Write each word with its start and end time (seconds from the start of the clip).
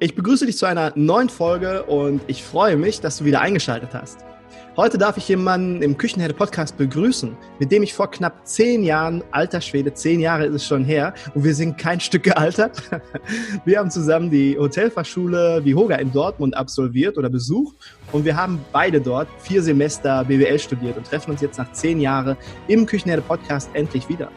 Ich 0.00 0.14
begrüße 0.14 0.46
dich 0.46 0.56
zu 0.56 0.66
einer 0.66 0.92
neuen 0.94 1.28
Folge 1.28 1.82
und 1.82 2.20
ich 2.28 2.44
freue 2.44 2.76
mich, 2.76 3.00
dass 3.00 3.18
du 3.18 3.24
wieder 3.24 3.40
eingeschaltet 3.40 3.90
hast. 3.94 4.18
Heute 4.76 4.96
darf 4.96 5.16
ich 5.16 5.26
jemanden 5.26 5.82
im 5.82 5.98
Küchenherde 5.98 6.34
Podcast 6.34 6.76
begrüßen, 6.76 7.36
mit 7.58 7.72
dem 7.72 7.82
ich 7.82 7.92
vor 7.92 8.08
knapp 8.08 8.46
zehn 8.46 8.84
Jahren, 8.84 9.24
alter 9.32 9.60
Schwede, 9.60 9.92
zehn 9.92 10.20
Jahre 10.20 10.46
ist 10.46 10.54
es 10.54 10.64
schon 10.64 10.84
her, 10.84 11.14
und 11.34 11.42
wir 11.42 11.52
sind 11.52 11.78
kein 11.78 11.98
Stück 12.08 12.22
gealtert. 12.22 12.80
Wir 13.64 13.80
haben 13.80 13.90
zusammen 13.90 14.30
die 14.30 14.56
Hotelfachschule 14.56 15.64
Vihoga 15.64 15.96
in 15.96 16.12
Dortmund 16.12 16.56
absolviert 16.56 17.18
oder 17.18 17.28
besucht 17.28 17.74
und 18.12 18.24
wir 18.24 18.36
haben 18.36 18.64
beide 18.70 19.00
dort 19.00 19.26
vier 19.40 19.64
Semester 19.64 20.24
BWL 20.24 20.60
studiert 20.60 20.96
und 20.96 21.08
treffen 21.08 21.32
uns 21.32 21.40
jetzt 21.40 21.58
nach 21.58 21.72
zehn 21.72 22.00
Jahren 22.00 22.36
im 22.68 22.86
Küchenherde 22.86 23.22
Podcast 23.22 23.68
endlich 23.72 24.08
wieder. 24.08 24.30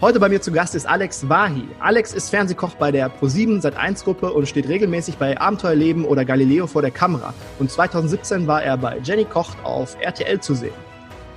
Heute 0.00 0.18
bei 0.18 0.28
mir 0.28 0.42
zu 0.42 0.50
Gast 0.50 0.74
ist 0.74 0.86
Alex 0.86 1.28
Wahi. 1.28 1.68
Alex 1.78 2.12
ist 2.12 2.28
Fernsehkoch 2.28 2.74
bei 2.74 2.90
der 2.90 3.08
Pro7 3.08 3.62
Sat1 3.62 4.02
Gruppe 4.02 4.32
und 4.32 4.48
steht 4.48 4.68
regelmäßig 4.68 5.18
bei 5.18 5.40
Abenteuerleben 5.40 6.04
oder 6.04 6.24
Galileo 6.24 6.66
vor 6.66 6.82
der 6.82 6.90
Kamera. 6.90 7.32
Und 7.60 7.70
2017 7.70 8.48
war 8.48 8.60
er 8.60 8.76
bei 8.76 8.98
Jenny 9.04 9.24
Kocht 9.24 9.56
auf 9.62 9.96
RTL 10.00 10.40
zu 10.40 10.54
sehen. 10.54 10.74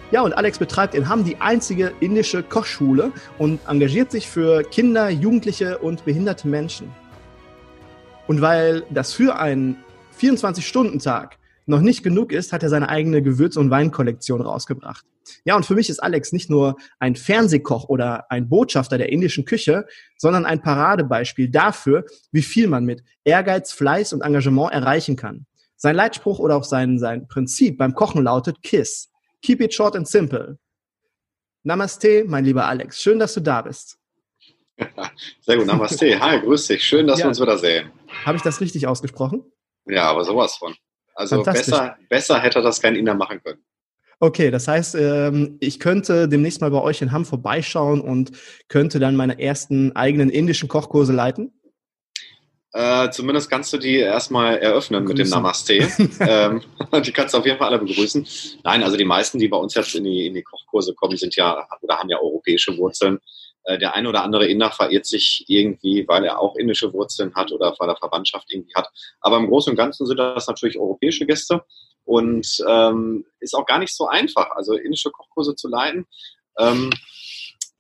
Ja, 0.10 0.22
und 0.22 0.34
Alex 0.34 0.58
betreibt 0.58 0.96
in 0.96 1.08
Hamm 1.08 1.24
die 1.24 1.40
einzige 1.40 1.94
indische 2.00 2.42
Kochschule 2.42 3.12
und 3.38 3.60
engagiert 3.68 4.10
sich 4.12 4.28
für 4.28 4.64
Kinder, 4.64 5.10
Jugendliche 5.10 5.78
und 5.78 6.04
behinderte 6.04 6.48
Menschen. 6.48 6.92
Und 8.26 8.42
weil 8.42 8.84
das 8.90 9.14
für 9.14 9.38
einen 9.38 9.78
24-Stunden-Tag 10.20 11.38
noch 11.68 11.82
nicht 11.82 12.04
genug 12.04 12.32
ist, 12.32 12.54
hat 12.54 12.64
er 12.64 12.70
seine 12.70 12.90
eigene 12.90 13.22
Gewürz- 13.22 13.58
und 13.58 13.70
Weinkollektion 13.70 14.42
rausgebracht. 14.42 15.06
Ja, 15.44 15.56
und 15.56 15.66
für 15.66 15.76
mich 15.76 15.90
ist 15.90 16.00
Alex 16.00 16.32
nicht 16.32 16.50
nur 16.50 16.78
ein 17.00 17.16
Fernsehkoch 17.16 17.90
oder 17.90 18.32
ein 18.32 18.48
Botschafter 18.48 18.98
der 18.98 19.10
indischen 19.10 19.46
Küche, 19.46 19.86
sondern 20.18 20.46
ein 20.46 20.62
Paradebeispiel 20.62 21.50
dafür, 21.50 22.06
wie 22.32 22.42
viel 22.42 22.68
man 22.68 22.86
mit 22.86 23.04
Ehrgeiz, 23.24 23.74
Fleiß 23.74 24.14
und 24.14 24.22
Engagement 24.22 24.72
erreichen 24.72 25.16
kann. 25.16 25.46
Sein 25.76 25.96
Leitspruch 25.96 26.40
oder 26.40 26.56
auch 26.56 26.64
sein, 26.64 26.98
sein 26.98 27.28
Prinzip 27.28 27.78
beim 27.78 27.94
Kochen 27.94 28.24
lautet 28.24 28.64
KISS. 28.64 29.12
Keep 29.42 29.62
it 29.62 29.74
short 29.74 29.96
and 29.96 30.08
simple. 30.08 30.58
Namaste, 31.64 32.24
mein 32.26 32.46
lieber 32.46 32.66
Alex. 32.66 33.02
Schön, 33.02 33.20
dass 33.20 33.34
du 33.34 33.42
da 33.42 33.62
bist. 33.62 34.00
Sehr 35.42 35.58
gut, 35.58 35.66
Namaste. 35.66 36.20
Hi, 36.20 36.40
grüß 36.40 36.68
dich. 36.68 36.84
Schön, 36.84 37.06
dass 37.08 37.20
ja. 37.20 37.26
wir 37.26 37.30
uns 37.30 37.42
wieder 37.42 37.58
sehen. 37.58 37.92
Habe 38.26 38.38
ich 38.38 38.44
das 38.44 38.62
richtig 38.62 38.88
ausgesprochen? 38.88 39.44
Ja, 39.86 40.10
aber 40.10 40.24
sowas 40.24 40.56
von. 40.56 40.76
Also 41.18 41.42
besser, 41.42 41.98
besser 42.10 42.40
hätte 42.40 42.62
das 42.62 42.80
kein 42.80 42.96
Inder 42.96 43.16
machen 43.16 43.42
können. 43.44 43.60
Okay, 44.20 44.52
das 44.52 44.68
heißt, 44.68 44.96
ähm, 44.96 45.58
ich 45.60 45.80
könnte 45.80 46.28
demnächst 46.28 46.62
mal 46.62 46.72
bei 46.72 46.82
euch 46.82 47.02
in 47.02 47.12
Hamm 47.12 47.26
vorbeischauen 47.26 48.02
und 48.02 48.32
könnte 48.68 49.00
dann 49.00 49.16
meine 49.16 49.40
ersten 49.40 49.96
eigenen 49.96 50.30
indischen 50.30 50.70
Kochkurse 50.70 51.14
leiten? 51.14 51.52
Äh, 52.74 53.10
zumindest 53.10 53.50
kannst 53.50 53.74
du 53.74 53.78
die 53.78 53.96
erstmal 53.96 54.58
eröffnen 54.58 55.04
begrüßen. 55.04 55.24
mit 55.24 55.28
dem 55.28 55.30
Namaste. 55.32 55.74
ähm, 56.20 56.62
die 57.04 57.12
kannst 57.12 57.34
du 57.34 57.40
auf 57.40 57.46
jeden 57.46 57.58
Fall 57.58 57.70
alle 57.70 57.80
begrüßen. 57.80 58.28
Nein, 58.64 58.84
also 58.84 58.98
die 58.98 59.06
meisten, 59.06 59.40
die 59.40 59.48
bei 59.48 59.58
uns 59.58 59.74
jetzt 59.74 59.96
in 59.96 60.04
die, 60.04 60.28
in 60.28 60.36
die 60.36 60.44
Kochkurse 60.44 60.94
kommen, 60.94 61.18
sind 61.18 61.36
ja 61.36 61.68
oder 61.82 61.98
haben 61.98 62.10
ja 62.10 62.20
europäische 62.20 62.78
Wurzeln. 62.78 63.20
Äh, 63.68 63.78
der 63.78 63.94
eine 63.94 64.08
oder 64.08 64.24
andere 64.24 64.48
Inder 64.48 64.72
verirrt 64.72 65.06
sich 65.06 65.44
irgendwie, 65.48 66.08
weil 66.08 66.24
er 66.24 66.40
auch 66.40 66.56
indische 66.56 66.94
Wurzeln 66.94 67.36
hat 67.36 67.52
oder 67.52 67.76
weil 67.80 67.90
er 67.90 67.98
Verwandtschaft 67.98 68.48
irgendwie 68.50 68.74
hat. 68.74 68.90
Aber 69.20 69.38
im 69.38 69.48
Großen 69.48 69.72
und 69.72 69.78
Ganzen 69.78 70.06
sind 70.06 70.18
das 70.18 70.48
natürlich 70.48 70.80
europäische 70.80 71.26
Gäste 71.26 71.66
und 72.06 72.48
ähm, 72.66 73.26
ist 73.42 73.54
auch 73.54 73.66
gar 73.66 73.80
nicht 73.80 73.94
so 73.94 74.08
einfach, 74.08 74.52
also 74.52 74.74
indische 74.74 75.12
Kochkurse 75.12 75.54
zu 75.56 75.68
leiten. 75.68 76.06
Ähm, 76.58 76.92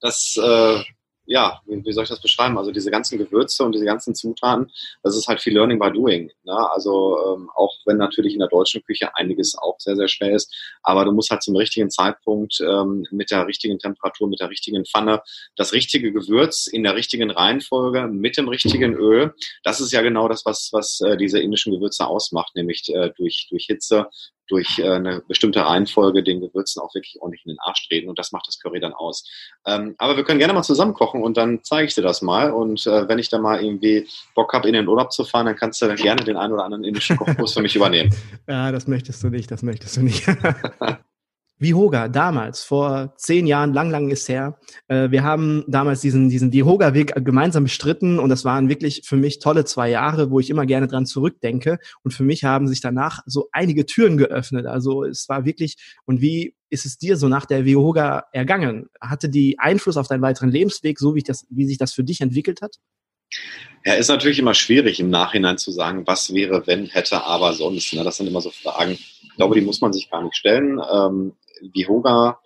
das 0.01 0.35
äh, 0.35 0.83
ja, 1.27 1.61
wie, 1.65 1.91
soll 1.91 2.03
ich 2.03 2.09
das 2.09 2.21
beschreiben? 2.21 2.57
Also 2.57 2.71
diese 2.71 2.89
ganzen 2.89 3.17
Gewürze 3.17 3.63
und 3.63 3.73
diese 3.73 3.85
ganzen 3.85 4.15
Zutaten, 4.15 4.71
das 5.03 5.15
ist 5.15 5.27
halt 5.27 5.41
viel 5.41 5.53
Learning 5.53 5.77
by 5.77 5.91
Doing. 5.91 6.31
Ne? 6.43 6.71
Also 6.71 7.17
ähm, 7.35 7.49
auch 7.53 7.75
wenn 7.85 7.97
natürlich 7.97 8.33
in 8.33 8.39
der 8.39 8.47
deutschen 8.47 8.81
Küche 8.83 9.13
einiges 9.15 9.55
auch 9.57 9.75
sehr, 9.79 9.97
sehr 9.97 10.07
schwer 10.07 10.33
ist, 10.33 10.53
aber 10.83 11.03
du 11.03 11.11
musst 11.11 11.29
halt 11.29 11.43
zum 11.43 11.55
richtigen 11.57 11.89
Zeitpunkt 11.89 12.59
ähm, 12.61 13.05
mit 13.11 13.29
der 13.29 13.45
richtigen 13.45 13.77
Temperatur, 13.77 14.29
mit 14.29 14.39
der 14.39 14.49
richtigen 14.49 14.85
Pfanne, 14.85 15.21
das 15.57 15.73
richtige 15.73 16.13
Gewürz 16.13 16.67
in 16.67 16.83
der 16.83 16.95
richtigen 16.95 17.29
Reihenfolge, 17.29 18.07
mit 18.07 18.37
dem 18.37 18.47
richtigen 18.47 18.93
Öl, 18.95 19.33
das 19.63 19.81
ist 19.81 19.91
ja 19.91 20.01
genau 20.01 20.29
das, 20.29 20.45
was, 20.45 20.69
was 20.71 21.01
äh, 21.01 21.17
diese 21.17 21.39
indischen 21.39 21.73
Gewürze 21.73 22.07
ausmacht, 22.07 22.55
nämlich 22.55 22.87
äh, 22.87 23.11
durch, 23.17 23.47
durch 23.49 23.65
Hitze, 23.65 24.07
durch 24.47 24.79
äh, 24.79 24.89
eine 24.89 25.21
bestimmte 25.27 25.65
Reihenfolge 25.65 26.23
den 26.23 26.41
Gewürzen 26.41 26.81
auch 26.81 26.93
wirklich 26.93 27.17
ordentlich 27.19 27.45
in 27.45 27.51
den 27.51 27.59
Arsch 27.59 27.87
treten 27.87 28.09
und 28.09 28.19
das 28.19 28.31
macht 28.31 28.47
das 28.47 28.59
Curry 28.59 28.79
dann 28.79 28.93
aus. 28.93 29.23
Ähm, 29.65 29.95
aber 29.97 30.17
wir 30.17 30.23
können 30.23 30.39
gerne 30.39 30.53
mal 30.53 30.63
zusammen 30.63 30.93
kochen 30.93 31.23
und 31.23 31.37
dann 31.37 31.59
zeige 31.63 31.87
ich 31.87 31.95
dir 31.95 32.01
das 32.01 32.21
mal 32.21 32.51
und 32.51 32.85
äh, 32.87 33.07
wenn 33.07 33.19
ich 33.19 33.29
dann 33.29 33.41
mal 33.41 33.63
irgendwie 33.63 34.07
Bock 34.35 34.53
habe, 34.53 34.67
in 34.67 34.73
den 34.73 34.87
Urlaub 34.87 35.11
zu 35.11 35.25
fahren, 35.25 35.45
dann 35.45 35.55
kannst 35.55 35.81
du 35.81 35.87
dann 35.87 35.97
gerne 35.97 36.23
den 36.23 36.37
einen 36.37 36.53
oder 36.53 36.65
anderen 36.65 36.83
indischen 36.83 37.17
Kochkurs 37.17 37.53
für 37.53 37.61
mich 37.61 37.75
übernehmen. 37.75 38.13
Ja, 38.47 38.71
das 38.71 38.87
möchtest 38.87 39.23
du 39.23 39.29
nicht, 39.29 39.51
das 39.51 39.61
möchtest 39.61 39.97
du 39.97 40.01
nicht. 40.01 40.25
Vihoga 41.59 42.07
damals, 42.07 42.63
vor 42.63 43.13
zehn 43.17 43.47
Jahren, 43.47 43.73
lang, 43.73 43.89
lang 43.89 44.09
ist 44.09 44.29
her. 44.29 44.59
Äh, 44.87 45.09
wir 45.09 45.23
haben 45.23 45.63
damals 45.67 46.01
diesen, 46.01 46.29
diesen 46.29 46.53
Vihoga-Weg 46.53 47.13
gemeinsam 47.25 47.63
bestritten 47.63 48.19
und 48.19 48.29
das 48.29 48.45
waren 48.45 48.69
wirklich 48.69 49.01
für 49.05 49.15
mich 49.15 49.39
tolle 49.39 49.65
zwei 49.65 49.89
Jahre, 49.89 50.29
wo 50.29 50.39
ich 50.39 50.49
immer 50.49 50.65
gerne 50.65 50.87
dran 50.87 51.05
zurückdenke. 51.05 51.79
Und 52.03 52.11
für 52.11 52.23
mich 52.23 52.43
haben 52.43 52.67
sich 52.67 52.81
danach 52.81 53.23
so 53.25 53.49
einige 53.51 53.85
Türen 53.85 54.17
geöffnet. 54.17 54.67
Also 54.67 55.03
es 55.03 55.27
war 55.29 55.45
wirklich, 55.45 55.77
und 56.05 56.21
wie 56.21 56.55
ist 56.69 56.85
es 56.85 56.97
dir 56.97 57.17
so 57.17 57.27
nach 57.27 57.45
der 57.45 57.65
Vihoga 57.65 58.25
ergangen? 58.33 58.87
Hatte 59.01 59.29
die 59.29 59.57
Einfluss 59.57 59.97
auf 59.97 60.07
deinen 60.07 60.21
weiteren 60.21 60.51
Lebensweg, 60.51 60.99
so 60.99 61.15
wie, 61.15 61.23
das, 61.23 61.47
wie 61.49 61.65
sich 61.65 61.77
das 61.77 61.93
für 61.93 62.03
dich 62.03 62.21
entwickelt 62.21 62.61
hat? 62.61 62.75
Ja, 63.85 63.93
ist 63.93 64.09
natürlich 64.09 64.39
immer 64.39 64.53
schwierig 64.53 64.99
im 64.99 65.09
Nachhinein 65.09 65.57
zu 65.57 65.71
sagen, 65.71 66.05
was 66.05 66.33
wäre, 66.33 66.67
wenn, 66.67 66.85
hätte, 66.87 67.23
aber 67.23 67.53
sonst. 67.53 67.93
Ne? 67.93 68.03
Das 68.03 68.17
sind 68.17 68.27
immer 68.27 68.41
so 68.41 68.51
Fragen. 68.51 68.91
Ich 68.91 69.35
glaube, 69.37 69.55
die 69.55 69.61
muss 69.61 69.81
man 69.81 69.93
sich 69.93 70.09
gar 70.09 70.23
nicht 70.23 70.35
stellen. 70.35 70.79
Ähm, 70.91 71.33
Vihoga, 71.61 72.39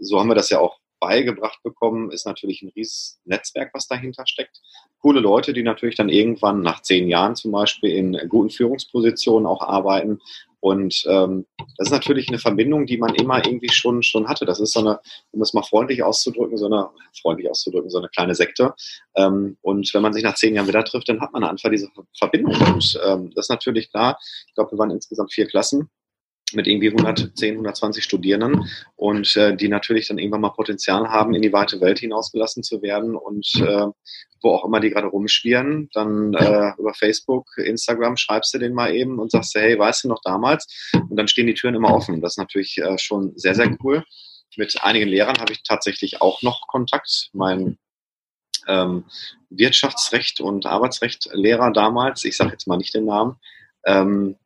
so 0.00 0.18
haben 0.18 0.28
wir 0.28 0.34
das 0.34 0.50
ja 0.50 0.60
auch 0.60 0.78
beigebracht 1.00 1.62
bekommen, 1.62 2.10
ist 2.10 2.26
natürlich 2.26 2.62
ein 2.62 2.72
riesiges 2.74 3.20
Netzwerk, 3.24 3.70
was 3.74 3.86
dahinter 3.86 4.26
steckt. 4.26 4.60
Coole 5.00 5.20
Leute, 5.20 5.52
die 5.52 5.62
natürlich 5.62 5.94
dann 5.94 6.08
irgendwann 6.08 6.62
nach 6.62 6.82
zehn 6.82 7.08
Jahren 7.08 7.36
zum 7.36 7.52
Beispiel 7.52 7.90
in 7.90 8.18
guten 8.28 8.50
Führungspositionen 8.50 9.46
auch 9.46 9.62
arbeiten. 9.62 10.20
Und 10.60 11.04
ähm, 11.08 11.46
das 11.76 11.88
ist 11.88 11.92
natürlich 11.92 12.28
eine 12.28 12.38
Verbindung, 12.38 12.86
die 12.86 12.96
man 12.96 13.14
immer 13.14 13.44
irgendwie 13.46 13.68
schon, 13.70 14.02
schon 14.02 14.26
hatte. 14.26 14.46
Das 14.46 14.58
ist 14.58 14.72
so 14.72 14.80
eine, 14.80 14.98
um 15.30 15.42
es 15.42 15.54
mal 15.54 15.62
freundlich 15.62 16.02
auszudrücken, 16.02 16.56
so 16.56 16.66
eine, 16.66 16.88
freundlich 17.20 17.48
auszudrücken, 17.48 17.90
so 17.90 17.98
eine 17.98 18.08
kleine 18.08 18.34
Sekte. 18.34 18.74
Ähm, 19.14 19.58
und 19.60 19.92
wenn 19.94 20.02
man 20.02 20.12
sich 20.12 20.24
nach 20.24 20.34
zehn 20.34 20.54
Jahren 20.54 20.66
wieder 20.66 20.82
trifft, 20.82 21.08
dann 21.08 21.20
hat 21.20 21.32
man 21.32 21.44
einfach 21.44 21.70
diese 21.70 21.88
Verbindung. 22.18 22.56
Und 22.72 22.98
ähm, 23.04 23.30
das 23.34 23.44
ist 23.44 23.50
natürlich 23.50 23.90
klar. 23.90 24.18
Ich 24.48 24.54
glaube, 24.54 24.72
wir 24.72 24.78
waren 24.78 24.90
insgesamt 24.90 25.32
vier 25.32 25.46
Klassen 25.46 25.88
mit 26.52 26.66
irgendwie 26.66 26.90
110, 26.90 27.54
120 27.54 28.04
Studierenden 28.04 28.68
und 28.94 29.36
äh, 29.36 29.56
die 29.56 29.68
natürlich 29.68 30.08
dann 30.08 30.18
irgendwann 30.18 30.42
mal 30.42 30.50
Potenzial 30.50 31.08
haben, 31.08 31.34
in 31.34 31.42
die 31.42 31.52
weite 31.52 31.80
Welt 31.80 31.98
hinausgelassen 31.98 32.62
zu 32.62 32.82
werden 32.82 33.16
und 33.16 33.48
äh, 33.56 33.86
wo 34.42 34.50
auch 34.50 34.64
immer 34.64 34.78
die 34.78 34.90
gerade 34.90 35.08
rumschwirren, 35.08 35.88
dann 35.92 36.34
äh, 36.34 36.72
über 36.78 36.94
Facebook, 36.94 37.46
Instagram 37.58 38.16
schreibst 38.16 38.54
du 38.54 38.58
den 38.58 38.74
mal 38.74 38.94
eben 38.94 39.18
und 39.18 39.32
sagst, 39.32 39.54
hey, 39.56 39.76
weißt 39.76 40.04
du 40.04 40.08
noch 40.08 40.20
damals? 40.22 40.90
Und 40.92 41.16
dann 41.16 41.26
stehen 41.26 41.48
die 41.48 41.54
Türen 41.54 41.74
immer 41.74 41.92
offen. 41.92 42.20
Das 42.20 42.34
ist 42.34 42.38
natürlich 42.38 42.78
äh, 42.78 42.96
schon 42.98 43.32
sehr, 43.36 43.54
sehr 43.54 43.76
cool. 43.82 44.04
Mit 44.56 44.82
einigen 44.82 45.08
Lehrern 45.08 45.38
habe 45.38 45.52
ich 45.52 45.62
tatsächlich 45.64 46.22
auch 46.22 46.42
noch 46.42 46.66
Kontakt. 46.68 47.30
Mein 47.32 47.78
ähm, 48.68 49.04
Wirtschaftsrecht 49.50 50.40
und 50.40 50.66
Arbeitsrecht 50.66 51.28
Lehrer 51.32 51.72
damals, 51.72 52.24
ich 52.24 52.36
sage 52.36 52.52
jetzt 52.52 52.66
mal 52.66 52.76
nicht 52.76 52.94
den 52.94 53.04
Namen, 53.04 53.36
ähm, 53.84 54.36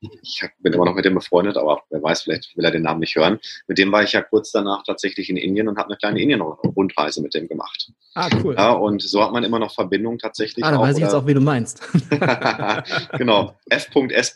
ich 0.00 0.42
bin 0.60 0.72
immer 0.72 0.84
noch 0.84 0.94
mit 0.94 1.04
dem 1.04 1.14
befreundet, 1.14 1.56
aber 1.56 1.82
wer 1.90 2.02
weiß, 2.02 2.22
vielleicht 2.22 2.56
will 2.56 2.64
er 2.64 2.70
den 2.70 2.82
Namen 2.82 3.00
nicht 3.00 3.16
hören. 3.16 3.38
Mit 3.66 3.78
dem 3.78 3.92
war 3.92 4.02
ich 4.02 4.12
ja 4.12 4.22
kurz 4.22 4.52
danach 4.52 4.82
tatsächlich 4.84 5.28
in 5.30 5.36
Indien 5.36 5.68
und 5.68 5.78
habe 5.78 5.88
eine 5.88 5.96
kleine 5.96 6.20
Indien-Rundreise 6.20 7.22
mit 7.22 7.34
dem 7.34 7.48
gemacht. 7.48 7.92
Ah, 8.14 8.28
cool. 8.42 8.54
Ja, 8.56 8.72
und 8.72 9.02
so 9.02 9.22
hat 9.22 9.32
man 9.32 9.44
immer 9.44 9.58
noch 9.58 9.74
Verbindung 9.74 10.18
tatsächlich. 10.18 10.64
Ah, 10.64 10.70
da 10.70 10.80
weiß 10.80 10.96
ich 10.96 11.02
jetzt 11.02 11.14
auch, 11.14 11.26
wie 11.26 11.34
du 11.34 11.40
meinst. 11.40 11.82
genau, 13.18 13.54
F.S. 13.68 14.34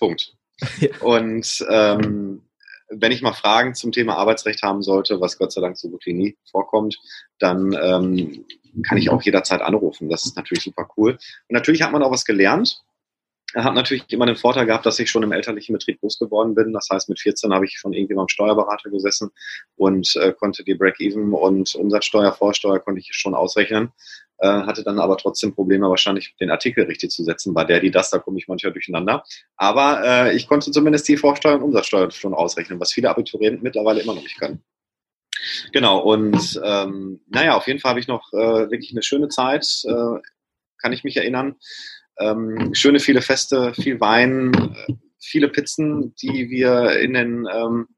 Ja. 0.80 0.88
Und 1.00 1.66
ähm, 1.70 2.42
wenn 2.90 3.12
ich 3.12 3.22
mal 3.22 3.32
Fragen 3.32 3.74
zum 3.74 3.92
Thema 3.92 4.16
Arbeitsrecht 4.16 4.62
haben 4.62 4.82
sollte, 4.82 5.20
was 5.20 5.38
Gott 5.38 5.52
sei 5.52 5.60
Dank 5.60 5.76
so 5.76 5.88
gut 5.88 6.06
wie 6.06 6.14
nie 6.14 6.36
vorkommt, 6.50 6.98
dann 7.38 7.76
ähm, 7.80 8.44
kann 8.86 8.98
ich 8.98 9.10
auch 9.10 9.22
jederzeit 9.22 9.60
anrufen. 9.60 10.08
Das 10.08 10.24
ist 10.24 10.36
natürlich 10.36 10.64
super 10.64 10.88
cool. 10.96 11.12
Und 11.12 11.54
natürlich 11.54 11.82
hat 11.82 11.92
man 11.92 12.02
auch 12.02 12.10
was 12.10 12.24
gelernt. 12.24 12.82
Habe 13.56 13.74
natürlich 13.74 14.04
immer 14.08 14.26
den 14.26 14.36
Vorteil 14.36 14.66
gehabt, 14.66 14.84
dass 14.84 14.98
ich 14.98 15.10
schon 15.10 15.22
im 15.22 15.32
elterlichen 15.32 15.72
Betrieb 15.72 16.00
groß 16.00 16.18
geworden 16.18 16.54
bin. 16.54 16.74
Das 16.74 16.88
heißt, 16.90 17.08
mit 17.08 17.18
14 17.18 17.52
habe 17.52 17.64
ich 17.64 17.78
schon 17.78 17.94
irgendwie 17.94 18.14
beim 18.14 18.28
Steuerberater 18.28 18.90
gesessen 18.90 19.30
und 19.76 20.14
äh, 20.16 20.32
konnte 20.32 20.64
die 20.64 20.74
Break-Even 20.74 21.32
und 21.32 21.74
Umsatzsteuer, 21.74 22.32
Vorsteuer 22.32 22.78
konnte 22.78 23.00
ich 23.00 23.08
schon 23.12 23.34
ausrechnen. 23.34 23.92
Äh, 24.40 24.48
hatte 24.48 24.84
dann 24.84 25.00
aber 25.00 25.16
trotzdem 25.16 25.54
Probleme, 25.54 25.88
wahrscheinlich 25.88 26.36
den 26.38 26.50
Artikel 26.50 26.84
richtig 26.84 27.10
zu 27.10 27.24
setzen. 27.24 27.54
Bei 27.54 27.64
der, 27.64 27.80
die 27.80 27.90
das, 27.90 28.10
da 28.10 28.18
komme 28.18 28.38
ich 28.38 28.48
manchmal 28.48 28.72
durcheinander. 28.72 29.24
Aber 29.56 30.02
äh, 30.04 30.36
ich 30.36 30.46
konnte 30.46 30.70
zumindest 30.70 31.08
die 31.08 31.16
Vorsteuer 31.16 31.56
und 31.56 31.62
Umsatzsteuer 31.62 32.10
schon 32.10 32.34
ausrechnen, 32.34 32.78
was 32.78 32.92
viele 32.92 33.08
Abiturienten 33.08 33.62
mittlerweile 33.62 34.00
immer 34.00 34.14
noch 34.14 34.22
nicht 34.22 34.38
können. 34.38 34.62
Genau, 35.72 36.00
und 36.00 36.60
ähm, 36.62 37.20
naja, 37.28 37.56
auf 37.56 37.66
jeden 37.66 37.80
Fall 37.80 37.90
habe 37.90 38.00
ich 38.00 38.08
noch 38.08 38.32
äh, 38.32 38.70
wirklich 38.70 38.92
eine 38.92 39.02
schöne 39.02 39.28
Zeit, 39.28 39.66
äh, 39.84 40.20
kann 40.78 40.92
ich 40.92 41.04
mich 41.04 41.16
erinnern. 41.16 41.56
Ähm, 42.20 42.74
schöne 42.74 43.00
viele 43.00 43.22
Feste, 43.22 43.72
viel 43.74 44.00
Wein, 44.00 44.52
äh, 44.88 44.92
viele 45.20 45.48
Pizzen, 45.48 46.14
die 46.16 46.48
wir 46.48 46.98
in 47.00 47.14
den 47.14 47.46
ähm, 47.52 47.88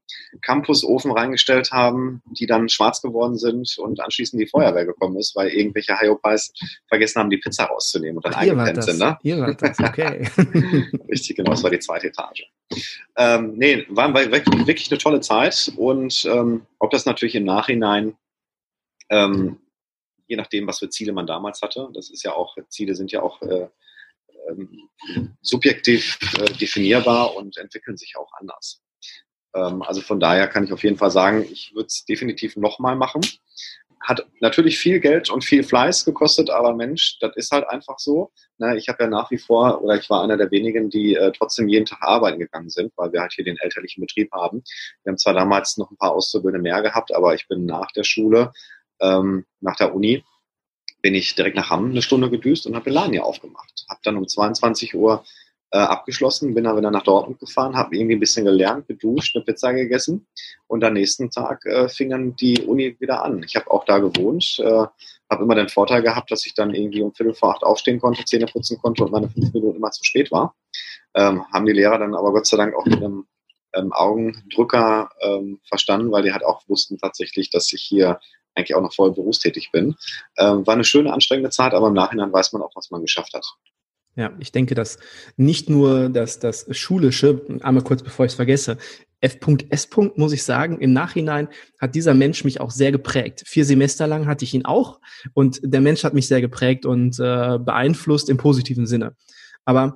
Campusofen 0.41 1.11
reingestellt 1.11 1.71
haben, 1.71 2.21
die 2.31 2.45
dann 2.45 2.67
schwarz 2.67 3.01
geworden 3.01 3.37
sind 3.37 3.77
und 3.77 3.99
anschließend 3.99 4.41
die 4.41 4.47
Feuerwehr 4.47 4.85
gekommen 4.85 5.17
ist, 5.17 5.35
weil 5.35 5.49
irgendwelche 5.49 5.99
Hyopies 5.99 6.51
vergessen 6.87 7.19
haben, 7.19 7.29
die 7.29 7.37
Pizza 7.37 7.65
rauszunehmen 7.65 8.17
und 8.17 8.25
dann 8.25 8.33
Ach, 8.35 8.41
eingepennt 8.41 8.83
sind. 8.83 8.99
Ne? 8.99 9.17
Ihr 9.23 9.39
wart 9.39 9.61
das, 9.61 9.79
okay. 9.79 10.27
Richtig, 11.09 11.37
genau, 11.37 11.51
das 11.51 11.63
war 11.63 11.69
die 11.69 11.79
zweite 11.79 12.07
Etage. 12.07 12.43
Ähm, 13.17 13.53
nee, 13.55 13.85
war 13.89 14.13
wirklich, 14.13 14.67
wirklich 14.67 14.91
eine 14.91 14.97
tolle 14.97 15.21
Zeit 15.21 15.71
und 15.77 16.25
ähm, 16.25 16.65
ob 16.79 16.91
das 16.91 17.05
natürlich 17.05 17.35
im 17.35 17.45
Nachhinein 17.45 18.15
ähm, 19.09 19.57
je 20.27 20.37
nachdem, 20.37 20.65
was 20.65 20.79
für 20.79 20.89
Ziele 20.89 21.11
man 21.11 21.27
damals 21.27 21.61
hatte. 21.61 21.89
Das 21.93 22.09
ist 22.09 22.23
ja 22.23 22.31
auch, 22.33 22.55
Ziele 22.69 22.95
sind 22.95 23.11
ja 23.11 23.21
auch 23.21 23.41
äh, 23.41 23.67
ähm, 24.49 24.89
subjektiv 25.41 26.17
äh, 26.39 26.53
definierbar 26.53 27.35
und 27.35 27.57
entwickeln 27.57 27.97
sich 27.97 28.15
auch 28.17 28.31
anders. 28.39 28.81
Ähm, 29.53 29.81
also 29.81 30.01
von 30.01 30.19
daher 30.19 30.47
kann 30.47 30.63
ich 30.63 30.73
auf 30.73 30.83
jeden 30.83 30.97
Fall 30.97 31.11
sagen, 31.11 31.45
ich 31.49 31.73
würde 31.73 31.87
es 31.87 32.05
definitiv 32.05 32.55
nochmal 32.55 32.95
machen. 32.95 33.21
Hat 33.99 34.25
natürlich 34.39 34.79
viel 34.79 34.99
Geld 34.99 35.29
und 35.29 35.43
viel 35.43 35.63
Fleiß 35.63 36.05
gekostet, 36.05 36.49
aber 36.49 36.75
Mensch, 36.75 37.19
das 37.19 37.35
ist 37.35 37.51
halt 37.51 37.67
einfach 37.67 37.99
so. 37.99 38.31
Na, 38.57 38.75
ich 38.75 38.89
habe 38.89 39.03
ja 39.03 39.09
nach 39.09 39.29
wie 39.29 39.37
vor, 39.37 39.83
oder 39.83 39.95
ich 39.95 40.09
war 40.09 40.23
einer 40.23 40.37
der 40.37 40.49
wenigen, 40.49 40.89
die 40.89 41.13
äh, 41.13 41.31
trotzdem 41.31 41.67
jeden 41.67 41.85
Tag 41.85 42.01
arbeiten 42.01 42.39
gegangen 42.39 42.69
sind, 42.69 42.91
weil 42.95 43.13
wir 43.13 43.21
halt 43.21 43.33
hier 43.33 43.45
den 43.45 43.57
elterlichen 43.57 44.01
Betrieb 44.01 44.31
haben. 44.31 44.63
Wir 45.03 45.11
haben 45.11 45.17
zwar 45.17 45.35
damals 45.35 45.77
noch 45.77 45.91
ein 45.91 45.97
paar 45.97 46.13
Auszubildende 46.13 46.63
mehr 46.63 46.81
gehabt, 46.81 47.13
aber 47.13 47.35
ich 47.35 47.47
bin 47.47 47.65
nach 47.65 47.91
der 47.91 48.03
Schule, 48.03 48.51
ähm, 49.01 49.45
nach 49.59 49.75
der 49.75 49.93
Uni, 49.93 50.23
bin 51.01 51.15
ich 51.15 51.35
direkt 51.35 51.55
nach 51.55 51.69
Hamm 51.69 51.91
eine 51.91 52.01
Stunde 52.01 52.29
gedüst 52.29 52.67
und 52.67 52.75
habe 52.75 52.89
Melania 52.89 53.23
aufgemacht. 53.23 53.85
Habe 53.89 53.99
dann 54.03 54.17
um 54.17 54.27
22 54.27 54.95
Uhr 54.95 55.23
äh, 55.71 55.77
abgeschlossen, 55.77 56.53
bin 56.53 56.65
dann 56.65 56.77
wieder 56.77 56.91
nach 56.91 57.03
Dortmund 57.03 57.39
gefahren, 57.39 57.75
habe 57.75 57.95
irgendwie 57.95 58.15
ein 58.15 58.19
bisschen 58.19 58.45
gelernt, 58.45 58.87
geduscht, 58.87 59.35
eine 59.35 59.45
Pizza 59.45 59.73
gegessen 59.73 60.27
und 60.67 60.83
am 60.83 60.93
nächsten 60.93 61.29
Tag 61.31 61.65
äh, 61.65 61.87
fing 61.87 62.09
dann 62.09 62.35
die 62.35 62.59
Uni 62.61 62.95
wieder 62.99 63.23
an. 63.23 63.41
Ich 63.43 63.55
habe 63.55 63.71
auch 63.71 63.85
da 63.85 63.99
gewohnt, 63.99 64.59
äh, 64.59 64.85
habe 65.29 65.43
immer 65.43 65.55
den 65.55 65.69
Vorteil 65.69 66.01
gehabt, 66.01 66.29
dass 66.29 66.45
ich 66.45 66.53
dann 66.53 66.75
irgendwie 66.75 67.01
um 67.01 67.13
Viertel 67.13 67.33
vor 67.33 67.55
acht 67.55 67.63
aufstehen 67.63 67.99
konnte, 67.99 68.25
Zähne 68.25 68.47
putzen 68.47 68.77
konnte 68.79 69.05
und 69.05 69.11
meine 69.11 69.29
fünf 69.29 69.53
Minuten 69.53 69.77
immer 69.77 69.91
zu 69.91 70.03
spät 70.03 70.29
war. 70.31 70.55
Ähm, 71.15 71.45
haben 71.51 71.65
die 71.65 71.73
Lehrer 71.73 71.99
dann 71.99 72.15
aber 72.15 72.33
Gott 72.33 72.47
sei 72.47 72.57
Dank 72.57 72.75
auch 72.75 72.85
mit 72.85 72.97
einem 72.97 73.25
ähm, 73.73 73.93
Augendrücker 73.93 75.09
ähm, 75.21 75.61
verstanden, 75.63 76.11
weil 76.11 76.23
die 76.23 76.33
halt 76.33 76.43
auch 76.43 76.67
wussten 76.67 76.97
tatsächlich, 76.97 77.49
dass 77.49 77.71
ich 77.71 77.81
hier 77.81 78.19
eigentlich 78.55 78.75
auch 78.75 78.81
noch 78.81 78.93
voll 78.93 79.13
berufstätig 79.13 79.71
bin. 79.71 79.95
Ähm, 80.37 80.65
war 80.65 80.73
eine 80.73 80.83
schöne, 80.83 81.13
anstrengende 81.13 81.49
Zeit, 81.49 81.73
aber 81.73 81.87
im 81.87 81.93
Nachhinein 81.93 82.31
weiß 82.31 82.53
man 82.53 82.61
auch, 82.61 82.71
was 82.75 82.91
man 82.91 83.01
geschafft 83.01 83.33
hat. 83.33 83.45
Ja, 84.15 84.33
ich 84.39 84.51
denke, 84.51 84.75
dass 84.75 84.99
nicht 85.37 85.69
nur 85.69 86.09
das, 86.09 86.39
das 86.39 86.65
Schulische, 86.71 87.45
einmal 87.61 87.83
kurz 87.83 88.03
bevor 88.03 88.25
ich 88.25 88.33
es 88.33 88.35
vergesse, 88.35 88.77
F.S. 89.21 89.87
muss 90.15 90.33
ich 90.33 90.43
sagen, 90.43 90.79
im 90.79 90.93
Nachhinein 90.93 91.47
hat 91.79 91.95
dieser 91.95 92.13
Mensch 92.13 92.43
mich 92.43 92.59
auch 92.59 92.71
sehr 92.71 92.91
geprägt. 92.91 93.43
Vier 93.45 93.65
Semester 93.65 94.07
lang 94.07 94.25
hatte 94.25 94.43
ich 94.43 94.53
ihn 94.53 94.65
auch 94.65 94.99
und 95.33 95.59
der 95.63 95.79
Mensch 95.79 96.03
hat 96.03 96.13
mich 96.13 96.27
sehr 96.27 96.41
geprägt 96.41 96.85
und 96.85 97.19
äh, 97.19 97.59
beeinflusst 97.59 98.29
im 98.29 98.37
positiven 98.37 98.87
Sinne. 98.87 99.15
Aber 99.63 99.95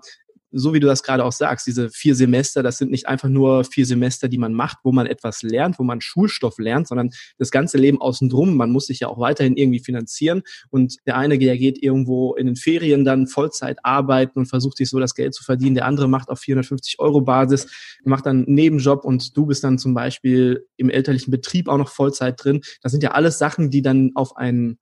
so 0.57 0.74
wie 0.74 0.80
du 0.80 0.88
das 0.88 1.04
gerade 1.04 1.24
auch 1.24 1.34
sagst, 1.34 1.68
diese 1.68 1.90
vier 1.90 2.16
Semester, 2.16 2.63
das 2.63 2.78
sind 2.78 2.90
nicht 2.90 3.07
einfach 3.07 3.28
nur 3.28 3.66
vier 3.66 3.86
Semester, 3.86 4.30
die 4.30 4.38
man 4.38 4.54
macht, 4.54 4.78
wo 4.84 4.92
man 4.94 5.06
etwas 5.06 5.44
lernt, 5.44 5.78
wo 5.80 5.84
man 5.84 6.00
Schulstoff 6.00 6.57
lernt, 6.57 6.88
sondern 6.88 7.10
das 7.38 7.52
ganze 7.52 7.78
Leben 7.78 8.02
außen 8.02 8.30
drum. 8.30 8.56
Man 8.56 8.72
muss 8.72 8.88
sich 8.88 9.02
ja 9.02 9.10
auch 9.10 9.19
weiterhin 9.19 9.57
irgendwie 9.57 9.80
finanzieren. 9.80 10.44
Und 10.69 10.96
der 11.06 11.18
eine, 11.18 11.38
der 11.38 11.57
geht 11.57 11.81
irgendwo 11.84 12.36
in 12.36 12.46
den 12.46 12.56
Ferien 12.56 13.04
dann 13.04 13.28
Vollzeit 13.28 13.80
arbeiten 13.84 14.40
und 14.40 14.46
versucht 14.46 14.78
sich 14.78 14.90
so 14.90 15.00
das 15.00 15.13
Geld 15.13 15.34
zu 15.34 15.44
verdienen. 15.44 15.75
Der 15.75 15.86
andere 15.86 16.07
macht 16.07 16.30
auf 16.30 16.40
450 16.40 17.00
Euro 17.00 17.22
Basis, 17.22 17.68
macht 18.06 18.25
dann 18.25 18.46
einen 18.46 18.56
Nebenjob 18.56 19.04
und 19.04 19.36
du 19.36 19.46
bist 19.46 19.63
dann 19.63 19.78
zum 19.78 19.94
Beispiel 19.94 20.66
im 20.78 20.90
elterlichen 20.90 21.31
Betrieb 21.31 21.68
auch 21.68 21.78
noch 21.78 21.90
Vollzeit 21.90 22.42
drin. 22.42 22.62
Das 22.81 22.94
sind 22.94 23.04
ja 23.04 23.12
alles 23.12 23.38
Sachen, 23.38 23.69
die 23.69 23.81
dann 23.81 24.12
auf 24.16 24.38
einen 24.38 24.78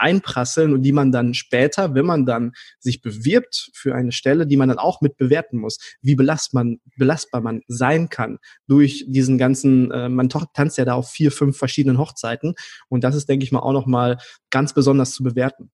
einprasseln 0.00 0.72
und 0.72 0.82
die 0.82 0.92
man 0.92 1.12
dann 1.12 1.34
später, 1.34 1.94
wenn 1.94 2.06
man 2.06 2.26
dann 2.26 2.52
sich 2.78 3.02
bewirbt 3.02 3.70
für 3.74 3.94
eine 3.94 4.12
Stelle, 4.12 4.46
die 4.46 4.56
man 4.56 4.68
dann 4.68 4.78
auch 4.78 5.00
mit 5.00 5.16
bewerten 5.16 5.58
muss, 5.58 5.78
wie 6.02 6.14
belast 6.14 6.52
belastbar 6.96 7.40
man 7.40 7.62
sein 7.68 8.08
kann 8.08 8.38
durch 8.66 9.04
diesen 9.08 9.38
ganzen, 9.38 9.90
äh, 9.90 10.08
man 10.08 10.28
tanzt 10.28 10.78
ja 10.78 10.84
da 10.84 10.94
auf 10.94 11.10
vier, 11.10 11.30
fünf 11.30 11.56
verschiedenen 11.56 11.98
Hochzeiten 11.98 12.54
und 12.88 13.04
das 13.04 13.14
ist, 13.14 13.28
denke 13.28 13.44
ich 13.44 13.52
mal, 13.52 13.60
auch 13.60 13.72
nochmal 13.72 14.18
ganz 14.50 14.72
besonders 14.72 15.12
zu 15.12 15.22
bewerten. 15.22 15.70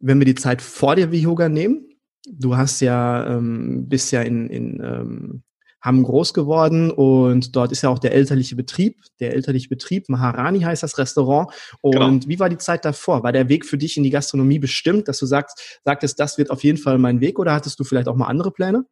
Wenn 0.00 0.18
wir 0.18 0.26
die 0.26 0.34
Zeit 0.34 0.62
vor 0.62 0.96
der 0.96 1.08
Yoga 1.08 1.48
nehmen, 1.48 1.88
du 2.30 2.56
hast 2.56 2.80
ja, 2.80 3.26
ähm, 3.26 3.88
bist 3.88 4.12
ja 4.12 4.22
in, 4.22 4.48
in 4.48 4.80
ähm, 4.82 5.42
haben 5.80 6.02
groß 6.02 6.34
geworden 6.34 6.90
und 6.90 7.54
dort 7.54 7.72
ist 7.72 7.82
ja 7.82 7.88
auch 7.88 7.98
der 7.98 8.12
elterliche 8.12 8.56
Betrieb, 8.56 8.96
der 9.20 9.34
elterliche 9.34 9.68
Betrieb, 9.68 10.08
Maharani 10.08 10.60
heißt 10.60 10.82
das 10.82 10.98
Restaurant. 10.98 11.52
Und 11.80 11.92
genau. 11.92 12.20
wie 12.26 12.40
war 12.40 12.48
die 12.48 12.58
Zeit 12.58 12.84
davor? 12.84 13.22
War 13.22 13.32
der 13.32 13.48
Weg 13.48 13.64
für 13.64 13.78
dich 13.78 13.96
in 13.96 14.02
die 14.02 14.10
Gastronomie 14.10 14.58
bestimmt, 14.58 15.08
dass 15.08 15.18
du 15.18 15.26
sagst, 15.26 15.80
sagtest, 15.84 16.18
das 16.18 16.38
wird 16.38 16.50
auf 16.50 16.64
jeden 16.64 16.78
Fall 16.78 16.98
mein 16.98 17.20
Weg 17.20 17.38
oder 17.38 17.52
hattest 17.52 17.78
du 17.78 17.84
vielleicht 17.84 18.08
auch 18.08 18.16
mal 18.16 18.26
andere 18.26 18.50
Pläne? 18.50 18.86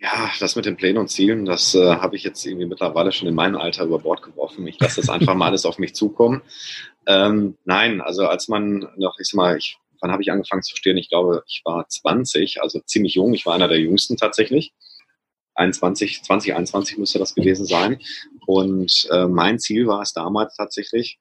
Ja, 0.00 0.30
das 0.40 0.56
mit 0.56 0.66
den 0.66 0.76
Plänen 0.76 0.98
und 0.98 1.08
Zielen, 1.08 1.46
das 1.46 1.74
äh, 1.74 1.96
habe 1.96 2.16
ich 2.16 2.22
jetzt 2.22 2.44
irgendwie 2.44 2.66
mittlerweile 2.66 3.12
schon 3.12 3.28
in 3.28 3.34
meinem 3.34 3.56
Alter 3.56 3.84
über 3.84 4.00
Bord 4.00 4.22
geworfen. 4.22 4.66
Ich 4.66 4.78
lasse 4.78 5.00
das 5.00 5.08
einfach 5.08 5.34
mal 5.34 5.46
alles 5.46 5.64
auf 5.64 5.78
mich 5.78 5.94
zukommen. 5.94 6.42
Ähm, 7.06 7.56
nein, 7.64 8.00
also 8.00 8.26
als 8.26 8.48
man 8.48 8.88
noch, 8.96 9.16
ich 9.18 9.28
sag 9.28 9.36
mal, 9.36 9.56
ich, 9.56 9.78
wann 10.00 10.10
habe 10.10 10.22
ich 10.22 10.30
angefangen 10.30 10.62
zu 10.62 10.76
stehen? 10.76 10.98
Ich 10.98 11.08
glaube, 11.08 11.44
ich 11.46 11.62
war 11.64 11.88
20, 11.88 12.60
also 12.60 12.80
ziemlich 12.80 13.14
jung. 13.14 13.32
Ich 13.32 13.46
war 13.46 13.54
einer 13.54 13.68
der 13.68 13.80
jüngsten 13.80 14.16
tatsächlich. 14.16 14.74
21, 15.56 16.22
2021 16.22 16.98
müsste 16.98 17.18
das 17.18 17.34
gewesen 17.34 17.66
sein. 17.66 18.00
Und 18.46 19.08
äh, 19.10 19.26
mein 19.26 19.58
Ziel 19.58 19.86
war 19.86 20.02
es 20.02 20.12
damals 20.12 20.56
tatsächlich, 20.56 21.18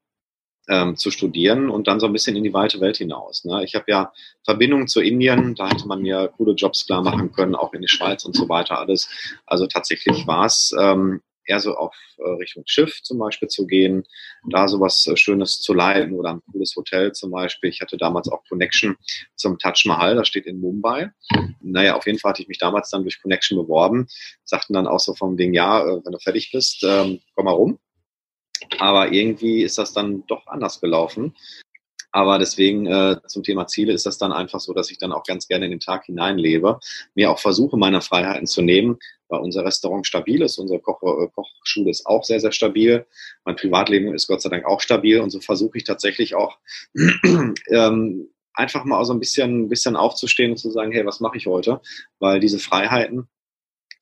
ähm, 0.67 0.95
zu 0.95 1.11
studieren 1.11 1.69
und 1.69 1.87
dann 1.87 1.99
so 1.99 2.07
ein 2.07 2.13
bisschen 2.13 2.35
in 2.35 2.43
die 2.43 2.53
weite 2.53 2.81
Welt 2.81 2.97
hinaus. 2.97 3.45
Ne? 3.45 3.63
Ich 3.63 3.75
habe 3.75 3.85
ja 3.87 4.11
Verbindungen 4.43 4.87
zu 4.87 5.01
Indien, 5.01 5.55
da 5.55 5.69
hätte 5.69 5.87
man 5.87 6.01
mir 6.01 6.31
coole 6.37 6.53
Jobs 6.53 6.85
klar 6.85 7.01
machen 7.01 7.31
können, 7.31 7.55
auch 7.55 7.73
in 7.73 7.81
die 7.81 7.87
Schweiz 7.87 8.25
und 8.25 8.35
so 8.35 8.49
weiter 8.49 8.79
alles. 8.79 9.09
Also 9.45 9.67
tatsächlich 9.67 10.25
war 10.27 10.45
es 10.45 10.73
ähm, 10.79 11.21
eher 11.45 11.59
so 11.59 11.75
auf 11.75 11.95
äh, 12.17 12.29
Richtung 12.31 12.63
Schiff 12.65 13.01
zum 13.03 13.19
Beispiel 13.19 13.47
zu 13.47 13.65
gehen, 13.67 14.03
da 14.49 14.67
sowas 14.67 15.07
äh, 15.07 15.17
Schönes 15.17 15.61
zu 15.61 15.73
leiten 15.73 16.13
oder 16.13 16.31
ein 16.31 16.41
cooles 16.51 16.75
Hotel 16.75 17.11
zum 17.13 17.31
Beispiel. 17.31 17.69
Ich 17.69 17.81
hatte 17.81 17.97
damals 17.97 18.29
auch 18.29 18.43
Connection 18.47 18.97
zum 19.35 19.57
Taj 19.57 19.83
Mahal, 19.85 20.15
das 20.15 20.27
steht 20.27 20.45
in 20.45 20.59
Mumbai. 20.59 21.11
Naja, 21.61 21.95
auf 21.95 22.05
jeden 22.05 22.19
Fall 22.19 22.31
hatte 22.31 22.41
ich 22.41 22.47
mich 22.47 22.59
damals 22.59 22.89
dann 22.89 23.03
durch 23.03 23.21
Connection 23.21 23.57
beworben, 23.57 24.07
sagten 24.43 24.73
dann 24.73 24.87
auch 24.87 24.99
so 24.99 25.13
vom 25.15 25.37
Ding, 25.37 25.53
ja, 25.53 25.81
äh, 25.81 26.01
wenn 26.03 26.11
du 26.11 26.19
fertig 26.19 26.51
bist, 26.51 26.83
ähm, 26.83 27.19
komm 27.35 27.45
mal 27.45 27.51
rum. 27.51 27.79
Aber 28.79 29.11
irgendwie 29.11 29.63
ist 29.63 29.77
das 29.77 29.93
dann 29.93 30.25
doch 30.27 30.47
anders 30.47 30.81
gelaufen. 30.81 31.35
Aber 32.15 32.39
deswegen 32.39 32.85
äh, 32.85 33.17
zum 33.27 33.43
Thema 33.43 33.67
Ziele 33.67 33.91
ist 33.91 34.05
das 34.05 34.17
dann 34.17 34.31
einfach 34.31 34.61
so, 34.61 34.71
dass 34.71 34.89
ich 34.89 34.97
dann 34.97 35.11
auch 35.11 35.25
ganz 35.25 35.49
gerne 35.49 35.65
in 35.65 35.71
den 35.71 35.81
Tag 35.81 36.05
hineinlebe, 36.05 36.79
mir 37.13 37.29
auch 37.29 37.39
versuche, 37.39 37.75
meine 37.75 37.99
Freiheiten 37.99 38.47
zu 38.47 38.61
nehmen, 38.61 38.99
weil 39.27 39.41
unser 39.41 39.65
Restaurant 39.65 40.07
stabil 40.07 40.41
ist, 40.41 40.57
unsere 40.57 40.79
Koch 40.79 41.03
äh, 41.03 41.27
Kochschule 41.35 41.89
ist 41.89 42.05
auch 42.05 42.23
sehr, 42.23 42.39
sehr 42.39 42.53
stabil. 42.53 43.05
Mein 43.43 43.57
Privatleben 43.57 44.13
ist 44.13 44.27
Gott 44.27 44.41
sei 44.41 44.47
Dank 44.47 44.63
auch 44.65 44.79
stabil 44.79 45.19
und 45.19 45.29
so 45.29 45.41
versuche 45.41 45.77
ich 45.77 45.83
tatsächlich 45.83 46.35
auch 46.35 46.57
ähm, 47.69 48.29
einfach 48.53 48.85
mal 48.85 49.03
so 49.03 49.11
ein 49.11 49.19
bisschen, 49.19 49.63
ein 49.63 49.69
bisschen 49.69 49.97
aufzustehen 49.97 50.51
und 50.51 50.57
zu 50.57 50.71
sagen, 50.71 50.93
hey, 50.93 51.05
was 51.05 51.19
mache 51.19 51.35
ich 51.35 51.47
heute? 51.47 51.81
Weil 52.19 52.39
diese 52.39 52.59
Freiheiten, 52.59 53.27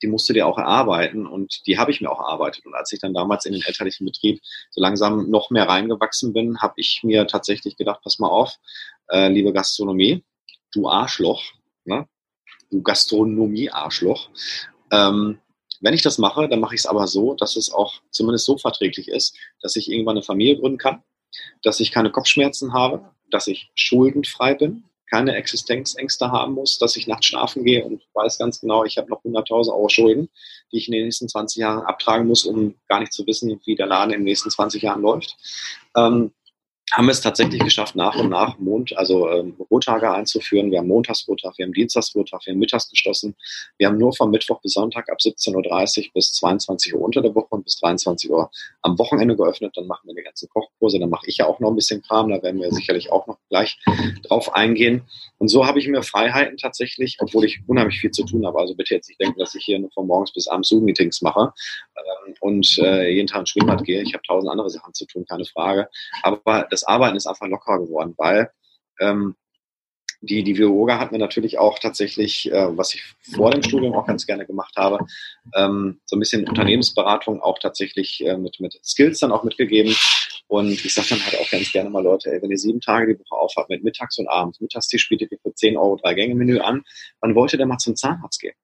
die 0.04 0.10
musst 0.10 0.28
du 0.28 0.34
dir 0.34 0.46
auch 0.46 0.58
erarbeiten 0.58 1.26
und 1.26 1.66
die 1.66 1.78
habe 1.78 1.90
ich 1.90 2.02
mir 2.02 2.10
auch 2.10 2.20
erarbeitet. 2.20 2.66
Und 2.66 2.74
als 2.74 2.92
ich 2.92 3.00
dann 3.00 3.14
damals 3.14 3.46
in 3.46 3.54
den 3.54 3.62
elterlichen 3.62 4.04
Betrieb 4.04 4.38
so 4.68 4.82
langsam 4.82 5.30
noch 5.30 5.48
mehr 5.48 5.66
reingewachsen 5.66 6.34
bin, 6.34 6.60
habe 6.60 6.74
ich 6.76 7.00
mir 7.02 7.26
tatsächlich 7.26 7.78
gedacht, 7.78 8.00
pass 8.04 8.18
mal 8.18 8.28
auf, 8.28 8.52
äh, 9.08 9.28
liebe 9.28 9.54
Gastronomie, 9.54 10.22
du 10.74 10.90
Arschloch, 10.90 11.42
ne? 11.86 12.06
du 12.70 12.82
Gastronomie-Arschloch. 12.82 14.28
Ähm, 14.92 15.38
wenn 15.80 15.94
ich 15.94 16.02
das 16.02 16.18
mache, 16.18 16.50
dann 16.50 16.60
mache 16.60 16.74
ich 16.74 16.82
es 16.82 16.86
aber 16.86 17.06
so, 17.06 17.32
dass 17.32 17.56
es 17.56 17.72
auch 17.72 17.94
zumindest 18.10 18.44
so 18.44 18.58
verträglich 18.58 19.08
ist, 19.08 19.38
dass 19.62 19.74
ich 19.74 19.90
irgendwann 19.90 20.16
eine 20.16 20.22
Familie 20.22 20.58
gründen 20.58 20.76
kann, 20.76 21.02
dass 21.62 21.80
ich 21.80 21.92
keine 21.92 22.10
Kopfschmerzen 22.10 22.74
habe, 22.74 23.10
dass 23.30 23.46
ich 23.46 23.70
schuldenfrei 23.74 24.52
bin, 24.52 24.84
keine 25.10 25.34
Existenzängste 25.34 26.30
haben 26.30 26.54
muss, 26.54 26.78
dass 26.78 26.96
ich 26.96 27.06
nachts 27.06 27.26
schlafen 27.26 27.64
gehe 27.64 27.84
und 27.84 28.02
weiß 28.14 28.38
ganz 28.38 28.60
genau, 28.60 28.84
ich 28.84 28.96
habe 28.96 29.10
noch 29.10 29.22
100.000 29.22 29.70
Euro 29.70 29.88
Schulden, 29.88 30.28
die 30.72 30.78
ich 30.78 30.88
in 30.88 30.92
den 30.92 31.04
nächsten 31.04 31.28
20 31.28 31.58
Jahren 31.58 31.84
abtragen 31.84 32.26
muss, 32.26 32.44
um 32.44 32.74
gar 32.88 33.00
nicht 33.00 33.12
zu 33.12 33.26
wissen, 33.26 33.60
wie 33.64 33.76
der 33.76 33.86
Laden 33.86 34.12
in 34.12 34.20
den 34.20 34.24
nächsten 34.24 34.50
20 34.50 34.82
Jahren 34.82 35.02
läuft. 35.02 35.36
Ähm, 35.96 36.32
haben 36.94 37.06
wir 37.06 37.12
es 37.12 37.20
tatsächlich 37.20 37.60
geschafft, 37.60 37.96
nach 37.96 38.14
und 38.14 38.30
nach 38.30 38.56
Mond, 38.58 38.96
also 38.96 39.28
ähm, 39.28 39.56
Ruhetage 39.68 40.12
einzuführen. 40.12 40.70
Wir 40.70 40.78
haben 40.78 40.86
Montagsruhetag, 40.86 41.54
wir 41.56 41.66
haben 41.66 41.72
Dienstagsruhetag, 41.72 42.46
wir 42.46 42.52
haben 42.52 42.60
mittags 42.60 42.88
geschlossen. 42.88 43.34
Wir 43.78 43.88
haben 43.88 43.98
nur 43.98 44.14
von 44.14 44.30
Mittwoch 44.30 44.60
bis 44.62 44.74
Sonntag 44.74 45.10
ab 45.10 45.18
17.30 45.20 46.06
Uhr 46.06 46.12
bis 46.14 46.32
22 46.34 46.94
Uhr 46.94 47.00
unter 47.00 47.20
der 47.20 47.34
Woche 47.34 47.48
und 47.50 47.64
bis 47.64 47.80
23 47.80 48.30
Uhr 48.30 48.48
am 48.82 48.96
Wochenende 48.96 49.36
geöffnet. 49.36 49.76
Dann 49.76 49.88
machen 49.88 50.06
wir 50.06 50.14
die 50.14 50.22
ganzen 50.22 50.48
Kochkurse. 50.48 51.00
Dann 51.00 51.10
mache 51.10 51.26
ich 51.26 51.38
ja 51.38 51.46
auch 51.46 51.58
noch 51.58 51.70
ein 51.70 51.74
bisschen 51.74 52.00
Kram. 52.00 52.30
Da 52.30 52.40
werden 52.42 52.60
wir 52.60 52.70
sicherlich 52.70 53.10
auch 53.10 53.26
noch 53.26 53.38
gleich 53.48 53.76
drauf 54.28 54.54
eingehen. 54.54 55.02
Und 55.38 55.48
so 55.48 55.66
habe 55.66 55.80
ich 55.80 55.88
mir 55.88 56.02
Freiheiten 56.04 56.58
tatsächlich, 56.58 57.16
obwohl 57.18 57.44
ich 57.44 57.60
unheimlich 57.66 57.98
viel 57.98 58.12
zu 58.12 58.24
tun 58.24 58.46
habe. 58.46 58.60
Also 58.60 58.76
bitte 58.76 58.94
jetzt 58.94 59.08
nicht 59.08 59.20
denken, 59.20 59.40
dass 59.40 59.56
ich 59.56 59.64
hier 59.64 59.80
nur 59.80 59.90
von 59.90 60.06
morgens 60.06 60.32
bis 60.32 60.46
abends 60.46 60.68
Zoom-Meetings 60.68 61.22
mache 61.22 61.52
ähm, 61.96 62.34
und 62.40 62.78
äh, 62.78 63.10
jeden 63.10 63.26
Tag 63.26 63.40
ins 63.40 63.50
Schwimmbad 63.50 63.84
gehe. 63.84 64.00
Ich 64.02 64.14
habe 64.14 64.22
tausend 64.26 64.50
andere 64.50 64.70
Sachen 64.70 64.94
zu 64.94 65.06
tun, 65.06 65.24
keine 65.28 65.44
Frage. 65.44 65.88
Aber 66.22 66.66
das 66.70 66.83
Arbeiten 66.86 67.16
ist 67.16 67.26
einfach 67.26 67.46
lockerer 67.46 67.80
geworden, 67.80 68.14
weil 68.16 68.50
ähm, 69.00 69.36
die, 70.24 70.42
die 70.42 70.56
Virologa 70.56 70.98
hat 70.98 71.12
mir 71.12 71.18
natürlich 71.18 71.58
auch 71.58 71.78
tatsächlich, 71.78 72.50
äh, 72.50 72.76
was 72.76 72.94
ich 72.94 73.02
vor 73.34 73.50
dem 73.50 73.62
Studium 73.62 73.94
auch 73.94 74.06
ganz 74.06 74.26
gerne 74.26 74.46
gemacht 74.46 74.74
habe, 74.76 74.98
ähm, 75.54 76.00
so 76.06 76.16
ein 76.16 76.20
bisschen 76.20 76.48
Unternehmensberatung 76.48 77.40
auch 77.42 77.58
tatsächlich 77.58 78.24
äh, 78.24 78.36
mit, 78.36 78.58
mit 78.60 78.78
Skills 78.84 79.18
dann 79.18 79.32
auch 79.32 79.44
mitgegeben. 79.44 79.94
Und 80.46 80.84
ich 80.84 80.94
sage 80.94 81.08
dann 81.10 81.24
halt 81.24 81.38
auch 81.40 81.50
ganz 81.50 81.72
gerne 81.72 81.90
mal, 81.90 82.02
Leute, 82.02 82.30
ey, 82.30 82.40
wenn 82.42 82.50
ihr 82.50 82.58
sieben 82.58 82.80
Tage 82.80 83.14
die 83.14 83.20
Woche 83.20 83.40
aufhabt 83.40 83.70
mit 83.70 83.82
Mittags 83.82 84.18
und 84.18 84.28
Abends, 84.28 84.60
Mittagstisch 84.60 85.08
bietet 85.08 85.32
ihr 85.32 85.38
für 85.42 85.54
10 85.54 85.76
Euro 85.76 85.96
drei 85.96 86.14
Gänge 86.14 86.34
Menü 86.34 86.58
an, 86.60 86.82
wann 87.20 87.34
wollt 87.34 87.52
ihr 87.52 87.58
denn 87.58 87.68
mal 87.68 87.78
zum 87.78 87.96
Zahnarzt 87.96 88.40
gehen? 88.40 88.54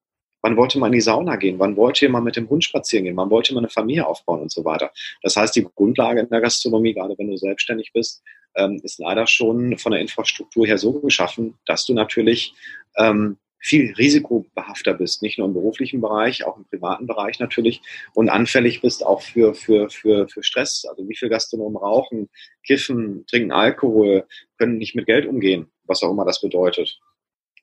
Wann 0.42 0.56
wollte 0.56 0.78
man 0.78 0.88
in 0.88 0.98
die 0.98 1.00
Sauna 1.00 1.36
gehen? 1.36 1.58
Wann 1.58 1.76
wollte 1.76 2.08
mal 2.08 2.20
mit 2.20 2.36
dem 2.36 2.48
Hund 2.48 2.64
spazieren 2.64 3.04
gehen? 3.04 3.16
Wann 3.16 3.30
wollte 3.30 3.54
man 3.54 3.64
eine 3.64 3.70
Familie 3.70 4.06
aufbauen 4.06 4.40
und 4.40 4.50
so 4.50 4.64
weiter? 4.64 4.90
Das 5.22 5.36
heißt, 5.36 5.54
die 5.56 5.66
Grundlage 5.74 6.20
in 6.20 6.28
der 6.28 6.40
Gastronomie, 6.40 6.94
gerade 6.94 7.14
wenn 7.18 7.30
du 7.30 7.36
selbstständig 7.36 7.92
bist, 7.92 8.22
ähm, 8.54 8.80
ist 8.82 8.98
leider 8.98 9.26
schon 9.26 9.78
von 9.78 9.92
der 9.92 10.00
Infrastruktur 10.00 10.66
her 10.66 10.78
so 10.78 10.92
geschaffen, 11.00 11.58
dass 11.66 11.86
du 11.86 11.94
natürlich 11.94 12.54
ähm, 12.96 13.36
viel 13.60 13.92
risikobehafter 13.92 14.94
bist, 14.94 15.22
nicht 15.22 15.38
nur 15.38 15.46
im 15.46 15.52
beruflichen 15.52 16.00
Bereich, 16.00 16.44
auch 16.44 16.56
im 16.56 16.64
privaten 16.64 17.06
Bereich 17.06 17.38
natürlich 17.38 17.82
und 18.14 18.30
anfällig 18.30 18.80
bist 18.80 19.04
auch 19.04 19.20
für, 19.20 19.54
für, 19.54 19.90
für, 19.90 20.28
für 20.28 20.42
Stress. 20.42 20.86
Also 20.88 21.06
wie 21.08 21.14
viele 21.14 21.30
Gastronomen 21.30 21.76
rauchen, 21.76 22.30
kiffen, 22.66 23.26
trinken 23.26 23.52
Alkohol, 23.52 24.26
können 24.58 24.78
nicht 24.78 24.94
mit 24.94 25.06
Geld 25.06 25.26
umgehen, 25.26 25.70
was 25.84 26.02
auch 26.02 26.10
immer 26.10 26.24
das 26.24 26.40
bedeutet. 26.40 26.98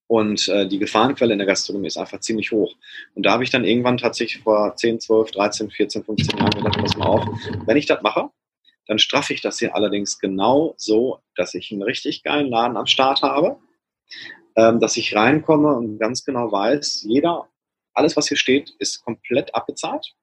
Und 0.08 0.48
äh, 0.48 0.68
die 0.68 0.80
Gefahrenquelle 0.80 1.34
in 1.34 1.40
der 1.40 1.48
Gastronomie 1.48 1.88
ist 1.88 1.98
einfach 1.98 2.22
ziemlich 2.22 2.52
hoch. 2.52 2.74
Und 3.14 3.26
da 3.26 3.32
habe 3.32 3.44
ich 3.44 3.50
dann 3.50 3.66
irgendwann 3.66 3.98
tatsächlich 3.98 4.42
vor 4.42 4.74
10, 4.76 5.02
12, 5.02 5.32
13, 5.32 5.70
14, 5.70 6.04
15 6.06 6.40
Jahren 6.40 6.52
gedacht, 6.52 6.80
pass 6.80 6.96
mal 6.96 7.08
auf, 7.08 7.26
wenn 7.66 7.78
ich 7.78 7.88
das 7.88 8.02
mache, 8.02 8.30
dann 8.88 9.00
straffe 9.00 9.34
ich 9.34 9.42
das 9.42 9.60
hier 9.60 9.76
allerdings 9.76 10.18
genau 10.20 10.74
so, 10.78 11.20
dass 11.36 11.54
ich 11.54 11.72
einen 11.72 11.84
richtig 11.84 12.24
geilen 12.24 12.50
Laden 12.50 12.78
am 12.78 12.88
Start 12.88 13.22
habe, 13.22 13.58
ähm, 14.56 14.80
dass 14.80 14.96
ich 14.96 15.14
reinkomme 15.14 15.76
und 15.76 16.00
ganz 16.00 16.24
genau 16.24 16.52
weiß, 16.52 17.04
jeder, 17.08 17.50
alles, 17.94 18.16
was 18.16 18.30
hier 18.30 18.38
steht, 18.38 18.70
ist 18.80 19.04
komplett 19.04 19.54
abbezahlt. 19.54 20.14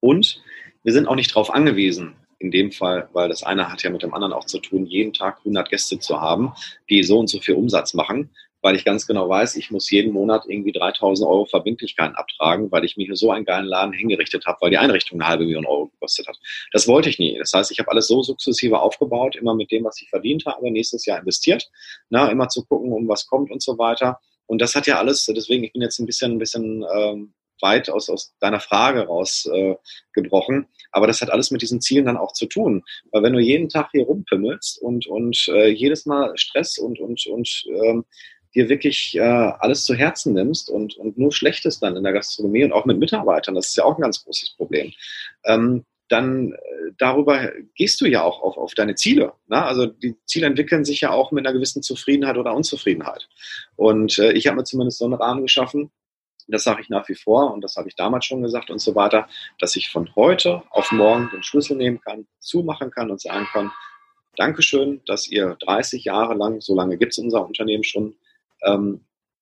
Und 0.00 0.42
wir 0.82 0.92
sind 0.92 1.06
auch 1.06 1.14
nicht 1.14 1.30
darauf 1.30 1.54
angewiesen, 1.54 2.16
in 2.40 2.50
dem 2.50 2.72
Fall, 2.72 3.08
weil 3.12 3.28
das 3.28 3.44
eine 3.44 3.70
hat 3.70 3.84
ja 3.84 3.90
mit 3.90 4.02
dem 4.02 4.12
anderen 4.12 4.32
auch 4.32 4.46
zu 4.46 4.58
tun, 4.58 4.84
jeden 4.84 5.12
Tag 5.12 5.38
100 5.38 5.70
Gäste 5.70 6.00
zu 6.00 6.20
haben, 6.20 6.52
die 6.90 7.04
so 7.04 7.20
und 7.20 7.28
so 7.28 7.38
viel 7.38 7.54
Umsatz 7.54 7.94
machen, 7.94 8.30
weil 8.62 8.76
ich 8.76 8.84
ganz 8.84 9.06
genau 9.06 9.28
weiß, 9.28 9.56
ich 9.56 9.70
muss 9.70 9.90
jeden 9.90 10.12
Monat 10.12 10.44
irgendwie 10.46 10.72
3000 10.72 11.28
Euro 11.28 11.44
Verbindlichkeiten 11.44 12.14
abtragen, 12.16 12.70
weil 12.70 12.84
ich 12.84 12.96
mir 12.96 13.06
hier 13.06 13.16
so 13.16 13.30
einen 13.30 13.44
geilen 13.44 13.66
Laden 13.66 13.92
hingerichtet 13.92 14.46
habe, 14.46 14.58
weil 14.60 14.70
die 14.70 14.78
Einrichtung 14.78 15.20
eine 15.20 15.28
halbe 15.28 15.44
Million 15.44 15.66
Euro 15.66 15.88
gekostet 15.88 16.28
hat. 16.28 16.38
Das 16.72 16.88
wollte 16.88 17.10
ich 17.10 17.18
nie. 17.18 17.36
Das 17.38 17.52
heißt, 17.52 17.70
ich 17.72 17.78
habe 17.80 17.90
alles 17.90 18.06
so 18.06 18.22
sukzessive 18.22 18.80
aufgebaut, 18.80 19.36
immer 19.36 19.54
mit 19.54 19.70
dem, 19.70 19.84
was 19.84 20.00
ich 20.00 20.08
verdient 20.08 20.46
habe, 20.46 20.70
nächstes 20.70 21.04
Jahr 21.04 21.18
investiert, 21.18 21.68
na, 22.08 22.30
immer 22.30 22.48
zu 22.48 22.64
gucken, 22.64 22.92
um 22.92 23.08
was 23.08 23.26
kommt 23.26 23.50
und 23.50 23.62
so 23.62 23.76
weiter. 23.78 24.20
Und 24.46 24.60
das 24.62 24.74
hat 24.74 24.86
ja 24.86 24.98
alles, 24.98 25.26
deswegen, 25.26 25.64
ich 25.64 25.72
bin 25.72 25.82
jetzt 25.82 25.98
ein 25.98 26.06
bisschen, 26.06 26.32
ein 26.32 26.38
bisschen 26.38 26.84
ähm, 26.94 27.34
weit 27.62 27.88
aus, 27.88 28.10
aus 28.10 28.34
deiner 28.40 28.60
Frage 28.60 29.06
rausgebrochen. 29.06 30.62
Äh, 30.62 30.66
Aber 30.90 31.06
das 31.06 31.22
hat 31.22 31.30
alles 31.30 31.50
mit 31.50 31.62
diesen 31.62 31.80
Zielen 31.80 32.04
dann 32.06 32.16
auch 32.16 32.32
zu 32.32 32.46
tun. 32.46 32.82
Weil 33.10 33.22
wenn 33.22 33.32
du 33.32 33.38
jeden 33.38 33.68
Tag 33.68 33.88
hier 33.92 34.04
rumpimmelst 34.04 34.82
und, 34.82 35.06
und 35.06 35.48
äh, 35.48 35.68
jedes 35.68 36.04
Mal 36.04 36.36
Stress 36.36 36.78
und, 36.78 37.00
und, 37.00 37.26
und 37.26 37.64
ähm, 37.84 38.04
dir 38.54 38.68
wirklich 38.68 39.16
äh, 39.16 39.20
alles 39.20 39.84
zu 39.84 39.94
Herzen 39.94 40.34
nimmst 40.34 40.70
und, 40.70 40.96
und 40.96 41.18
nur 41.18 41.32
Schlechtes 41.32 41.80
dann 41.80 41.96
in 41.96 42.04
der 42.04 42.12
Gastronomie 42.12 42.64
und 42.64 42.72
auch 42.72 42.84
mit 42.84 42.98
Mitarbeitern, 42.98 43.54
das 43.54 43.68
ist 43.68 43.76
ja 43.76 43.84
auch 43.84 43.96
ein 43.96 44.02
ganz 44.02 44.24
großes 44.24 44.54
Problem, 44.56 44.92
ähm, 45.44 45.84
dann 46.08 46.52
äh, 46.52 46.58
darüber 46.98 47.50
gehst 47.74 48.00
du 48.00 48.06
ja 48.06 48.22
auch 48.22 48.42
auf, 48.42 48.58
auf 48.58 48.74
deine 48.74 48.94
Ziele. 48.94 49.32
Ne? 49.48 49.62
Also 49.62 49.86
die 49.86 50.14
Ziele 50.26 50.46
entwickeln 50.46 50.84
sich 50.84 51.00
ja 51.00 51.10
auch 51.10 51.32
mit 51.32 51.46
einer 51.46 51.54
gewissen 51.54 51.82
Zufriedenheit 51.82 52.36
oder 52.36 52.54
Unzufriedenheit. 52.54 53.28
Und 53.76 54.18
äh, 54.18 54.32
ich 54.32 54.46
habe 54.46 54.58
mir 54.58 54.64
zumindest 54.64 54.98
so 54.98 55.06
einen 55.06 55.14
Rahmen 55.14 55.42
geschaffen, 55.42 55.90
das 56.48 56.64
sage 56.64 56.82
ich 56.82 56.88
nach 56.88 57.08
wie 57.08 57.14
vor 57.14 57.54
und 57.54 57.62
das 57.62 57.76
habe 57.76 57.88
ich 57.88 57.94
damals 57.94 58.26
schon 58.26 58.42
gesagt 58.42 58.68
und 58.68 58.80
so 58.80 58.94
weiter, 58.94 59.28
dass 59.58 59.76
ich 59.76 59.90
von 59.90 60.14
heute 60.14 60.62
auf 60.70 60.92
morgen 60.92 61.30
den 61.32 61.42
Schlüssel 61.42 61.76
nehmen 61.76 62.00
kann, 62.00 62.26
zumachen 62.40 62.90
kann 62.90 63.10
und 63.10 63.20
sagen 63.20 63.46
kann, 63.52 63.70
Dankeschön, 64.36 65.02
dass 65.06 65.28
ihr 65.28 65.56
30 65.60 66.04
Jahre 66.04 66.34
lang, 66.34 66.60
so 66.62 66.74
lange 66.74 66.96
gibt 66.96 67.12
es 67.12 67.18
unser 67.18 67.46
Unternehmen 67.46 67.84
schon, 67.84 68.16
ähm, 68.64 69.00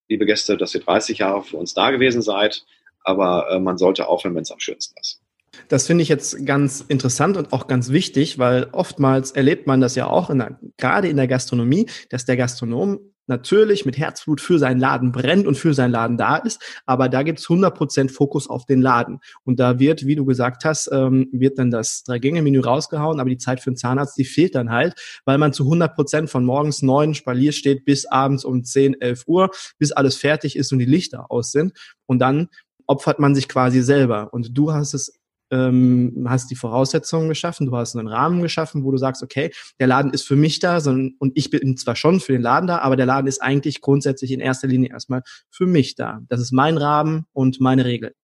liebe 0.08 0.26
Gäste, 0.26 0.56
dass 0.56 0.74
ihr 0.74 0.80
30 0.80 1.18
Jahre 1.18 1.42
für 1.42 1.56
uns 1.56 1.74
da 1.74 1.90
gewesen 1.90 2.22
seid, 2.22 2.64
aber 3.04 3.50
äh, 3.50 3.60
man 3.60 3.78
sollte 3.78 4.08
aufhören, 4.08 4.34
wenn 4.34 4.42
es 4.42 4.50
am 4.50 4.60
schönsten 4.60 4.98
ist. 5.00 5.20
Das 5.68 5.86
finde 5.86 6.02
ich 6.02 6.08
jetzt 6.08 6.46
ganz 6.46 6.80
interessant 6.80 7.36
und 7.36 7.52
auch 7.52 7.66
ganz 7.66 7.90
wichtig, 7.90 8.38
weil 8.38 8.68
oftmals 8.72 9.32
erlebt 9.32 9.66
man 9.66 9.80
das 9.80 9.94
ja 9.94 10.06
auch 10.06 10.30
in 10.30 10.38
der, 10.38 10.58
gerade 10.76 11.08
in 11.08 11.16
der 11.16 11.26
Gastronomie, 11.26 11.86
dass 12.08 12.24
der 12.24 12.36
Gastronom 12.36 13.00
natürlich 13.26 13.86
mit 13.86 13.96
Herzblut 13.96 14.40
für 14.40 14.58
seinen 14.58 14.80
Laden 14.80 15.12
brennt 15.12 15.46
und 15.46 15.56
für 15.56 15.74
seinen 15.74 15.92
Laden 15.92 16.16
da 16.16 16.36
ist, 16.36 16.60
aber 16.86 17.08
da 17.08 17.22
gibt 17.22 17.38
es 17.38 17.46
100% 17.46 18.10
Fokus 18.10 18.48
auf 18.48 18.66
den 18.66 18.80
Laden. 18.82 19.20
Und 19.44 19.60
da 19.60 19.78
wird, 19.78 20.06
wie 20.06 20.16
du 20.16 20.24
gesagt 20.24 20.64
hast, 20.64 20.90
ähm, 20.92 21.28
wird 21.32 21.58
dann 21.58 21.70
das 21.70 22.02
Drei-Gänge-Menü 22.04 22.60
rausgehauen, 22.60 23.20
aber 23.20 23.30
die 23.30 23.38
Zeit 23.38 23.60
für 23.60 23.70
den 23.70 23.76
Zahnarzt, 23.76 24.18
die 24.18 24.24
fehlt 24.24 24.54
dann 24.54 24.70
halt, 24.70 24.94
weil 25.24 25.38
man 25.38 25.52
zu 25.52 25.64
100% 25.64 26.26
von 26.26 26.44
morgens 26.44 26.82
neun 26.82 27.14
Spalier 27.14 27.52
steht 27.52 27.84
bis 27.84 28.06
abends 28.06 28.44
um 28.44 28.64
10, 28.64 29.00
11 29.00 29.24
Uhr, 29.26 29.50
bis 29.78 29.92
alles 29.92 30.16
fertig 30.16 30.56
ist 30.56 30.72
und 30.72 30.78
die 30.78 30.84
Lichter 30.84 31.30
aus 31.30 31.52
sind. 31.52 31.72
Und 32.06 32.18
dann 32.18 32.48
opfert 32.86 33.20
man 33.20 33.36
sich 33.36 33.48
quasi 33.48 33.82
selber. 33.82 34.32
Und 34.32 34.58
du 34.58 34.72
hast 34.72 34.94
es 34.94 35.19
ähm, 35.50 36.26
hast 36.28 36.50
die 36.50 36.56
Voraussetzungen 36.56 37.28
geschaffen, 37.28 37.66
du 37.66 37.76
hast 37.76 37.96
einen 37.96 38.08
Rahmen 38.08 38.42
geschaffen, 38.42 38.84
wo 38.84 38.90
du 38.90 38.98
sagst, 38.98 39.22
okay, 39.22 39.50
der 39.78 39.86
Laden 39.86 40.12
ist 40.12 40.26
für 40.26 40.36
mich 40.36 40.60
da 40.60 40.80
sondern, 40.80 41.14
und 41.18 41.32
ich 41.34 41.50
bin 41.50 41.76
zwar 41.76 41.96
schon 41.96 42.20
für 42.20 42.32
den 42.32 42.42
Laden 42.42 42.66
da, 42.66 42.78
aber 42.78 42.96
der 42.96 43.06
Laden 43.06 43.26
ist 43.26 43.42
eigentlich 43.42 43.80
grundsätzlich 43.80 44.32
in 44.32 44.40
erster 44.40 44.68
Linie 44.68 44.90
erstmal 44.90 45.22
für 45.50 45.66
mich 45.66 45.94
da. 45.94 46.20
Das 46.28 46.40
ist 46.40 46.52
mein 46.52 46.78
Rahmen 46.78 47.26
und 47.32 47.60
meine 47.60 47.84
Regel. 47.84 48.14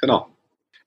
Genau. 0.00 0.28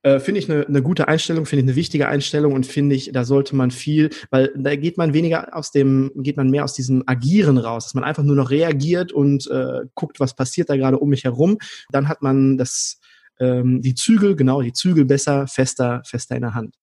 Äh, 0.02 0.22
finde 0.22 0.40
ich 0.40 0.50
eine, 0.50 0.66
eine 0.66 0.82
gute 0.82 1.10
Einstellung, 1.10 1.46
finde 1.46 1.64
ich 1.64 1.68
eine 1.68 1.76
wichtige 1.76 2.08
Einstellung 2.08 2.54
und 2.54 2.66
finde 2.66 2.96
ich, 2.96 3.12
da 3.12 3.26
sollte 3.26 3.54
man 3.54 3.70
viel, 3.70 4.12
weil 4.32 4.54
da 4.56 4.78
geht 4.78 4.98
man 4.98 5.14
weniger 5.14 5.54
aus 5.54 5.72
dem, 5.72 6.12
geht 6.16 6.38
man 6.38 6.50
mehr 6.50 6.64
aus 6.64 6.74
diesem 6.74 7.04
Agieren 7.06 7.58
raus, 7.58 7.84
dass 7.86 7.96
man 7.96 8.06
einfach 8.06 8.24
nur 8.24 8.38
noch 8.38 8.50
reagiert 8.50 9.12
und 9.12 9.52
äh, 9.52 9.82
guckt, 9.96 10.22
was 10.22 10.36
passiert 10.36 10.70
da 10.70 10.78
gerade 10.78 11.00
um 11.00 11.10
mich 11.10 11.26
herum. 11.26 11.58
Dann 11.92 12.08
hat 12.08 12.22
man 12.22 12.58
das 12.58 13.02
ähm, 13.40 13.82
die 13.82 13.96
Zügel, 13.96 14.36
genau, 14.36 14.62
die 14.62 14.74
Zügel 14.74 15.06
besser, 15.06 15.48
fester, 15.48 16.02
fester 16.06 16.36
in 16.36 16.42
der 16.42 16.54
Hand. 16.54 16.76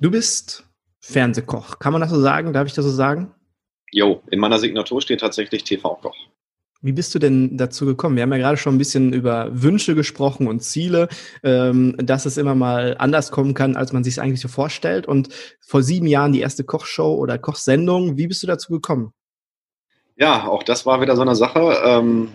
Du 0.00 0.10
bist 0.10 0.64
Fernsehkoch. 1.00 1.78
Kann 1.78 1.92
man 1.92 2.00
das 2.00 2.10
so 2.10 2.20
sagen? 2.20 2.52
Darf 2.52 2.66
ich 2.66 2.74
das 2.74 2.84
so 2.84 2.90
sagen? 2.90 3.32
Jo, 3.90 4.22
in 4.30 4.40
meiner 4.40 4.58
Signatur 4.58 5.02
steht 5.02 5.20
tatsächlich 5.20 5.64
TV-Koch. 5.64 6.16
Wie 6.80 6.92
bist 6.92 7.14
du 7.14 7.20
denn 7.20 7.56
dazu 7.56 7.86
gekommen? 7.86 8.16
Wir 8.16 8.24
haben 8.24 8.32
ja 8.32 8.38
gerade 8.38 8.56
schon 8.56 8.74
ein 8.74 8.78
bisschen 8.78 9.12
über 9.12 9.48
Wünsche 9.52 9.94
gesprochen 9.94 10.48
und 10.48 10.60
Ziele, 10.60 11.08
ähm, 11.44 11.94
dass 11.98 12.26
es 12.26 12.36
immer 12.36 12.56
mal 12.56 12.96
anders 12.98 13.30
kommen 13.30 13.54
kann, 13.54 13.76
als 13.76 13.92
man 13.92 14.02
sich 14.02 14.14
es 14.14 14.18
eigentlich 14.18 14.40
so 14.40 14.48
vorstellt. 14.48 15.06
Und 15.06 15.28
vor 15.60 15.82
sieben 15.84 16.08
Jahren 16.08 16.32
die 16.32 16.40
erste 16.40 16.64
Kochshow 16.64 17.14
oder 17.14 17.38
Kochsendung. 17.38 18.16
Wie 18.16 18.26
bist 18.26 18.42
du 18.42 18.48
dazu 18.48 18.72
gekommen? 18.72 19.12
Ja, 20.16 20.48
auch 20.48 20.64
das 20.64 20.84
war 20.84 21.00
wieder 21.00 21.14
so 21.14 21.22
eine 21.22 21.36
Sache. 21.36 21.76
Ähm, 21.84 22.30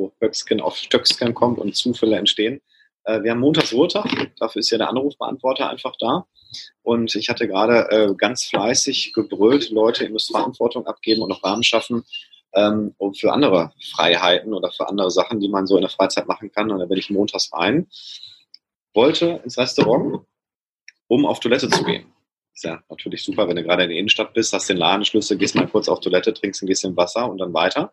wo 0.00 0.12
Höcksken 0.20 0.60
auf 0.60 0.76
Stöcksken 0.76 1.34
kommt 1.34 1.58
und 1.58 1.76
Zufälle 1.76 2.16
entstehen. 2.16 2.60
Äh, 3.04 3.22
wir 3.22 3.32
haben 3.32 3.40
montags 3.40 3.72
Ruhetag, 3.72 4.06
dafür 4.38 4.60
ist 4.60 4.70
ja 4.70 4.78
der 4.78 4.88
Anrufbeantworter 4.88 5.68
einfach 5.68 5.94
da. 5.98 6.26
Und 6.82 7.14
ich 7.14 7.28
hatte 7.28 7.46
gerade 7.46 7.90
äh, 7.90 8.14
ganz 8.14 8.44
fleißig 8.44 9.12
gebrüllt, 9.12 9.70
Leute, 9.70 10.04
ihr 10.04 10.10
müsst 10.10 10.30
Verantwortung 10.30 10.86
abgeben 10.86 11.22
und 11.22 11.28
noch 11.28 11.44
Rahmen 11.44 11.62
schaffen 11.62 12.04
ähm, 12.54 12.94
für 13.14 13.32
andere 13.32 13.72
Freiheiten 13.94 14.52
oder 14.52 14.72
für 14.72 14.88
andere 14.88 15.10
Sachen, 15.10 15.40
die 15.40 15.48
man 15.48 15.66
so 15.66 15.76
in 15.76 15.82
der 15.82 15.90
Freizeit 15.90 16.26
machen 16.26 16.50
kann. 16.50 16.70
Und 16.70 16.80
da 16.80 16.86
bin 16.86 16.98
ich 16.98 17.10
montags 17.10 17.52
rein, 17.52 17.86
wollte 18.94 19.40
ins 19.44 19.58
Restaurant, 19.58 20.24
um 21.06 21.26
auf 21.26 21.40
Toilette 21.40 21.68
zu 21.68 21.84
gehen. 21.84 22.06
Ist 22.60 22.64
ja 22.64 22.84
natürlich 22.90 23.24
super, 23.24 23.48
wenn 23.48 23.56
du 23.56 23.62
gerade 23.62 23.84
in 23.84 23.88
der 23.88 23.98
Innenstadt 23.98 24.34
bist, 24.34 24.52
hast 24.52 24.68
den 24.68 24.76
Ladenschlüssel, 24.76 25.38
gehst 25.38 25.54
mal 25.54 25.66
kurz 25.66 25.88
auf 25.88 26.00
Toilette, 26.00 26.34
trinkst 26.34 26.62
ein 26.62 26.66
bisschen 26.66 26.94
Wasser 26.94 27.26
und 27.26 27.38
dann 27.38 27.54
weiter. 27.54 27.90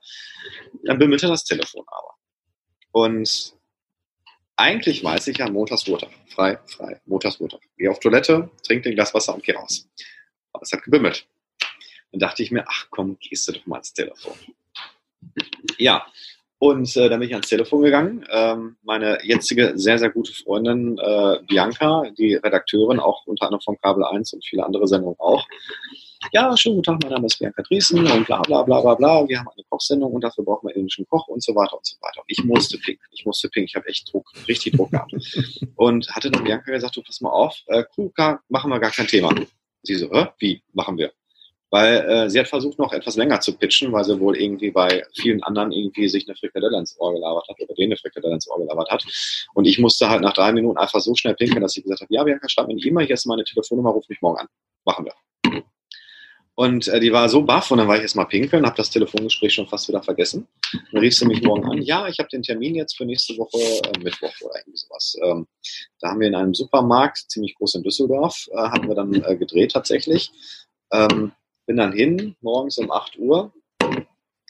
Dann 0.83 0.99
bimmelte 0.99 1.27
das 1.27 1.45
Telefon 1.45 1.85
aber. 1.87 2.15
Und 2.91 3.55
eigentlich 4.57 5.05
weiß 5.05 5.27
ich 5.27 5.37
ja 5.37 5.49
montags 5.49 5.87
Ruhetag. 5.87 6.09
Frei, 6.27 6.59
frei, 6.65 6.99
montags 7.05 7.39
Ruhetag. 7.39 7.61
Geh 7.77 7.87
auf 7.87 8.01
Toilette, 8.01 8.51
trink 8.61 8.83
den 8.83 8.95
Glas 8.95 9.13
Wasser 9.13 9.33
und 9.33 9.41
geh 9.41 9.53
raus. 9.53 9.87
Aber 10.51 10.63
es 10.63 10.71
hat 10.73 10.83
gebimmelt. 10.83 11.25
Dann 12.11 12.19
dachte 12.19 12.43
ich 12.43 12.51
mir, 12.51 12.65
ach 12.67 12.87
komm, 12.89 13.17
gehst 13.19 13.47
du 13.47 13.53
doch 13.53 13.65
mal 13.67 13.77
ans 13.77 13.93
Telefon. 13.93 14.37
Ja, 15.77 16.05
und 16.59 16.95
äh, 16.97 17.09
dann 17.09 17.19
bin 17.19 17.29
ich 17.29 17.35
ans 17.35 17.49
Telefon 17.49 17.83
gegangen. 17.83 18.25
Ähm, 18.31 18.77
meine 18.83 19.19
jetzige 19.23 19.73
sehr, 19.75 19.99
sehr 19.99 20.09
gute 20.09 20.33
Freundin 20.33 20.97
äh, 20.97 21.39
Bianca, 21.47 22.03
die 22.17 22.35
Redakteurin, 22.35 22.99
auch 22.99 23.25
unter 23.25 23.45
anderem 23.45 23.61
von 23.61 23.77
Kabel 23.81 24.03
1 24.03 24.33
und 24.33 24.45
viele 24.45 24.65
andere 24.65 24.87
Sendungen 24.87 25.19
auch, 25.19 25.45
ja, 26.31 26.55
schönen 26.57 26.77
guten 26.77 26.85
Tag, 26.85 27.03
mein 27.03 27.11
Name 27.11 27.27
ist 27.27 27.39
Bianca 27.39 27.61
Driesen 27.61 28.05
und 28.05 28.25
bla 28.25 28.41
bla 28.41 28.63
bla 28.63 28.81
bla 28.81 28.95
bla. 28.95 29.27
Wir 29.27 29.39
haben 29.39 29.47
eine 29.49 29.63
Kochsendung 29.69 30.11
und 30.13 30.23
dafür 30.23 30.43
brauchen 30.43 30.67
wir 30.67 30.75
indischen 30.75 31.05
Koch 31.07 31.27
und 31.27 31.43
so 31.43 31.55
weiter 31.55 31.77
und 31.77 31.85
so 31.85 31.95
weiter. 32.01 32.21
Ich 32.27 32.43
musste 32.43 32.77
pinken, 32.77 33.05
ich 33.11 33.25
musste 33.25 33.49
pinken, 33.49 33.67
ich 33.67 33.75
habe 33.75 33.87
echt 33.87 34.11
Druck, 34.11 34.29
richtig 34.47 34.73
Druck 34.73 34.91
gehabt. 34.91 35.13
Und 35.75 36.09
hatte 36.09 36.31
dann 36.31 36.43
Bianca 36.43 36.71
gesagt, 36.71 36.95
du 36.95 37.01
pass 37.01 37.21
mal 37.21 37.29
auf, 37.29 37.55
äh, 37.67 37.83
Kuka, 37.95 38.41
machen 38.49 38.71
wir 38.71 38.79
gar 38.79 38.91
kein 38.91 39.07
Thema. 39.07 39.33
Sie 39.83 39.95
so, 39.95 40.11
äh, 40.11 40.27
wie, 40.39 40.61
machen 40.73 40.97
wir? 40.97 41.11
Weil 41.69 41.97
äh, 42.09 42.29
sie 42.29 42.39
hat 42.39 42.47
versucht, 42.47 42.79
noch 42.79 42.93
etwas 42.93 43.17
länger 43.17 43.41
zu 43.41 43.57
pitchen, 43.57 43.91
weil 43.91 44.05
sie 44.05 44.19
wohl 44.19 44.37
irgendwie 44.37 44.71
bei 44.71 45.03
vielen 45.15 45.43
anderen 45.43 45.71
irgendwie 45.71 46.07
sich 46.07 46.27
eine 46.27 46.37
Frikadelle 46.37 46.77
ins 46.77 46.97
Ohr 46.99 47.13
gelabert 47.13 47.47
hat 47.49 47.59
oder 47.59 47.73
denen 47.73 47.91
eine 47.91 47.97
Frikadelle 47.97 48.35
ins 48.35 48.49
Ohr 48.49 48.59
gelabert 48.59 48.89
hat. 48.89 49.03
Und 49.53 49.65
ich 49.65 49.77
musste 49.77 50.09
halt 50.09 50.21
nach 50.21 50.33
drei 50.33 50.53
Minuten 50.53 50.77
einfach 50.77 51.01
so 51.01 51.13
schnell 51.15 51.35
pinkeln, 51.35 51.61
dass 51.61 51.75
ich 51.75 51.83
gesagt 51.83 52.01
habe, 52.01 52.13
ja, 52.13 52.23
Bianca, 52.23 52.47
schreib 52.47 52.67
mir 52.67 52.73
eine 52.73 52.81
E-Mail, 52.81 53.05
hier 53.05 53.15
ist 53.15 53.25
meine 53.25 53.43
Telefonnummer, 53.43 53.89
ruf 53.89 54.07
mich 54.07 54.21
morgen 54.21 54.39
an. 54.39 54.47
Machen 54.85 55.05
wir. 55.05 55.13
Und 56.59 56.87
äh, 56.87 56.99
die 56.99 57.13
war 57.13 57.29
so 57.29 57.43
baff 57.43 57.69
und 57.69 57.77
dann 57.77 57.87
war 57.87 57.97
ich 57.97 58.01
erstmal 58.01 58.25
pinkeln, 58.25 58.65
habe 58.65 58.75
das 58.75 58.89
Telefongespräch 58.89 59.53
schon 59.53 59.67
fast 59.67 59.87
wieder 59.89 60.01
vergessen. 60.01 60.47
Dann 60.91 61.01
rief 61.01 61.15
sie 61.15 61.27
mich 61.27 61.43
morgen 61.43 61.63
an, 61.65 61.83
ja, 61.83 62.07
ich 62.07 62.17
habe 62.17 62.29
den 62.29 62.41
Termin 62.41 62.73
jetzt 62.73 62.97
für 62.97 63.05
nächste 63.05 63.37
Woche, 63.37 63.59
äh, 63.59 63.99
Mittwoch 63.99 64.33
oder 64.41 64.55
irgendwie 64.57 64.77
sowas. 64.77 65.15
Ähm, 65.23 65.45
da 65.99 66.09
haben 66.09 66.19
wir 66.19 66.27
in 66.27 66.33
einem 66.33 66.55
Supermarkt, 66.55 67.29
ziemlich 67.29 67.53
groß 67.53 67.75
in 67.75 67.83
Düsseldorf, 67.83 68.47
äh, 68.51 68.57
haben 68.57 68.87
wir 68.87 68.95
dann 68.95 69.13
äh, 69.13 69.37
gedreht 69.37 69.73
tatsächlich. 69.73 70.31
Ähm, 70.91 71.31
bin 71.67 71.77
dann 71.77 71.91
hin, 71.91 72.35
morgens 72.41 72.79
um 72.79 72.91
8 72.91 73.19
Uhr, 73.19 73.53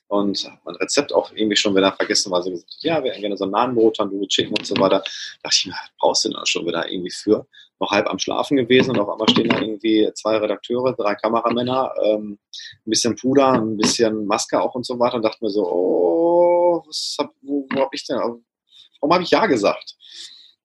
und 0.09 0.49
mein 0.63 0.75
Rezept 0.75 1.13
auch 1.13 1.31
irgendwie 1.33 1.57
schon 1.57 1.75
wieder 1.75 1.91
vergessen, 1.91 2.31
weil 2.31 2.41
sie 2.41 2.51
gesagt 2.51 2.71
hat, 2.71 2.83
ja, 2.83 3.03
wir 3.03 3.11
hätten 3.11 3.21
gerne 3.21 3.37
so 3.37 3.43
ein 3.43 3.51
Nahenbrot, 3.51 3.97
Tandoori 3.97 4.27
Chicken 4.27 4.55
und 4.57 4.65
so 4.65 4.75
weiter. 4.77 4.99
Da 4.99 5.03
dachte 5.43 5.57
ich 5.57 5.65
mir, 5.65 5.75
brauchst 5.99 6.23
du 6.23 6.29
denn 6.29 6.45
schon 6.45 6.65
wieder 6.65 6.89
irgendwie 6.89 7.11
für? 7.11 7.45
Noch 7.79 7.91
halb 7.91 8.07
am 8.07 8.17
Schlafen 8.17 8.55
gewesen 8.55 8.91
und 8.91 8.99
auf 8.99 9.09
einmal 9.09 9.29
stehen 9.29 9.49
da 9.49 9.59
irgendwie 9.59 10.09
zwei 10.15 10.37
Redakteure, 10.37 10.93
drei 10.93 11.15
Kameramänner, 11.15 11.93
ähm, 12.03 12.39
ein 12.85 12.89
bisschen 12.89 13.15
Puder, 13.15 13.51
ein 13.53 13.77
bisschen 13.77 14.25
Maske 14.25 14.61
auch 14.61 14.75
und 14.75 14.85
so 14.85 14.97
weiter 14.97 15.15
und 15.15 15.23
dachte 15.23 15.43
mir 15.43 15.49
so, 15.49 15.67
oh, 15.69 16.83
was 16.87 17.17
hab, 17.19 17.33
wo, 17.41 17.67
wo 17.69 17.81
habe 17.81 17.89
ich 17.91 18.05
denn, 18.05 18.17
warum 18.17 19.13
habe 19.13 19.23
ich 19.23 19.29
Ja 19.29 19.45
gesagt? 19.45 19.95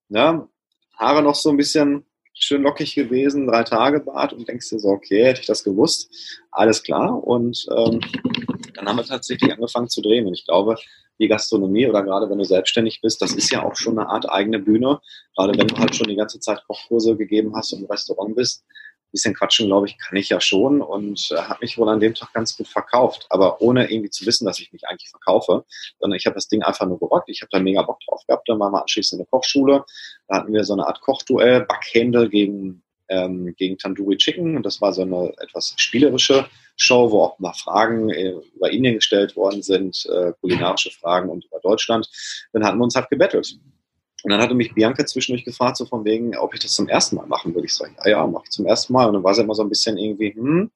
Ja, 0.09 0.49
Haare 0.97 1.23
noch 1.23 1.35
so 1.35 1.51
ein 1.51 1.57
bisschen 1.57 2.07
schön 2.35 2.62
lockig 2.62 2.95
gewesen, 2.95 3.47
drei 3.47 3.62
Tage 3.62 4.01
Bart 4.01 4.33
und 4.33 4.49
denkst 4.49 4.71
dir 4.71 4.79
so, 4.79 4.88
okay, 4.88 5.25
hätte 5.25 5.40
ich 5.40 5.47
das 5.47 5.64
gewusst, 5.64 6.11
alles 6.51 6.83
klar. 6.83 7.23
Und 7.23 7.66
ähm, 7.77 8.01
dann 8.75 8.88
haben 8.88 8.97
wir 8.97 9.05
tatsächlich 9.05 9.53
angefangen 9.53 9.88
zu 9.88 10.01
drehen. 10.01 10.27
Und 10.27 10.35
ich 10.35 10.45
glaube, 10.45 10.77
die 11.18 11.29
Gastronomie 11.29 11.87
oder 11.87 12.03
gerade 12.03 12.29
wenn 12.29 12.38
du 12.38 12.45
selbstständig 12.45 13.01
bist, 13.01 13.23
das 13.23 13.33
ist 13.35 13.53
ja 13.53 13.62
auch 13.62 13.77
schon 13.77 13.99
eine 13.99 14.09
Art 14.09 14.31
eigene 14.31 14.59
Bühne. 14.59 15.01
Gerade 15.37 15.57
wenn 15.59 15.68
du 15.68 15.77
halt 15.77 15.95
schon 15.95 16.09
die 16.09 16.16
ganze 16.16 16.40
Zeit 16.40 16.64
Kochkurse 16.66 17.16
gegeben 17.16 17.55
hast 17.55 17.73
und 17.73 17.81
im 17.81 17.87
Restaurant 17.87 18.35
bist, 18.35 18.64
bisschen 19.12 19.35
quatschen, 19.35 19.66
glaube 19.66 19.87
ich, 19.87 19.98
kann 19.98 20.16
ich 20.16 20.29
ja 20.29 20.40
schon 20.40 20.81
und 20.81 21.29
äh, 21.31 21.37
habe 21.37 21.61
mich 21.61 21.79
wohl 21.79 21.88
an 21.88 22.01
dem 22.01 22.14
Tag 22.14 22.33
ganz 22.33 22.57
gut 22.57 22.66
verkauft, 22.66 23.27
aber 23.29 23.61
ohne 23.61 23.90
irgendwie 23.90 24.11
zu 24.11 24.27
wissen, 24.27 24.46
dass 24.46 24.59
ich 24.59 24.72
mich 24.72 24.88
eigentlich 24.88 25.11
verkaufe, 25.11 25.64
sondern 26.01 26.16
ich 26.16 26.27
habe 26.27 26.35
das 26.35 26.48
Ding 26.48 26.62
einfach 26.62 26.87
nur 26.87 26.98
gerockt. 26.98 27.29
Ich 27.29 27.42
habe 27.42 27.51
da 27.53 27.61
mega 27.61 27.83
Bock 27.83 28.01
drauf 28.07 28.22
gehabt. 28.27 28.48
Dann 28.48 28.59
waren 28.59 28.72
wir 28.72 28.81
anschließend 28.81 29.20
eine 29.20 29.27
Kochschule. 29.27 29.85
Da 30.29 30.38
hatten 30.38 30.53
wir 30.53 30.64
so 30.64 30.72
eine 30.72 30.87
Art 30.87 31.01
Kochduell, 31.01 31.61
Backhände 31.61 32.29
gegen, 32.29 32.83
ähm, 33.09 33.55
gegen 33.57 33.79
Tandoori 33.79 34.16
Chicken 34.16 34.57
und 34.57 34.64
das 34.64 34.81
war 34.81 34.92
so 34.92 35.03
eine 35.03 35.33
etwas 35.38 35.75
spielerische 35.77 36.46
Show, 36.77 37.11
wo 37.11 37.22
auch 37.22 37.38
mal 37.38 37.53
Fragen 37.53 38.11
äh, 38.11 38.35
über 38.57 38.70
Indien 38.70 38.94
gestellt 38.94 39.37
worden 39.37 39.62
sind, 39.62 40.07
äh, 40.07 40.33
kulinarische 40.40 40.90
Fragen 40.90 41.29
und 41.29 41.44
über 41.44 41.61
Deutschland. 41.61 42.09
Dann 42.53 42.64
hatten 42.64 42.79
wir 42.79 42.85
uns 42.85 42.94
halt 42.94 43.11
gebettelt. 43.11 43.57
Und 44.23 44.31
dann 44.31 44.41
hatte 44.41 44.55
mich 44.55 44.73
Bianca 44.75 45.05
zwischendurch 45.05 45.45
gefragt, 45.45 45.77
so 45.77 45.87
von 45.87 46.05
wegen, 46.05 46.37
ob 46.37 46.55
ich 46.55 46.61
das 46.61 46.73
zum 46.73 46.89
ersten 46.89 47.17
Mal 47.17 47.27
machen 47.27 47.55
würde. 47.55 47.67
Ich 47.67 47.75
sage, 47.75 47.93
ja, 48.05 48.11
ja, 48.11 48.27
mache 48.27 48.45
ich 48.45 48.51
zum 48.51 48.67
ersten 48.67 48.93
Mal. 48.93 49.07
Und 49.07 49.15
dann 49.15 49.25
war 49.25 49.35
sie 49.35 49.43
immer 49.43 49.55
so 49.55 49.63
ein 49.63 49.69
bisschen 49.69 49.99
irgendwie, 49.99 50.33
hm, 50.35 50.71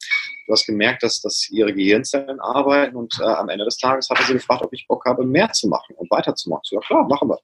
du 0.46 0.52
hast 0.52 0.66
gemerkt, 0.66 1.02
dass, 1.02 1.20
dass 1.20 1.48
ihre 1.50 1.72
Gehirnzellen 1.72 2.40
arbeiten 2.40 2.96
und 2.96 3.14
äh, 3.20 3.24
am 3.24 3.48
Ende 3.48 3.64
des 3.64 3.76
Tages 3.76 4.08
hatte 4.10 4.24
sie 4.24 4.32
gefragt, 4.32 4.62
ob 4.62 4.72
ich 4.72 4.86
Bock 4.88 5.04
habe, 5.04 5.24
mehr 5.24 5.52
zu 5.52 5.68
machen 5.68 5.94
und 5.96 6.10
weiterzumachen. 6.10 6.62
So, 6.64 6.76
ja 6.76 6.80
klar, 6.80 7.06
machen 7.06 7.28
wir. 7.28 7.38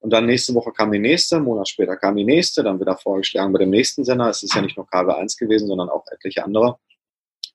Und 0.00 0.12
dann 0.12 0.26
nächste 0.26 0.54
Woche 0.54 0.72
kam 0.72 0.92
die 0.92 0.98
nächste, 0.98 1.36
einen 1.36 1.44
Monat 1.44 1.68
später 1.68 1.96
kam 1.96 2.16
die 2.16 2.24
nächste, 2.24 2.62
dann 2.62 2.80
wieder 2.80 2.96
vorgeschlagen 2.96 3.52
bei 3.52 3.58
dem 3.60 3.70
nächsten 3.70 4.04
Sender. 4.04 4.28
Es 4.28 4.42
ist 4.42 4.54
ja 4.54 4.62
nicht 4.62 4.76
nur 4.76 4.86
Kabel 4.86 5.14
1 5.14 5.36
gewesen, 5.36 5.66
sondern 5.66 5.88
auch 5.88 6.04
etliche 6.10 6.44
andere 6.44 6.78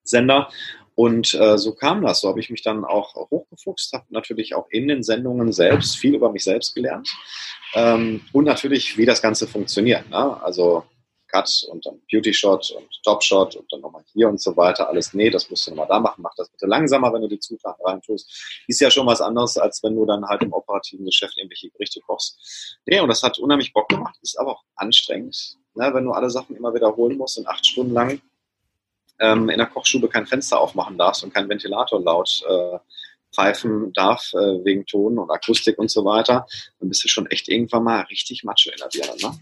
Sender. 0.03 0.49
Und 0.95 1.33
äh, 1.33 1.57
so 1.57 1.73
kam 1.73 2.01
das. 2.01 2.21
So 2.21 2.29
habe 2.29 2.39
ich 2.39 2.49
mich 2.49 2.61
dann 2.61 2.85
auch 2.85 3.15
hochgefuchst, 3.15 3.93
habe 3.93 4.05
natürlich 4.09 4.55
auch 4.55 4.67
in 4.69 4.87
den 4.87 5.03
Sendungen 5.03 5.51
selbst 5.51 5.97
viel 5.97 6.15
über 6.15 6.31
mich 6.31 6.43
selbst 6.43 6.75
gelernt. 6.75 7.09
Ähm, 7.73 8.21
und 8.31 8.45
natürlich, 8.45 8.97
wie 8.97 9.05
das 9.05 9.21
Ganze 9.21 9.47
funktioniert. 9.47 10.09
Ne? 10.09 10.41
Also 10.43 10.83
Cut 11.33 11.65
und 11.71 11.85
dann 11.85 11.99
Beauty 12.11 12.33
Shot 12.33 12.71
und 12.71 12.87
Top 13.03 13.23
Shot 13.23 13.55
und 13.55 13.65
dann 13.71 13.81
nochmal 13.81 14.03
hier 14.13 14.29
und 14.29 14.39
so 14.39 14.55
weiter. 14.55 14.87
Alles, 14.87 15.13
nee, 15.13 15.31
das 15.31 15.49
musst 15.49 15.65
du 15.65 15.71
nochmal 15.71 15.87
da 15.87 15.99
machen. 15.99 16.21
Mach 16.21 16.35
das 16.37 16.49
bitte 16.49 16.67
langsamer, 16.67 17.11
wenn 17.11 17.23
du 17.23 17.27
die 17.27 17.39
Zutaten 17.39 17.83
reintust. 17.83 18.63
Ist 18.67 18.79
ja 18.79 18.91
schon 18.91 19.07
was 19.07 19.19
anderes, 19.19 19.57
als 19.57 19.81
wenn 19.81 19.95
du 19.95 20.05
dann 20.05 20.23
halt 20.25 20.43
im 20.43 20.53
operativen 20.53 21.05
Geschäft 21.05 21.37
irgendwelche 21.37 21.71
Gerichte 21.71 22.01
kochst. 22.01 22.77
Nee, 22.85 22.99
und 22.99 23.09
das 23.09 23.23
hat 23.23 23.39
unheimlich 23.39 23.73
Bock 23.73 23.89
gemacht, 23.89 24.15
ist 24.21 24.39
aber 24.39 24.51
auch 24.51 24.63
anstrengend, 24.75 25.57
ne? 25.73 25.89
wenn 25.93 26.05
du 26.05 26.11
alle 26.11 26.29
Sachen 26.29 26.55
immer 26.55 26.73
wiederholen 26.73 27.17
musst 27.17 27.39
und 27.39 27.47
acht 27.47 27.65
Stunden 27.65 27.93
lang 27.93 28.21
ähm, 29.19 29.49
in 29.49 29.57
der 29.57 29.67
Kochstube 29.67 30.09
kein 30.09 30.25
Fenster 30.25 30.59
aufmachen 30.59 30.97
darfst 30.97 31.23
und 31.23 31.33
kein 31.33 31.49
Ventilator 31.49 32.01
laut 32.01 32.41
äh, 32.47 32.77
pfeifen 33.33 33.91
darf, 33.93 34.31
äh, 34.33 34.63
wegen 34.63 34.85
Ton 34.85 35.17
und 35.17 35.31
Akustik 35.31 35.77
und 35.79 35.89
so 35.89 36.05
weiter, 36.05 36.45
dann 36.79 36.89
bist 36.89 37.03
du 37.03 37.07
schon 37.07 37.25
echt 37.27 37.49
irgendwann 37.49 37.83
mal 37.83 38.01
richtig 38.01 38.43
Matsche 38.43 38.71
in 38.71 38.77
der 38.77 38.89
Birne, 38.89 39.15
ne? 39.21 39.39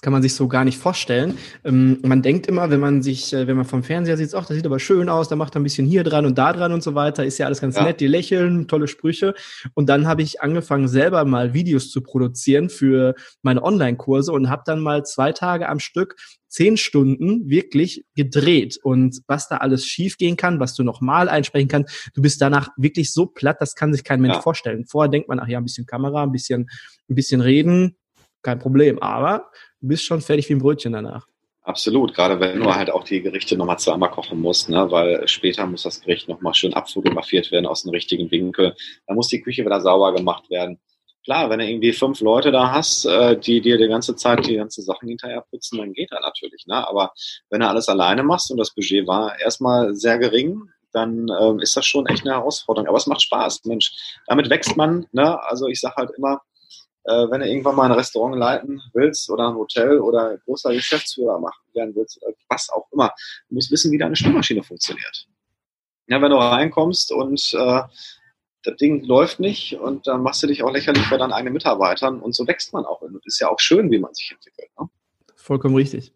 Das 0.00 0.02
kann 0.02 0.14
man 0.14 0.22
sich 0.22 0.34
so 0.34 0.48
gar 0.48 0.64
nicht 0.64 0.78
vorstellen. 0.78 1.36
Ähm, 1.62 1.98
man 2.02 2.22
denkt 2.22 2.46
immer, 2.46 2.70
wenn 2.70 2.80
man 2.80 3.02
sich, 3.02 3.34
äh, 3.34 3.46
wenn 3.46 3.56
man 3.56 3.66
vom 3.66 3.82
Fernseher 3.82 4.16
sieht, 4.16 4.34
ach, 4.34 4.46
das 4.46 4.56
sieht 4.56 4.64
aber 4.64 4.78
schön 4.78 5.10
aus, 5.10 5.28
da 5.28 5.36
macht 5.36 5.54
er 5.54 5.60
ein 5.60 5.62
bisschen 5.62 5.86
hier 5.86 6.04
dran 6.04 6.24
und 6.24 6.38
da 6.38 6.54
dran 6.54 6.72
und 6.72 6.82
so 6.82 6.94
weiter, 6.94 7.22
ist 7.22 7.36
ja 7.36 7.44
alles 7.44 7.60
ganz 7.60 7.76
ja. 7.76 7.82
nett, 7.82 8.00
die 8.00 8.06
lächeln, 8.06 8.66
tolle 8.66 8.88
Sprüche. 8.88 9.34
Und 9.74 9.90
dann 9.90 10.06
habe 10.06 10.22
ich 10.22 10.40
angefangen, 10.40 10.88
selber 10.88 11.26
mal 11.26 11.52
Videos 11.52 11.90
zu 11.90 12.02
produzieren 12.02 12.70
für 12.70 13.14
meine 13.42 13.62
Online-Kurse 13.62 14.32
und 14.32 14.48
habe 14.48 14.62
dann 14.64 14.80
mal 14.80 15.04
zwei 15.04 15.32
Tage 15.32 15.68
am 15.68 15.80
Stück 15.80 16.16
zehn 16.48 16.76
Stunden 16.76 17.48
wirklich 17.48 18.04
gedreht 18.16 18.78
und 18.82 19.20
was 19.28 19.48
da 19.48 19.58
alles 19.58 19.86
schiefgehen 19.86 20.36
kann, 20.36 20.60
was 20.60 20.74
du 20.74 20.82
nochmal 20.82 21.28
einsprechen 21.28 21.68
kannst. 21.68 22.10
Du 22.14 22.22
bist 22.22 22.40
danach 22.40 22.70
wirklich 22.76 23.12
so 23.12 23.26
platt, 23.26 23.58
das 23.60 23.74
kann 23.74 23.92
sich 23.92 24.02
kein 24.02 24.20
Mensch 24.20 24.36
ja. 24.36 24.40
vorstellen. 24.40 24.84
Vorher 24.86 25.10
denkt 25.10 25.28
man, 25.28 25.38
ach 25.38 25.46
ja, 25.46 25.58
ein 25.58 25.64
bisschen 25.64 25.86
Kamera, 25.86 26.22
ein 26.22 26.32
bisschen, 26.32 26.68
ein 27.08 27.14
bisschen 27.14 27.40
reden, 27.40 27.96
kein 28.42 28.58
Problem. 28.58 28.98
Aber 29.00 29.50
du 29.80 29.88
bist 29.88 30.04
schon 30.04 30.20
fertig 30.20 30.48
wie 30.48 30.54
ein 30.54 30.58
Brötchen 30.58 30.92
danach. 30.92 31.26
Absolut, 31.62 32.14
gerade 32.14 32.40
wenn 32.40 32.58
du 32.58 32.74
halt 32.74 32.90
auch 32.90 33.04
die 33.04 33.20
Gerichte 33.20 33.56
nochmal 33.56 33.78
zweimal 33.78 34.10
kochen 34.10 34.40
musst, 34.40 34.70
ne? 34.70 34.90
weil 34.90 35.28
später 35.28 35.66
muss 35.66 35.82
das 35.82 36.00
Gericht 36.00 36.28
nochmal 36.28 36.54
schön 36.54 36.72
abfotografiert 36.72 37.52
werden 37.52 37.66
aus 37.66 37.82
dem 37.82 37.90
richtigen 37.90 38.30
Winkel. 38.30 38.74
Da 39.06 39.14
muss 39.14 39.28
die 39.28 39.42
Küche 39.42 39.64
wieder 39.64 39.80
sauber 39.80 40.14
gemacht 40.14 40.48
werden. 40.50 40.80
Klar, 41.22 41.50
wenn 41.50 41.58
du 41.58 41.68
irgendwie 41.68 41.92
fünf 41.92 42.22
Leute 42.22 42.50
da 42.50 42.72
hast, 42.72 43.04
äh, 43.04 43.38
die 43.38 43.60
dir 43.60 43.76
die 43.76 43.88
ganze 43.88 44.16
Zeit 44.16 44.46
die 44.46 44.56
ganzen 44.56 44.82
Sachen 44.82 45.06
hinterher 45.08 45.44
putzen, 45.50 45.78
dann 45.78 45.92
geht 45.92 46.10
das 46.10 46.20
natürlich. 46.22 46.66
Ne? 46.66 46.88
Aber 46.88 47.12
wenn 47.50 47.60
du 47.60 47.68
alles 47.68 47.90
alleine 47.90 48.22
machst 48.22 48.50
und 48.50 48.56
das 48.56 48.74
Budget 48.74 49.06
war 49.06 49.38
erstmal 49.38 49.94
sehr 49.94 50.18
gering, 50.18 50.62
dann 50.92 51.28
ähm, 51.40 51.60
ist 51.60 51.76
das 51.76 51.84
schon 51.84 52.06
echt 52.06 52.22
eine 52.22 52.34
Herausforderung. 52.34 52.88
Aber 52.88 52.96
es 52.96 53.06
macht 53.06 53.22
Spaß, 53.22 53.64
Mensch. 53.66 53.92
Damit 54.26 54.48
wächst 54.48 54.76
man. 54.78 55.06
Ne? 55.12 55.40
Also 55.44 55.68
ich 55.68 55.78
sage 55.78 55.96
halt 55.96 56.10
immer, 56.16 56.40
wenn 57.30 57.40
du 57.40 57.48
irgendwann 57.48 57.76
mal 57.76 57.84
ein 57.84 57.92
Restaurant 57.92 58.36
leiten 58.36 58.80
willst 58.92 59.30
oder 59.30 59.48
ein 59.48 59.54
Hotel 59.54 60.00
oder 60.00 60.38
großer 60.38 60.72
Geschäftsführer 60.72 61.38
machen 61.38 61.62
werden 61.74 61.94
willst, 61.94 62.20
was 62.48 62.70
auch 62.70 62.86
immer, 62.92 63.12
du 63.48 63.54
musst 63.54 63.70
wissen, 63.70 63.92
wie 63.92 63.98
deine 63.98 64.16
Spülmaschine 64.16 64.62
funktioniert. 64.62 65.26
Ja, 66.06 66.20
wenn 66.20 66.30
du 66.30 66.38
reinkommst 66.38 67.12
und 67.12 67.54
äh, 67.54 67.82
das 68.62 68.76
Ding 68.76 69.04
läuft 69.04 69.40
nicht 69.40 69.78
und 69.78 70.06
dann 70.06 70.22
machst 70.22 70.42
du 70.42 70.46
dich 70.46 70.62
auch 70.62 70.72
lächerlich 70.72 71.06
vor 71.06 71.18
deinen 71.18 71.32
eigenen 71.32 71.54
Mitarbeitern 71.54 72.20
und 72.20 72.34
so 72.34 72.46
wächst 72.46 72.72
man 72.72 72.84
auch. 72.84 73.00
Und 73.00 73.14
das 73.14 73.22
ist 73.24 73.40
ja 73.40 73.48
auch 73.48 73.60
schön, 73.60 73.90
wie 73.90 73.98
man 73.98 74.12
sich 74.14 74.32
entwickelt. 74.32 74.68
Ne? 74.78 74.88
Vollkommen 75.50 75.74
richtig. 75.74 76.12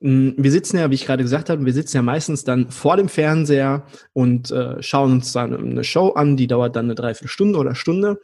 Mm, 0.00 0.32
wir 0.36 0.50
sitzen 0.50 0.76
ja, 0.76 0.90
wie 0.90 0.96
ich 0.96 1.06
gerade 1.06 1.22
gesagt 1.22 1.48
habe, 1.48 1.64
wir 1.64 1.72
sitzen 1.72 1.96
ja 1.96 2.02
meistens 2.02 2.44
dann 2.44 2.70
vor 2.70 2.98
dem 2.98 3.08
Fernseher 3.08 3.86
und 4.12 4.50
äh, 4.50 4.82
schauen 4.82 5.12
uns 5.12 5.32
dann 5.32 5.56
eine 5.56 5.82
Show 5.82 6.10
an, 6.10 6.36
die 6.36 6.46
dauert 6.46 6.76
dann 6.76 6.84
eine 6.84 6.94
Dreiviertelstunde 6.94 7.58
oder 7.58 7.74
Stunde. 7.74 8.20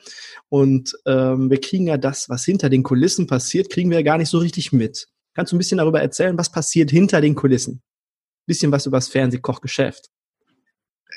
Und 0.50 0.92
ähm, 1.06 1.48
wir 1.48 1.58
kriegen 1.58 1.86
ja 1.86 1.96
das, 1.96 2.28
was 2.28 2.44
hinter 2.44 2.68
den 2.68 2.82
Kulissen 2.82 3.26
passiert, 3.26 3.70
kriegen 3.70 3.88
wir 3.88 4.00
ja 4.00 4.04
gar 4.04 4.18
nicht 4.18 4.28
so 4.28 4.36
richtig 4.40 4.74
mit. 4.74 5.08
Kannst 5.32 5.52
du 5.52 5.56
ein 5.56 5.58
bisschen 5.58 5.78
darüber 5.78 6.02
erzählen, 6.02 6.36
was 6.36 6.52
passiert 6.52 6.90
hinter 6.90 7.22
den 7.22 7.34
Kulissen? 7.34 7.76
Ein 7.76 8.46
bisschen 8.46 8.72
was 8.72 8.84
über 8.84 8.98
das 8.98 9.08
Fernsehkochgeschäft. 9.08 10.10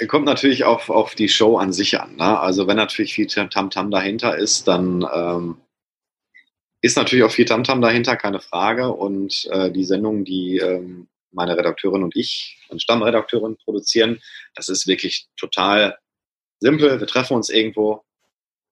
Kommt 0.07 0.27
natürlich 0.27 0.63
auf, 0.63 0.89
auf 0.89 1.13
die 1.13 1.27
Show 1.27 1.57
an 1.57 1.73
sich 1.73 1.99
an. 1.99 2.15
Ne? 2.15 2.39
Also 2.39 2.67
wenn 2.67 2.77
natürlich 2.77 3.15
viel 3.15 3.27
Tamtam 3.27 3.67
-Tam 3.67 3.91
dahinter 3.91 4.37
ist, 4.37 4.69
dann 4.69 5.05
ähm, 5.13 5.57
ist 6.85 6.97
natürlich 6.97 7.25
auch 7.25 7.31
viel 7.31 7.45
Tamtam 7.45 7.79
-Tam 7.79 7.81
dahinter, 7.81 8.15
keine 8.15 8.39
Frage. 8.39 8.91
Und 8.91 9.47
äh, 9.51 9.71
die 9.71 9.83
Sendung, 9.83 10.23
die 10.23 10.57
ähm, 10.57 11.07
meine 11.31 11.57
Redakteurin 11.57 12.03
und 12.03 12.15
ich, 12.15 12.57
meine 12.69 12.79
Stammredakteurin 12.79 13.57
produzieren, 13.57 14.21
das 14.55 14.69
ist 14.69 14.87
wirklich 14.87 15.27
total 15.35 15.97
simpel. 16.59 16.99
Wir 16.99 17.07
treffen 17.07 17.35
uns 17.35 17.49
irgendwo, 17.49 18.03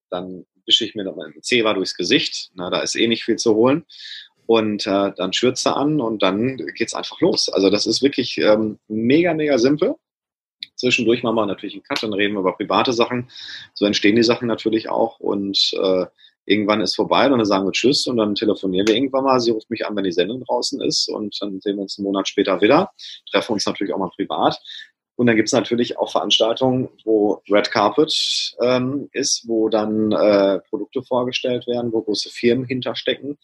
dann 0.10 0.46
wische 0.66 0.86
ich 0.86 0.96
mir 0.96 1.04
noch 1.04 1.18
ein 1.18 1.42
Zewa 1.42 1.74
durchs 1.74 1.96
Gesicht. 1.96 2.52
Na, 2.54 2.70
da 2.70 2.82
ist 2.82 2.96
eh 2.96 3.08
nicht 3.08 3.26
viel 3.26 3.36
zu 3.36 3.56
holen. 3.56 3.86
Und 4.46 4.86
äh, 4.86 5.12
dann 5.16 5.34
Schürze 5.34 5.76
an 5.76 6.00
und 6.00 6.22
dann 6.22 6.58
geht's 6.76 6.94
einfach 6.94 7.20
los. 7.20 7.50
Also 7.50 7.70
das 7.70 7.88
ist 7.88 8.04
wirklich 8.04 8.38
ähm, 8.38 8.78
mega, 8.88 9.34
mega 9.34 9.58
simpel. 9.58 9.96
Zwischendurch 10.76 11.24
machen 11.24 11.36
wir 11.36 11.46
natürlich 11.46 11.74
einen 11.76 11.84
Cut, 11.84 12.04
dann 12.04 12.14
reden 12.14 12.34
wir 12.34 12.42
über 12.42 12.56
private 12.56 12.94
Sachen. 12.94 13.30
So 13.74 13.86
entstehen 13.86 14.16
die 14.16 14.24
Sachen 14.24 14.48
natürlich 14.48 14.90
auch 14.90 15.20
und 15.20 15.74
äh, 15.82 16.06
irgendwann 16.46 16.82
ist 16.82 16.96
vorbei 16.96 17.26
und 17.26 17.38
dann 17.38 17.46
sagen 17.46 17.66
wir 17.66 17.72
Tschüss 17.72 18.08
und 18.08 18.18
dann 18.18 18.36
telefonieren 18.36 18.88
wir 18.88 18.96
irgendwann 18.96 19.24
mal. 19.24 19.40
Sie 19.40 19.52
ruft 19.52 19.70
mich 19.70 19.86
an, 19.86 19.96
wenn 19.96 20.04
die 20.04 20.12
Sendung 20.12 20.44
draußen 20.44 20.82
ist 20.82 21.10
und 21.10 21.36
dann 21.42 21.60
sehen 21.62 21.78
wir 21.78 21.84
uns 21.84 21.98
einen 21.98 22.06
Monat 22.06 22.28
später 22.28 22.62
wieder, 22.62 22.92
treffen 23.32 23.54
uns 23.54 23.66
natürlich 23.66 23.94
auch 23.94 24.00
mal 24.00 24.12
privat. 24.16 24.60
Und 25.16 25.28
dann 25.28 25.36
gibt 25.36 25.48
es 25.48 25.54
natürlich 25.54 25.98
auch 26.00 26.12
Veranstaltungen, 26.12 26.90
wo 27.06 27.42
Red 27.50 27.70
Carpet 27.70 28.56
ähm, 28.62 29.10
ist, 29.12 29.48
wo 29.48 29.70
dann 29.70 30.12
äh, 30.12 30.60
Produkte 30.70 31.04
vorgestellt 31.04 31.68
werden, 31.68 31.94
wo 31.94 32.02
große 32.02 32.30
Firmen 32.30 32.66
hinterstecken, 32.66 33.38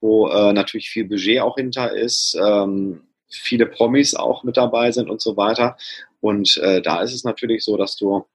wo 0.00 0.28
äh, 0.28 0.52
natürlich 0.52 0.90
viel 0.90 1.06
Budget 1.06 1.40
auch 1.40 1.56
hinter 1.56 1.94
ist, 1.94 2.38
ähm, 2.38 3.00
viele 3.30 3.66
Promis 3.66 4.14
auch 4.14 4.44
mit 4.44 4.58
dabei 4.58 4.92
sind 4.92 5.08
und 5.08 5.22
so 5.22 5.36
weiter. 5.38 5.76
Und 6.20 6.58
äh, 6.58 6.82
da 6.82 7.00
ist 7.00 7.14
es 7.14 7.24
natürlich 7.24 7.64
so, 7.64 7.78
dass 7.78 7.96
du 7.96 8.26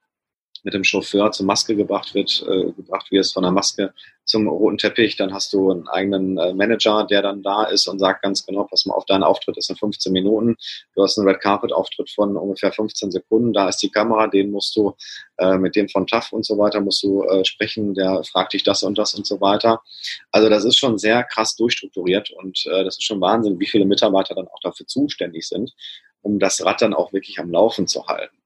mit 0.62 0.74
dem 0.74 0.84
Chauffeur 0.84 1.32
zur 1.32 1.46
Maske 1.46 1.74
gebracht 1.74 2.14
wird, 2.14 2.44
äh, 2.48 2.72
gebracht 2.72 3.10
wirst, 3.10 3.34
von 3.34 3.42
der 3.42 3.52
Maske 3.52 3.92
zum 4.24 4.46
roten 4.46 4.78
Teppich, 4.78 5.16
dann 5.16 5.34
hast 5.34 5.52
du 5.52 5.70
einen 5.70 5.88
eigenen 5.88 6.38
äh, 6.38 6.54
Manager, 6.54 7.04
der 7.04 7.22
dann 7.22 7.42
da 7.42 7.64
ist 7.64 7.88
und 7.88 7.98
sagt 7.98 8.22
ganz 8.22 8.46
genau, 8.46 8.64
pass 8.64 8.86
mal 8.86 8.94
auf, 8.94 9.04
dein 9.06 9.22
Auftritt 9.22 9.56
ist 9.56 9.70
in 9.70 9.76
15 9.76 10.12
Minuten, 10.12 10.56
du 10.94 11.02
hast 11.02 11.18
einen 11.18 11.28
Red 11.28 11.40
Carpet 11.40 11.72
Auftritt 11.72 12.10
von 12.10 12.36
ungefähr 12.36 12.72
15 12.72 13.10
Sekunden, 13.10 13.52
da 13.52 13.68
ist 13.68 13.78
die 13.78 13.90
Kamera, 13.90 14.28
den 14.28 14.50
musst 14.52 14.76
du 14.76 14.94
äh, 15.38 15.58
mit 15.58 15.74
dem 15.74 15.88
von 15.88 16.06
TAF 16.06 16.32
und 16.32 16.44
so 16.44 16.56
weiter 16.58 16.80
musst 16.80 17.02
du 17.02 17.24
äh, 17.24 17.44
sprechen, 17.44 17.94
der 17.94 18.22
fragt 18.24 18.52
dich 18.52 18.62
das 18.62 18.84
und 18.84 18.96
das 18.96 19.14
und 19.14 19.26
so 19.26 19.40
weiter. 19.40 19.82
Also 20.30 20.48
das 20.48 20.64
ist 20.64 20.78
schon 20.78 20.98
sehr 20.98 21.24
krass 21.24 21.56
durchstrukturiert 21.56 22.30
und 22.30 22.64
äh, 22.66 22.84
das 22.84 22.96
ist 22.96 23.04
schon 23.04 23.20
Wahnsinn, 23.20 23.58
wie 23.58 23.66
viele 23.66 23.84
Mitarbeiter 23.84 24.34
dann 24.34 24.48
auch 24.48 24.60
dafür 24.62 24.86
zuständig 24.86 25.48
sind, 25.48 25.74
um 26.22 26.38
das 26.38 26.64
Rad 26.64 26.80
dann 26.82 26.94
auch 26.94 27.12
wirklich 27.12 27.40
am 27.40 27.50
Laufen 27.50 27.88
zu 27.88 28.06
halten 28.06 28.41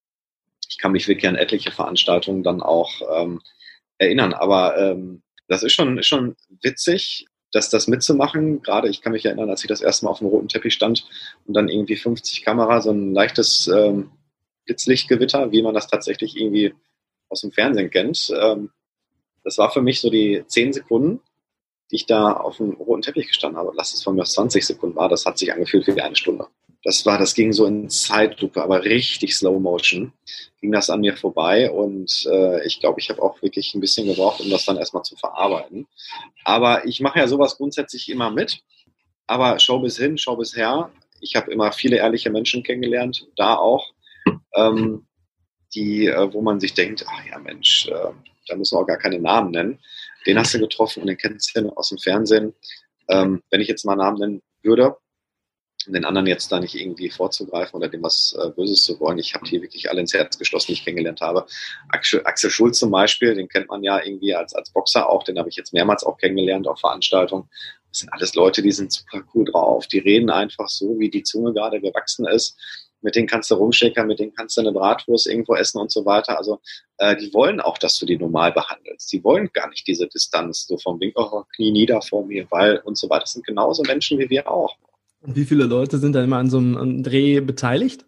ich 0.77 0.83
kann 0.83 0.93
mich 0.93 1.09
wirklich 1.09 1.27
an 1.27 1.37
etliche 1.37 1.71
Veranstaltungen 1.71 2.43
dann 2.43 2.61
auch 2.61 2.91
ähm, 3.11 3.41
erinnern. 3.97 4.35
Aber 4.35 4.77
ähm, 4.77 5.23
das 5.49 5.63
ist 5.63 5.73
schon, 5.73 5.97
ist 5.97 6.07
schon 6.07 6.37
witzig, 6.61 7.27
das, 7.51 7.71
das 7.71 7.89
mitzumachen. 7.89 8.61
Gerade 8.61 8.91
ich 8.91 9.01
kann 9.01 9.13
mich 9.13 9.25
erinnern, 9.25 9.49
als 9.49 9.65
ich 9.65 9.69
das 9.69 9.81
erste 9.81 10.05
Mal 10.05 10.11
auf 10.11 10.19
dem 10.19 10.29
roten 10.29 10.49
Teppich 10.49 10.75
stand 10.75 11.09
und 11.47 11.55
dann 11.55 11.71
irgendwie 11.71 11.97
50 11.97 12.43
Kamera, 12.43 12.83
so 12.83 12.91
ein 12.91 13.15
leichtes 13.15 13.69
ähm, 13.69 14.11
Blitzlichtgewitter, 14.67 15.51
wie 15.51 15.63
man 15.63 15.73
das 15.73 15.87
tatsächlich 15.87 16.37
irgendwie 16.37 16.75
aus 17.31 17.41
dem 17.41 17.53
Fernsehen 17.53 17.89
kennt. 17.91 18.31
Ähm, 18.39 18.69
das 19.45 19.57
war 19.57 19.71
für 19.71 19.81
mich 19.81 20.03
so 20.03 20.11
die 20.11 20.45
10 20.47 20.75
Sekunden, 20.75 21.23
die 21.91 21.97
ich 21.97 22.05
da 22.05 22.35
auf 22.35 22.59
dem 22.59 22.73
roten 22.73 23.01
Teppich 23.01 23.29
gestanden 23.29 23.59
habe. 23.59 23.73
Lass 23.75 23.95
es 23.95 24.03
von 24.03 24.15
mir 24.15 24.25
20 24.25 24.67
Sekunden 24.67 24.97
war. 24.97 25.09
Das 25.09 25.25
hat 25.25 25.39
sich 25.39 25.55
angefühlt 25.55 25.87
wie 25.87 26.03
eine 26.03 26.17
Stunde. 26.17 26.49
Das 26.87 27.05
war, 27.05 27.19
das 27.19 27.35
ging 27.35 27.53
so 27.53 27.67
in 27.67 27.91
Zeitlupe, 27.91 28.63
aber 28.63 28.85
richtig 28.85 29.35
Slow 29.35 29.59
Motion 29.59 30.13
ging 30.61 30.71
das 30.71 30.89
an 30.89 31.01
mir 31.01 31.17
vorbei 31.17 31.69
und 31.69 32.29
äh, 32.31 32.65
ich 32.65 32.79
glaube, 32.79 33.01
ich 33.01 33.11
habe 33.11 33.21
auch 33.21 33.43
wirklich 33.43 33.75
ein 33.75 33.81
bisschen 33.81 34.07
gebraucht, 34.07 34.41
um 34.41 34.49
das 34.51 34.67
dann 34.67 34.77
erstmal 34.77 35.03
zu 35.03 35.17
verarbeiten. 35.17 35.89
Aber 36.45 36.87
ich 36.87 37.01
mache 37.01 37.19
ja 37.19 37.27
sowas 37.27 37.57
grundsätzlich 37.57 38.09
immer 38.09 38.31
mit. 38.31 38.63
Aber 39.27 39.59
schau 39.59 39.81
bis 39.81 39.99
hin, 39.99 40.17
schau 40.17 40.37
bis 40.37 40.57
her. 40.57 40.93
Ich 41.21 41.35
habe 41.35 41.51
immer 41.51 41.73
viele 41.73 41.97
ehrliche 41.97 42.31
Menschen 42.31 42.63
kennengelernt, 42.63 43.27
da 43.35 43.57
auch, 43.57 43.85
ähm, 44.55 45.09
die, 45.75 46.07
äh, 46.07 46.33
wo 46.33 46.41
man 46.41 46.61
sich 46.61 46.75
denkt, 46.75 47.05
ach 47.09 47.27
ja 47.29 47.41
Mensch, 47.41 47.89
äh, 47.89 48.13
da 48.47 48.55
müssen 48.55 48.77
wir 48.77 48.83
auch 48.83 48.87
gar 48.87 48.99
keine 48.99 49.19
Namen 49.19 49.51
nennen. 49.51 49.81
Den 50.25 50.39
hast 50.39 50.55
du 50.55 50.61
getroffen 50.61 51.01
und 51.01 51.09
den 51.09 51.19
kennst 51.19 51.57
du 51.57 51.69
aus 51.71 51.89
dem 51.89 51.99
Fernsehen. 51.99 52.55
Ähm, 53.09 53.43
wenn 53.51 53.61
ich 53.61 53.67
jetzt 53.67 53.85
mal 53.85 53.97
Namen 53.97 54.19
nennen 54.19 54.43
würde, 54.63 54.97
um 55.87 55.93
den 55.93 56.05
anderen 56.05 56.27
jetzt 56.27 56.51
da 56.51 56.61
nicht 56.61 56.75
irgendwie 56.75 57.11
vorzugreifen 57.11 57.77
oder 57.77 57.89
dem 57.89 58.03
was 58.03 58.37
äh, 58.41 58.51
Böses 58.51 58.85
zu 58.85 58.99
wollen. 59.01 59.19
Ich 59.19 59.35
habe 59.35 59.47
hier 59.47 59.63
wirklich 59.63 59.91
alle 59.91 60.01
ins 60.01 60.15
Herz 60.15 60.39
geschlossen, 60.39 60.69
die 60.69 60.73
ich 60.75 60.85
kennengelernt 60.85 61.21
habe. 61.21 61.47
Axel, 61.89 62.51
Schulz 62.51 62.79
zum 62.79 62.91
Beispiel, 62.91 63.35
den 63.35 63.49
kennt 63.49 63.69
man 63.69 63.83
ja 63.83 64.03
irgendwie 64.03 64.35
als, 64.35 64.55
als 64.55 64.71
Boxer 64.71 65.09
auch, 65.09 65.23
den 65.23 65.39
habe 65.39 65.49
ich 65.49 65.57
jetzt 65.57 65.73
mehrmals 65.73 66.05
auch 66.05 66.19
kennengelernt 66.19 66.67
auf 66.69 66.81
Veranstaltungen. 66.81 67.49
Das 67.91 68.01
sind 68.01 68.13
alles 68.13 68.35
Leute, 68.35 68.63
die 68.63 68.73
sind 68.73 68.93
super 68.93 69.23
cool 69.35 69.45
drauf. 69.45 69.87
Die 69.87 69.99
reden 69.99 70.31
einfach 70.31 70.69
so, 70.69 70.99
wie 70.99 71.09
die 71.09 71.23
Zunge 71.23 71.55
gerade 71.55 71.81
gewachsen 71.81 72.27
ist. 72.27 72.59
Mit 73.01 73.15
denen 73.15 73.27
kannst 73.27 73.51
du 73.51 73.55
rumschickern, 73.55 74.07
mit 74.07 74.19
denen 74.19 74.35
kannst 74.35 74.57
du 74.57 74.63
eine 74.63 74.73
Bratwurst 74.73 75.27
irgendwo 75.27 75.55
essen 75.55 75.81
und 75.81 75.93
so 75.93 76.05
weiter. 76.05 76.37
Also 76.37 76.61
äh, 76.99 77.17
die 77.17 77.33
wollen 77.33 77.61
auch, 77.61 77.79
dass 77.79 77.99
du 77.99 78.07
die 78.07 78.19
normal 78.19 78.53
behandelst. 78.53 79.13
Die 79.13 79.23
wollen 79.23 79.51
gar 79.53 79.69
nicht 79.69 79.87
diese 79.87 80.09
Distanz, 80.09 80.67
so 80.67 80.77
vom 80.77 80.99
Wink, 81.01 81.15
oh, 81.17 81.45
Knie 81.55 81.71
nieder 81.71 82.03
vor 82.03 82.27
mir, 82.27 82.47
weil 82.51 82.79
und 82.79 82.99
so 82.99 83.09
weiter. 83.09 83.21
Das 83.21 83.33
sind 83.33 83.47
genauso 83.47 83.83
Menschen 83.83 84.19
wie 84.19 84.29
wir 84.29 84.51
auch. 84.51 84.77
Und 85.21 85.37
wie 85.37 85.45
viele 85.45 85.65
Leute 85.65 85.99
sind 85.99 86.13
da 86.13 86.23
immer 86.23 86.39
an 86.39 86.51
so 86.51 86.59
einem 86.59 87.03
Dreh 87.03 87.41
beteiligt? 87.41 88.05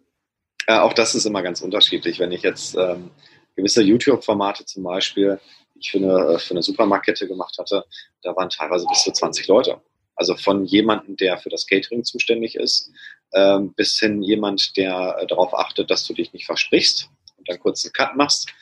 Äh, 0.67 0.79
auch 0.79 0.93
das 0.93 1.15
ist 1.15 1.25
immer 1.25 1.43
ganz 1.43 1.61
unterschiedlich. 1.63 2.19
Wenn 2.19 2.33
ich 2.33 2.43
jetzt 2.43 2.77
ähm, 2.77 3.11
gewisse 3.57 3.83
YouTube-Formate 3.83 4.65
zum 4.65 4.85
Beispiel, 4.85 5.41
ich 5.75 5.91
für 5.91 5.99
eine, 5.99 6.35
äh, 6.35 6.39
für 6.39 6.53
eine 6.53 6.63
Supermarktkette 6.63 7.27
gemacht 7.27 7.57
hatte, 7.59 7.85
da 8.23 8.37
waren 8.37 8.51
teilweise 8.51 8.87
bis 8.87 9.03
zu 9.03 9.13
20 9.13 9.49
Leute. 9.49 9.81
Also 10.15 10.37
von 10.37 10.65
jemandem, 10.65 11.17
der 11.17 11.39
für 11.39 11.49
das 11.49 11.67
Catering 11.67 12.05
zuständig 12.05 12.57
ist, 12.57 12.91
ähm, 13.33 13.73
bis 13.75 13.99
hin 13.99 14.23
jemand, 14.23 14.77
der 14.77 15.17
äh, 15.19 15.27
darauf 15.27 15.55
achtet, 15.55 15.91
dass 15.91 16.07
du 16.07 16.15
dich 16.15 16.33
nicht 16.33 16.47
versprichst 16.47 17.09
und 17.37 17.49
dann 17.49 17.61
kurz 17.61 17.85
einen 17.85 17.93
Cut 17.93 18.17
machst. 18.17 18.53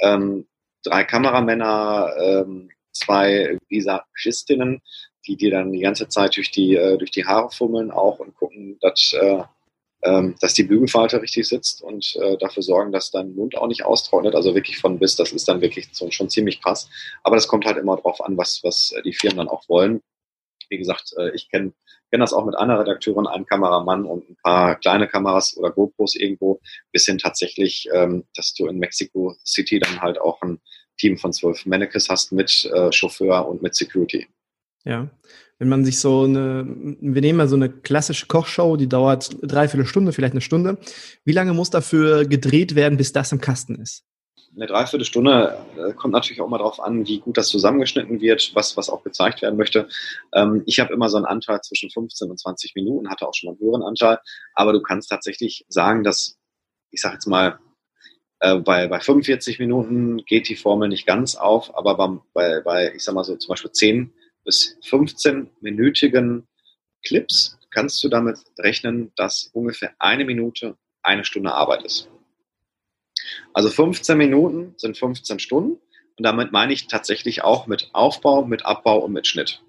Ähm, 0.00 0.46
drei 0.84 1.04
Kameramänner, 1.04 2.12
ähm, 2.20 2.70
zwei 2.92 3.58
Visagistinnen, 3.68 4.82
die 5.26 5.36
dir 5.36 5.50
dann 5.50 5.72
die 5.72 5.80
ganze 5.80 6.08
Zeit 6.08 6.36
durch 6.36 6.50
die, 6.50 6.76
äh, 6.76 6.96
durch 6.98 7.10
die 7.10 7.24
Haare 7.24 7.50
fummeln 7.50 7.90
auch 7.90 8.18
und 8.18 8.36
gucken, 8.36 8.78
dass, 8.80 9.12
äh, 9.12 9.42
ähm, 10.02 10.36
dass 10.40 10.54
die 10.54 10.62
Bügelfalte 10.62 11.20
richtig 11.20 11.48
sitzt 11.48 11.82
und 11.82 12.16
äh, 12.16 12.36
dafür 12.38 12.62
sorgen, 12.62 12.92
dass 12.92 13.10
dein 13.10 13.34
Mund 13.34 13.56
auch 13.56 13.66
nicht 13.66 13.84
austrocknet. 13.84 14.34
Also 14.34 14.54
wirklich 14.54 14.78
von 14.78 14.98
bis, 14.98 15.16
das 15.16 15.32
ist 15.32 15.48
dann 15.48 15.60
wirklich 15.60 15.88
so, 15.92 16.10
schon 16.10 16.30
ziemlich 16.30 16.62
krass. 16.62 16.88
Aber 17.24 17.36
das 17.36 17.48
kommt 17.48 17.66
halt 17.66 17.78
immer 17.78 17.96
drauf 17.96 18.24
an, 18.24 18.36
was, 18.36 18.60
was 18.62 18.94
die 19.04 19.12
Firmen 19.12 19.38
dann 19.38 19.48
auch 19.48 19.68
wollen. 19.68 20.00
Wie 20.68 20.78
gesagt, 20.78 21.14
äh, 21.18 21.30
ich 21.34 21.50
kenne 21.50 21.72
kenn 22.10 22.20
das 22.20 22.32
auch 22.32 22.44
mit 22.44 22.56
einer 22.56 22.80
Redakteurin, 22.80 23.26
einem 23.26 23.46
Kameramann 23.46 24.04
und 24.04 24.28
ein 24.28 24.36
paar 24.42 24.76
kleine 24.76 25.08
Kameras 25.08 25.56
oder 25.56 25.70
GoPros 25.70 26.14
irgendwo, 26.14 26.60
bis 26.92 27.06
hin 27.06 27.18
tatsächlich, 27.18 27.88
ähm, 27.92 28.24
dass 28.34 28.54
du 28.54 28.66
in 28.66 28.78
Mexico 28.78 29.36
City 29.44 29.78
dann 29.78 30.00
halt 30.00 30.20
auch 30.20 30.40
ein 30.42 30.60
Team 30.98 31.16
von 31.16 31.32
zwölf 31.32 31.64
Mannequins 31.66 32.08
hast 32.08 32.32
mit 32.32 32.64
äh, 32.72 32.90
Chauffeur 32.92 33.46
und 33.48 33.62
mit 33.62 33.74
Security. 33.74 34.26
Ja. 34.84 35.10
Wenn 35.58 35.68
man 35.68 35.84
sich 35.84 35.98
so 35.98 36.22
eine, 36.22 36.64
wir 37.00 37.20
nehmen 37.20 37.38
mal 37.38 37.48
so 37.48 37.56
eine 37.56 37.68
klassische 37.68 38.26
Kochshow, 38.26 38.76
die 38.76 38.88
dauert 38.88 39.36
dreiviertel 39.42 39.86
Stunde, 39.86 40.12
vielleicht 40.12 40.34
eine 40.34 40.40
Stunde. 40.40 40.78
Wie 41.24 41.32
lange 41.32 41.52
muss 41.52 41.70
dafür 41.70 42.26
gedreht 42.26 42.74
werden, 42.76 42.96
bis 42.96 43.12
das 43.12 43.32
im 43.32 43.40
Kasten 43.40 43.74
ist? 43.74 44.04
Eine 44.54 44.66
Dreiviertelstunde 44.66 45.58
äh, 45.76 45.92
kommt 45.92 46.14
natürlich 46.14 46.40
auch 46.40 46.48
mal 46.48 46.58
darauf 46.58 46.80
an, 46.80 47.06
wie 47.06 47.20
gut 47.20 47.36
das 47.36 47.48
zusammengeschnitten 47.48 48.20
wird, 48.20 48.52
was, 48.54 48.76
was 48.76 48.88
auch 48.88 49.04
gezeigt 49.04 49.42
werden 49.42 49.56
möchte. 49.56 49.88
Ähm, 50.32 50.62
ich 50.66 50.80
habe 50.80 50.92
immer 50.92 51.08
so 51.08 51.16
einen 51.16 51.26
Anteil 51.26 51.60
zwischen 51.60 51.90
15 51.90 52.30
und 52.30 52.38
20 52.38 52.74
Minuten, 52.74 53.10
hatte 53.10 53.28
auch 53.28 53.34
schon 53.34 53.48
mal 53.48 53.52
einen 53.52 53.60
höheren 53.60 53.82
Anteil, 53.82 54.18
aber 54.54 54.72
du 54.72 54.80
kannst 54.80 55.10
tatsächlich 55.10 55.64
sagen, 55.68 56.02
dass, 56.02 56.38
ich 56.90 57.00
sage 57.00 57.14
jetzt 57.14 57.26
mal, 57.26 57.58
äh, 58.40 58.56
bei, 58.56 58.88
bei 58.88 59.00
45 59.00 59.58
Minuten 59.58 60.24
geht 60.24 60.48
die 60.48 60.56
Formel 60.56 60.88
nicht 60.88 61.06
ganz 61.06 61.36
auf, 61.36 61.76
aber 61.76 62.20
bei, 62.32 62.60
bei, 62.60 62.92
ich 62.94 63.04
sag 63.04 63.14
mal 63.14 63.24
so 63.24 63.36
zum 63.36 63.50
Beispiel 63.50 63.72
10 63.72 64.12
bis 64.48 64.78
15-minütigen 64.82 66.46
Clips 67.04 67.58
kannst 67.70 68.02
du 68.02 68.08
damit 68.08 68.38
rechnen, 68.58 69.12
dass 69.14 69.50
ungefähr 69.52 69.94
eine 69.98 70.24
Minute 70.24 70.78
eine 71.02 71.26
Stunde 71.26 71.52
Arbeit 71.52 71.84
ist. 71.84 72.08
Also 73.52 73.68
15 73.68 74.16
Minuten 74.16 74.72
sind 74.78 74.96
15 74.96 75.38
Stunden 75.38 75.72
und 76.16 76.24
damit 76.24 76.50
meine 76.50 76.72
ich 76.72 76.86
tatsächlich 76.86 77.44
auch 77.44 77.66
mit 77.66 77.90
Aufbau, 77.92 78.42
mit 78.42 78.64
Abbau 78.64 79.00
und 79.00 79.12
mit 79.12 79.26
Schnitt. 79.26 79.62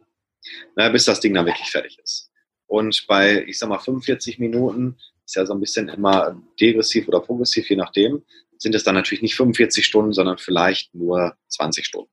Na, 0.78 0.88
bis 0.88 1.04
das 1.04 1.20
Ding 1.20 1.34
dann 1.34 1.46
wirklich 1.46 1.70
fertig 1.70 2.00
ist. 2.02 2.32
Und 2.66 3.06
bei, 3.06 3.44
ich 3.48 3.60
sag 3.60 3.68
mal, 3.68 3.80
45 3.80 4.40
Minuten 4.40 4.98
ist 5.26 5.36
ja 5.36 5.46
so 5.46 5.54
ein 5.54 5.60
bisschen 5.60 5.90
immer 5.90 6.42
degressiv 6.62 7.10
oder 7.10 7.20
progressiv, 7.20 7.70
je 7.70 7.76
nachdem, 7.76 8.24
sind 8.58 8.76
es 8.76 8.86
dann 8.86 8.96
natürlich 8.96 9.24
nicht 9.24 9.36
45 9.36 9.86
Stunden, 9.86 10.14
sondern 10.14 10.38
vielleicht 10.38 10.96
nur 10.96 11.36
20 11.50 11.86
Stunden 11.86 12.12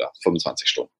oder 0.00 0.10
25 0.24 0.68
Stunden. 0.68 0.92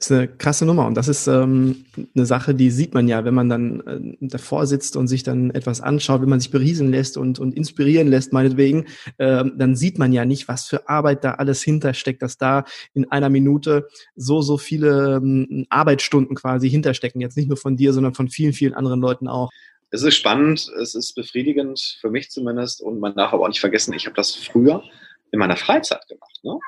Ist 0.00 0.10
eine 0.10 0.28
krasse 0.28 0.64
Nummer 0.64 0.86
und 0.86 0.94
das 0.94 1.08
ist 1.08 1.26
ähm, 1.26 1.84
eine 2.14 2.24
Sache, 2.24 2.54
die 2.54 2.70
sieht 2.70 2.94
man 2.94 3.06
ja, 3.06 3.26
wenn 3.26 3.34
man 3.34 3.50
dann 3.50 3.80
äh, 3.80 4.16
davor 4.22 4.66
sitzt 4.66 4.96
und 4.96 5.08
sich 5.08 5.24
dann 5.24 5.50
etwas 5.50 5.82
anschaut, 5.82 6.22
wenn 6.22 6.28
man 6.30 6.40
sich 6.40 6.50
beriesen 6.50 6.90
lässt 6.90 7.18
und, 7.18 7.38
und 7.38 7.54
inspirieren 7.54 8.08
lässt, 8.08 8.32
meinetwegen, 8.32 8.86
äh, 9.18 9.44
dann 9.54 9.76
sieht 9.76 9.98
man 9.98 10.14
ja 10.14 10.24
nicht, 10.24 10.48
was 10.48 10.66
für 10.66 10.88
Arbeit 10.88 11.22
da 11.22 11.32
alles 11.32 11.62
hintersteckt, 11.62 12.22
dass 12.22 12.38
da 12.38 12.64
in 12.94 13.12
einer 13.12 13.28
Minute 13.28 13.88
so, 14.16 14.40
so 14.40 14.56
viele 14.56 15.16
ähm, 15.16 15.66
Arbeitsstunden 15.68 16.34
quasi 16.34 16.70
hinterstecken. 16.70 17.20
Jetzt 17.20 17.36
nicht 17.36 17.48
nur 17.48 17.58
von 17.58 17.76
dir, 17.76 17.92
sondern 17.92 18.14
von 18.14 18.30
vielen, 18.30 18.54
vielen 18.54 18.72
anderen 18.72 19.02
Leuten 19.02 19.28
auch. 19.28 19.50
Es 19.90 20.02
ist 20.02 20.14
spannend, 20.14 20.72
es 20.80 20.94
ist 20.94 21.14
befriedigend, 21.14 21.98
für 22.00 22.08
mich 22.08 22.30
zumindest. 22.30 22.80
Und 22.80 23.00
man 23.00 23.14
darf 23.16 23.34
aber 23.34 23.42
auch 23.42 23.48
nicht 23.48 23.60
vergessen, 23.60 23.92
ich 23.92 24.06
habe 24.06 24.16
das 24.16 24.34
früher 24.34 24.82
in 25.30 25.38
meiner 25.38 25.58
Freizeit 25.58 26.08
gemacht. 26.08 26.40
Ne? 26.42 26.58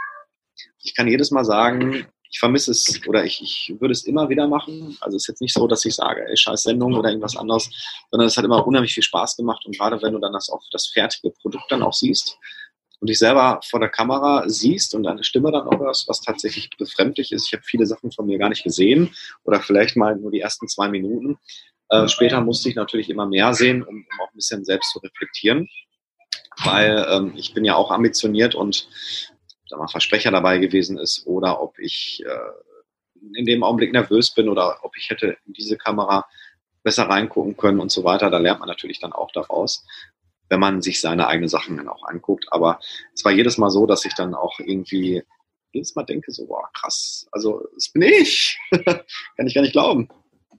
Ich 0.83 0.95
kann 0.95 1.09
jedes 1.09 1.31
Mal 1.31 1.47
sagen, 1.47 2.05
ich 2.33 2.39
vermisse 2.39 2.71
es 2.71 3.01
oder 3.07 3.25
ich, 3.25 3.43
ich 3.43 3.75
würde 3.79 3.93
es 3.93 4.05
immer 4.05 4.31
wieder 4.31 4.49
machen. 4.49 4.97
Also 5.01 5.17
es 5.17 5.25
ist 5.25 5.29
jetzt 5.29 5.41
nicht 5.43 5.53
so, 5.53 5.69
dass 5.69 5.85
ich 5.85 5.95
sage, 5.95 6.27
ey, 6.27 6.37
scheiß 6.37 6.63
Sendung 6.63 6.95
oder 6.95 7.11
irgendwas 7.11 7.37
anderes, 7.37 7.69
sondern 8.11 8.27
es 8.27 8.37
hat 8.39 8.45
immer 8.45 8.67
unheimlich 8.67 8.95
viel 8.95 9.03
Spaß 9.03 9.37
gemacht. 9.37 9.67
Und 9.67 9.77
gerade 9.77 10.01
wenn 10.01 10.15
du 10.15 10.19
dann 10.19 10.33
das 10.33 10.49
auch 10.49 10.63
das 10.73 10.89
fertige 10.89 11.31
Produkt 11.31 11.71
dann 11.71 11.83
auch 11.83 11.93
siehst 11.93 12.39
und 13.01 13.11
dich 13.11 13.19
selber 13.19 13.61
vor 13.69 13.81
der 13.81 13.91
Kamera 13.91 14.49
siehst 14.49 14.95
und 14.95 15.03
deine 15.03 15.23
Stimme 15.25 15.53
dann 15.53 15.69
auch 15.69 15.79
hörst, 15.79 16.09
was 16.09 16.23
tatsächlich 16.23 16.71
befremdlich 16.79 17.33
ist. 17.33 17.49
Ich 17.49 17.53
habe 17.53 17.65
viele 17.65 17.85
Sachen 17.85 18.11
von 18.13 18.25
mir 18.25 18.39
gar 18.39 18.49
nicht 18.49 18.65
gesehen 18.65 19.15
oder 19.45 19.61
vielleicht 19.61 19.97
mal 19.97 20.17
nur 20.17 20.31
die 20.31 20.41
ersten 20.41 20.69
zwei 20.69 20.89
Minuten. 20.89 21.37
Äh, 21.91 22.09
später 22.09 22.41
musste 22.41 22.71
ich 22.71 22.77
natürlich 22.77 23.11
immer 23.11 23.27
mehr 23.27 23.53
sehen, 23.53 23.83
um, 23.83 23.95
um 23.97 24.21
auch 24.23 24.33
ein 24.33 24.37
bisschen 24.37 24.65
selbst 24.65 24.91
zu 24.91 25.01
reflektieren 25.01 25.69
weil 26.65 27.07
ähm, 27.11 27.33
ich 27.37 27.55
bin 27.55 27.65
ja 27.65 27.77
auch 27.77 27.91
ambitioniert 27.91 28.55
und 28.55 28.89
mal 29.79 29.89
Versprecher 29.89 30.31
dabei 30.31 30.59
gewesen 30.59 30.99
ist 30.99 31.27
oder 31.27 31.61
ob 31.61 31.79
ich 31.79 32.23
äh, 32.27 33.39
in 33.39 33.47
dem 33.47 33.63
Augenblick 33.63 33.93
nervös 33.93 34.35
bin 34.35 34.49
oder 34.49 34.79
ob 34.83 34.97
ich 34.97 35.11
hätte 35.11 35.37
in 35.47 35.53
diese 35.53 35.77
Kamera 35.77 36.27
besser 36.83 37.05
reingucken 37.05 37.57
können 37.57 37.81
und 37.81 37.93
so 37.93 38.05
weiter. 38.05 38.31
Da 38.31 38.39
lernt 38.39 38.61
man 38.61 38.69
natürlich 38.69 39.01
dann 39.01 39.13
auch 39.13 39.31
daraus, 39.33 39.85
wenn 40.49 40.61
man 40.61 40.83
sich 40.83 41.01
seine 41.01 41.29
eigenen 41.29 41.49
Sachen 41.49 41.77
dann 41.77 41.89
auch 41.89 42.05
anguckt. 42.07 42.47
Aber 42.51 42.81
es 43.15 43.25
war 43.25 43.33
jedes 43.33 43.59
Mal 43.59 43.71
so, 43.71 43.87
dass 43.87 44.05
ich 44.05 44.15
dann 44.15 44.35
auch 44.35 44.59
irgendwie 44.59 45.23
jedes 45.73 45.95
Mal 45.95 46.05
denke, 46.05 46.33
so, 46.33 46.49
wow, 46.49 46.65
krass, 46.75 47.27
also 47.33 47.63
es 47.77 47.91
bin 47.91 48.03
ich. 48.03 48.59
Kann 48.85 49.47
ich 49.47 49.55
gar 49.55 49.63
nicht 49.63 49.73
glauben. 49.73 50.09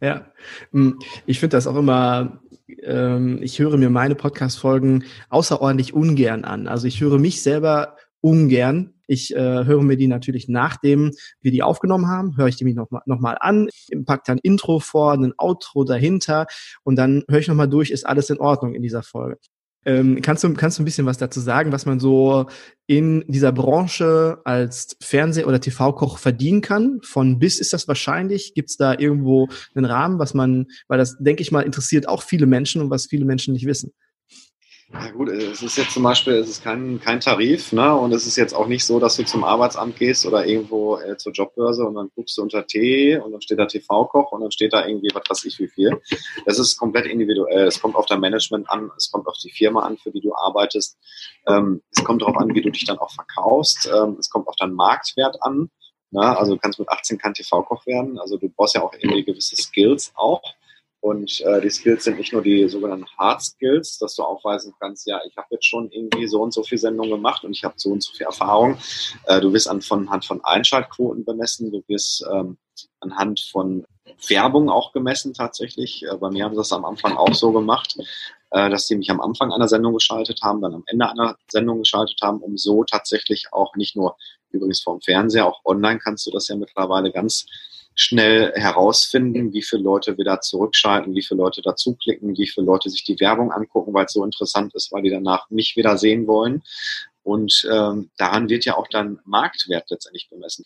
Ja, 0.01 0.31
hm, 0.71 0.99
ich 1.25 1.39
finde 1.39 1.55
das 1.55 1.67
auch 1.67 1.75
immer, 1.75 2.41
ähm, 2.81 3.39
ich 3.41 3.59
höre 3.59 3.77
mir 3.77 3.89
meine 3.89 4.15
Podcast-Folgen 4.15 5.05
außerordentlich 5.29 5.93
ungern 5.93 6.43
an. 6.43 6.67
Also 6.67 6.87
ich 6.87 6.99
höre 6.99 7.19
mich 7.19 7.41
selber 7.41 7.97
ungern. 8.19 8.93
Ich 9.13 9.35
äh, 9.35 9.65
höre 9.65 9.83
mir 9.83 9.95
die 9.95 10.07
natürlich 10.07 10.49
nachdem 10.49 11.11
wir 11.41 11.51
die 11.51 11.61
aufgenommen 11.61 12.07
haben, 12.07 12.35
höre 12.35 12.47
ich 12.47 12.55
die 12.55 12.65
mir 12.65 12.73
nochmal 12.73 13.03
noch 13.05 13.19
mal 13.19 13.37
an, 13.39 13.69
pack 14.05 14.23
dann 14.25 14.39
Intro 14.39 14.79
vor, 14.79 15.13
ein 15.13 15.33
Outro 15.37 15.83
dahinter 15.83 16.47
und 16.83 16.95
dann 16.95 17.23
höre 17.29 17.39
ich 17.39 17.47
nochmal 17.47 17.69
durch, 17.69 17.91
ist 17.91 18.05
alles 18.05 18.29
in 18.29 18.39
Ordnung 18.39 18.73
in 18.73 18.81
dieser 18.81 19.03
Folge. 19.03 19.37
Ähm, 19.85 20.21
kannst, 20.21 20.43
du, 20.43 20.53
kannst 20.53 20.79
du 20.79 20.83
ein 20.83 20.85
bisschen 20.85 21.05
was 21.05 21.17
dazu 21.17 21.39
sagen, 21.39 21.71
was 21.71 21.85
man 21.85 21.99
so 21.99 22.45
in 22.87 23.25
dieser 23.27 23.51
Branche 23.51 24.39
als 24.45 24.95
Fernseh- 25.01 25.43
oder 25.43 25.59
TV-Koch 25.59 26.17
verdienen 26.17 26.61
kann? 26.61 26.99
Von 27.03 27.37
bis 27.37 27.59
ist 27.59 27.73
das 27.73 27.87
wahrscheinlich? 27.87 28.53
Gibt 28.53 28.69
es 28.69 28.77
da 28.77 28.97
irgendwo 28.97 29.49
einen 29.75 29.85
Rahmen, 29.85 30.19
was 30.19 30.33
man, 30.33 30.67
weil 30.87 30.99
das, 30.99 31.17
denke 31.19 31.41
ich 31.41 31.51
mal, 31.51 31.61
interessiert 31.61 32.07
auch 32.07 32.23
viele 32.23 32.45
Menschen 32.45 32.81
und 32.81 32.89
was 32.89 33.07
viele 33.07 33.25
Menschen 33.25 33.53
nicht 33.53 33.65
wissen. 33.65 33.91
Ja 34.93 35.09
gut, 35.09 35.29
es 35.29 35.63
ist 35.63 35.75
jetzt 35.75 35.91
zum 35.91 36.03
Beispiel, 36.03 36.33
es 36.33 36.47
ist 36.47 36.63
kein, 36.63 36.99
kein 36.99 37.19
Tarif, 37.19 37.73
ne? 37.73 37.95
Und 37.95 38.13
es 38.13 38.27
ist 38.27 38.35
jetzt 38.35 38.53
auch 38.53 38.67
nicht 38.67 38.85
so, 38.85 38.99
dass 38.99 39.15
du 39.15 39.25
zum 39.25 39.43
Arbeitsamt 39.43 39.97
gehst 39.97 40.23
oder 40.25 40.45
irgendwo 40.45 40.97
äh, 40.97 41.17
zur 41.17 41.33
Jobbörse 41.33 41.83
und 41.83 41.95
dann 41.95 42.11
guckst 42.15 42.37
du 42.37 42.43
unter 42.43 42.67
T 42.67 43.17
und 43.17 43.31
dann 43.31 43.41
steht 43.41 43.57
da 43.57 43.65
TV-Koch 43.65 44.31
und 44.31 44.41
dann 44.41 44.51
steht 44.51 44.71
da 44.71 44.85
irgendwie, 44.85 45.09
was 45.11 45.23
weiß 45.27 45.45
ich 45.45 45.59
wie 45.59 45.67
viel. 45.67 45.99
Das 46.45 46.59
ist 46.59 46.77
komplett 46.77 47.07
individuell. 47.07 47.65
Es 47.65 47.81
kommt 47.81 47.95
auf 47.95 48.05
dein 48.05 48.19
Management 48.19 48.69
an, 48.69 48.91
es 48.95 49.09
kommt 49.11 49.25
auf 49.25 49.37
die 49.43 49.49
Firma 49.49 49.81
an, 49.81 49.97
für 49.97 50.11
die 50.11 50.21
du 50.21 50.35
arbeitest. 50.35 50.97
Ähm, 51.47 51.81
es 51.89 52.03
kommt 52.03 52.21
darauf 52.21 52.37
an, 52.37 52.53
wie 52.53 52.61
du 52.61 52.69
dich 52.69 52.85
dann 52.85 52.99
auch 52.99 53.11
verkaufst. 53.11 53.89
Ähm, 53.91 54.17
es 54.19 54.29
kommt 54.29 54.47
auf 54.47 54.55
deinen 54.57 54.75
Marktwert 54.75 55.41
an. 55.41 55.71
Ne? 56.11 56.37
Also 56.37 56.53
du 56.53 56.59
kannst 56.59 56.77
mit 56.77 56.89
18 56.89 57.17
kein 57.17 57.33
TV-Koch 57.33 57.87
werden. 57.87 58.19
Also 58.19 58.37
du 58.37 58.47
brauchst 58.47 58.75
ja 58.75 58.83
auch 58.83 58.93
irgendwie 58.93 59.23
gewisse 59.23 59.55
Skills 59.55 60.11
auch. 60.13 60.43
Und 61.03 61.41
äh, 61.41 61.59
die 61.59 61.69
Skills 61.69 62.05
sind 62.05 62.17
nicht 62.17 62.31
nur 62.31 62.41
die 62.41 62.65
sogenannten 62.69 63.05
Hard 63.17 63.41
Skills, 63.41 63.97
dass 63.97 64.15
du 64.15 64.23
aufweisen 64.23 64.73
kannst, 64.79 65.05
ja, 65.05 65.19
ich 65.27 65.35
habe 65.35 65.47
jetzt 65.51 65.65
schon 65.65 65.91
irgendwie 65.91 66.27
so 66.27 66.41
und 66.41 66.53
so 66.53 66.63
viel 66.63 66.77
Sendungen 66.77 67.11
gemacht 67.11 67.43
und 67.43 67.51
ich 67.51 67.65
habe 67.65 67.73
so 67.75 67.89
und 67.89 68.01
so 68.01 68.13
viel 68.13 68.25
Erfahrung. 68.25 68.77
Äh, 69.25 69.41
du 69.41 69.51
wirst 69.51 69.67
anhand 69.67 70.23
von 70.23 70.41
Einschaltquoten 70.45 71.25
bemessen, 71.25 71.73
du 71.73 71.83
wirst 71.87 72.25
ähm, 72.31 72.57
anhand 73.01 73.41
von 73.51 73.85
Werbung 74.29 74.69
auch 74.69 74.93
gemessen 74.93 75.33
tatsächlich. 75.33 76.05
Äh, 76.09 76.15
bei 76.15 76.29
mir 76.29 76.45
haben 76.45 76.53
sie 76.53 76.61
das 76.61 76.71
am 76.71 76.85
Anfang 76.85 77.17
auch 77.17 77.33
so 77.33 77.51
gemacht, 77.51 77.97
äh, 78.51 78.69
dass 78.69 78.87
die 78.87 78.95
mich 78.95 79.11
am 79.11 79.19
Anfang 79.19 79.51
einer 79.51 79.67
Sendung 79.67 79.95
geschaltet 79.95 80.39
haben, 80.41 80.61
dann 80.61 80.73
am 80.73 80.83
Ende 80.87 81.09
einer 81.09 81.35
Sendung 81.51 81.79
geschaltet 81.79 82.19
haben, 82.21 82.39
um 82.39 82.55
so 82.55 82.85
tatsächlich 82.85 83.47
auch 83.51 83.75
nicht 83.75 83.97
nur 83.97 84.15
übrigens 84.51 84.81
vom 84.81 85.01
Fernseher, 85.01 85.47
auch 85.47 85.59
online 85.65 85.99
kannst 85.99 86.25
du 86.27 86.31
das 86.31 86.47
ja 86.47 86.55
mittlerweile 86.55 87.11
ganz 87.11 87.45
schnell 87.95 88.51
herausfinden, 88.55 89.53
wie 89.53 89.61
viele 89.61 89.83
Leute 89.83 90.17
wieder 90.17 90.41
zurückschalten, 90.41 91.15
wie 91.15 91.21
viele 91.21 91.39
Leute 91.39 91.61
dazuklicken, 91.61 92.37
wie 92.37 92.47
viele 92.47 92.65
Leute 92.65 92.89
sich 92.89 93.03
die 93.03 93.19
Werbung 93.19 93.51
angucken, 93.51 93.93
weil 93.93 94.05
es 94.05 94.13
so 94.13 94.23
interessant 94.23 94.73
ist, 94.75 94.91
weil 94.91 95.03
die 95.03 95.09
danach 95.09 95.49
mich 95.49 95.75
wieder 95.75 95.97
sehen 95.97 96.27
wollen. 96.27 96.63
Und 97.23 97.67
ähm, 97.71 98.09
daran 98.17 98.49
wird 98.49 98.65
ja 98.65 98.75
auch 98.75 98.87
dann 98.87 99.19
Marktwert 99.25 99.89
letztendlich 99.89 100.29
bemessen. 100.29 100.65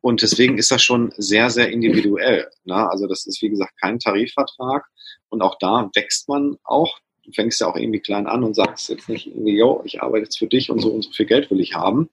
Und 0.00 0.22
deswegen 0.22 0.56
ist 0.56 0.70
das 0.70 0.82
schon 0.82 1.12
sehr, 1.16 1.50
sehr 1.50 1.70
individuell. 1.70 2.48
Ne? 2.64 2.88
Also 2.88 3.06
das 3.06 3.26
ist, 3.26 3.42
wie 3.42 3.50
gesagt, 3.50 3.78
kein 3.80 3.98
Tarifvertrag. 3.98 4.86
Und 5.28 5.42
auch 5.42 5.58
da 5.58 5.90
wächst 5.94 6.28
man 6.28 6.56
auch. 6.64 6.98
Du 7.24 7.32
fängst 7.32 7.60
ja 7.60 7.66
auch 7.66 7.76
irgendwie 7.76 8.00
klein 8.00 8.26
an 8.26 8.42
und 8.42 8.54
sagst 8.54 8.88
jetzt 8.88 9.08
nicht 9.08 9.26
irgendwie, 9.26 9.58
yo, 9.58 9.82
ich 9.84 10.02
arbeite 10.02 10.24
jetzt 10.24 10.38
für 10.38 10.46
dich 10.46 10.70
und 10.70 10.80
so 10.80 10.90
und 10.90 11.02
so 11.02 11.10
viel 11.10 11.26
Geld 11.26 11.50
will 11.50 11.60
ich 11.60 11.74
haben. 11.74 12.08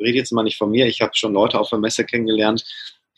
Rede 0.00 0.18
jetzt 0.18 0.32
mal 0.32 0.42
nicht 0.42 0.58
von 0.58 0.70
mir. 0.70 0.86
Ich 0.86 1.00
habe 1.00 1.12
schon 1.14 1.32
Leute 1.32 1.60
auf 1.60 1.70
der 1.70 1.78
Messe 1.78 2.04
kennengelernt, 2.04 2.64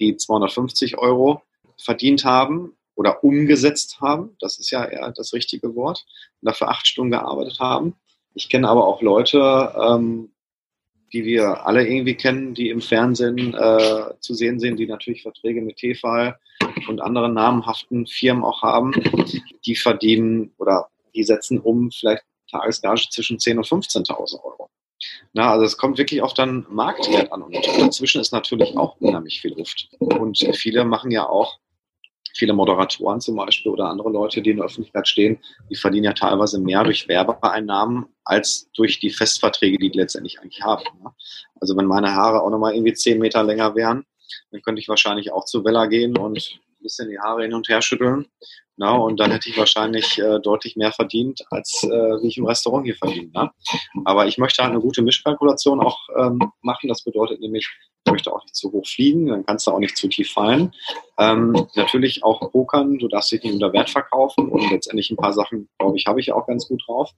die 0.01 0.17
250 0.17 0.99
Euro 0.99 1.43
verdient 1.77 2.25
haben 2.25 2.77
oder 2.95 3.23
umgesetzt 3.25 4.01
haben. 4.01 4.37
Das 4.41 4.59
ist 4.59 4.71
ja 4.71 4.85
eher 4.85 5.13
das 5.13 5.33
richtige 5.33 5.75
Wort. 5.75 6.05
Und 6.41 6.47
dafür 6.47 6.69
acht 6.69 6.87
Stunden 6.87 7.13
gearbeitet 7.13 7.59
haben. 7.61 7.95
Ich 8.35 8.49
kenne 8.49 8.69
aber 8.69 8.87
auch 8.87 9.03
Leute, 9.03 9.75
ähm, 9.81 10.31
die 11.13 11.25
wir 11.25 11.67
alle 11.67 11.87
irgendwie 11.87 12.15
kennen, 12.15 12.55
die 12.55 12.69
im 12.69 12.81
Fernsehen 12.81 13.55
äh, 13.55 14.15
zu 14.21 14.35
sehen 14.35 14.61
sind, 14.61 14.79
die 14.79 14.87
natürlich 14.87 15.23
Verträge 15.23 15.61
mit 15.61 15.77
Tefal 15.77 16.39
und 16.89 17.01
anderen 17.01 17.35
namhaften 17.35 18.07
Firmen 18.07 18.45
auch 18.45 18.63
haben, 18.63 18.93
die 19.65 19.75
verdienen 19.75 20.53
oder 20.59 20.89
die 21.15 21.25
setzen 21.25 21.59
um 21.59 21.91
vielleicht 21.91 22.23
Tagesgage 22.51 23.09
zwischen 23.11 23.39
10.000 23.39 23.57
und 23.57 23.85
15.000 23.85 24.45
Euro. 24.45 24.71
Na, 25.33 25.51
also 25.53 25.65
es 25.65 25.77
kommt 25.77 25.99
wirklich 25.99 26.23
auf 26.23 26.35
dann 26.35 26.67
Marktwert 26.71 27.33
an 27.33 27.43
und 27.43 27.55
dazwischen 27.55 28.21
ist 28.21 28.33
natürlich 28.33 28.77
auch 28.77 28.97
unheimlich 29.01 29.41
viel 29.41 29.57
Luft. 29.57 29.89
Und 29.99 30.39
viele 30.55 30.85
machen 30.85 31.11
ja 31.11 31.29
auch, 31.29 31.59
viele 32.35 32.53
Moderatoren 32.53 33.21
zum 33.21 33.37
Beispiel 33.37 33.73
oder 33.73 33.89
andere 33.89 34.11
Leute, 34.11 34.43
die 34.43 34.51
in 34.51 34.57
der 34.59 34.67
Öffentlichkeit 34.67 35.09
stehen, 35.09 35.39
die 35.69 35.77
verdienen 35.77 36.05
ja 36.05 36.13
teilweise 36.13 36.61
mehr 36.61 36.85
durch 36.85 37.09
Werbeeinnahmen 37.09 38.07
als 38.25 38.69
durch 38.75 39.01
die 39.01 39.11
Festverträge, 39.11 39.79
die 39.79 39.91
die 39.91 39.99
letztendlich 39.99 40.41
eigentlich 40.41 40.63
haben. 40.63 40.85
Also 41.61 41.77
wenn 41.77 41.87
meine 41.87 42.15
Haare 42.15 42.43
auch 42.43 42.51
nochmal 42.51 42.75
irgendwie 42.75 42.95
zehn 42.95 43.19
Meter 43.19 43.43
länger 43.43 43.75
wären, 43.75 44.05
dann 44.53 44.63
könnte 44.63 44.81
ich 44.81 44.89
wahrscheinlich 44.89 45.33
auch 45.33 45.45
zu 45.45 45.65
Vella 45.65 45.87
gehen 45.87 46.17
und 46.17 46.61
ein 46.81 46.85
bisschen 46.85 47.09
die 47.09 47.19
Haare 47.19 47.43
hin 47.43 47.55
und 47.55 47.69
her 47.69 47.83
schütteln. 47.83 48.27
Na, 48.77 48.97
und 48.97 49.21
dann 49.21 49.31
hätte 49.31 49.51
ich 49.51 49.59
wahrscheinlich 49.59 50.19
äh, 50.19 50.41
deutlich 50.41 50.75
mehr 50.75 50.91
verdient, 50.91 51.45
als 51.51 51.85
äh, 51.85 51.89
wie 52.23 52.29
ich 52.29 52.39
im 52.39 52.47
Restaurant 52.47 52.87
hier 52.87 52.97
verdiene. 52.97 53.31
Ne? 53.35 53.51
Aber 54.07 54.27
ich 54.27 54.39
möchte 54.39 54.63
halt 54.63 54.73
eine 54.73 54.81
gute 54.81 55.03
Mischkalkulation 55.03 55.81
auch 55.81 55.99
ähm, 56.17 56.41
machen. 56.63 56.89
Das 56.89 57.03
bedeutet 57.03 57.41
nämlich, 57.41 57.69
ich 58.07 58.11
möchte 58.11 58.33
auch 58.33 58.43
nicht 58.43 58.57
zu 58.57 58.73
hoch 58.73 58.87
fliegen, 58.87 59.27
dann 59.27 59.45
kannst 59.45 59.67
du 59.67 59.73
auch 59.73 59.79
nicht 59.79 59.99
zu 59.99 60.09
tief 60.09 60.33
fallen. 60.33 60.73
Ähm, 61.19 61.67
natürlich 61.75 62.25
auch 62.25 62.51
pokern, 62.51 62.99
du 62.99 63.09
darfst 63.09 63.33
dich 63.33 63.43
nicht 63.43 63.53
unter 63.53 63.73
Wert 63.75 63.91
verkaufen 63.91 64.49
und 64.49 64.71
letztendlich 64.71 65.11
ein 65.11 65.17
paar 65.17 65.35
Sachen, 65.35 65.69
glaube 65.79 65.99
ich, 65.99 66.07
habe 66.07 66.21
ich 66.21 66.33
auch 66.33 66.47
ganz 66.47 66.67
gut 66.67 66.83
drauf. 66.87 67.11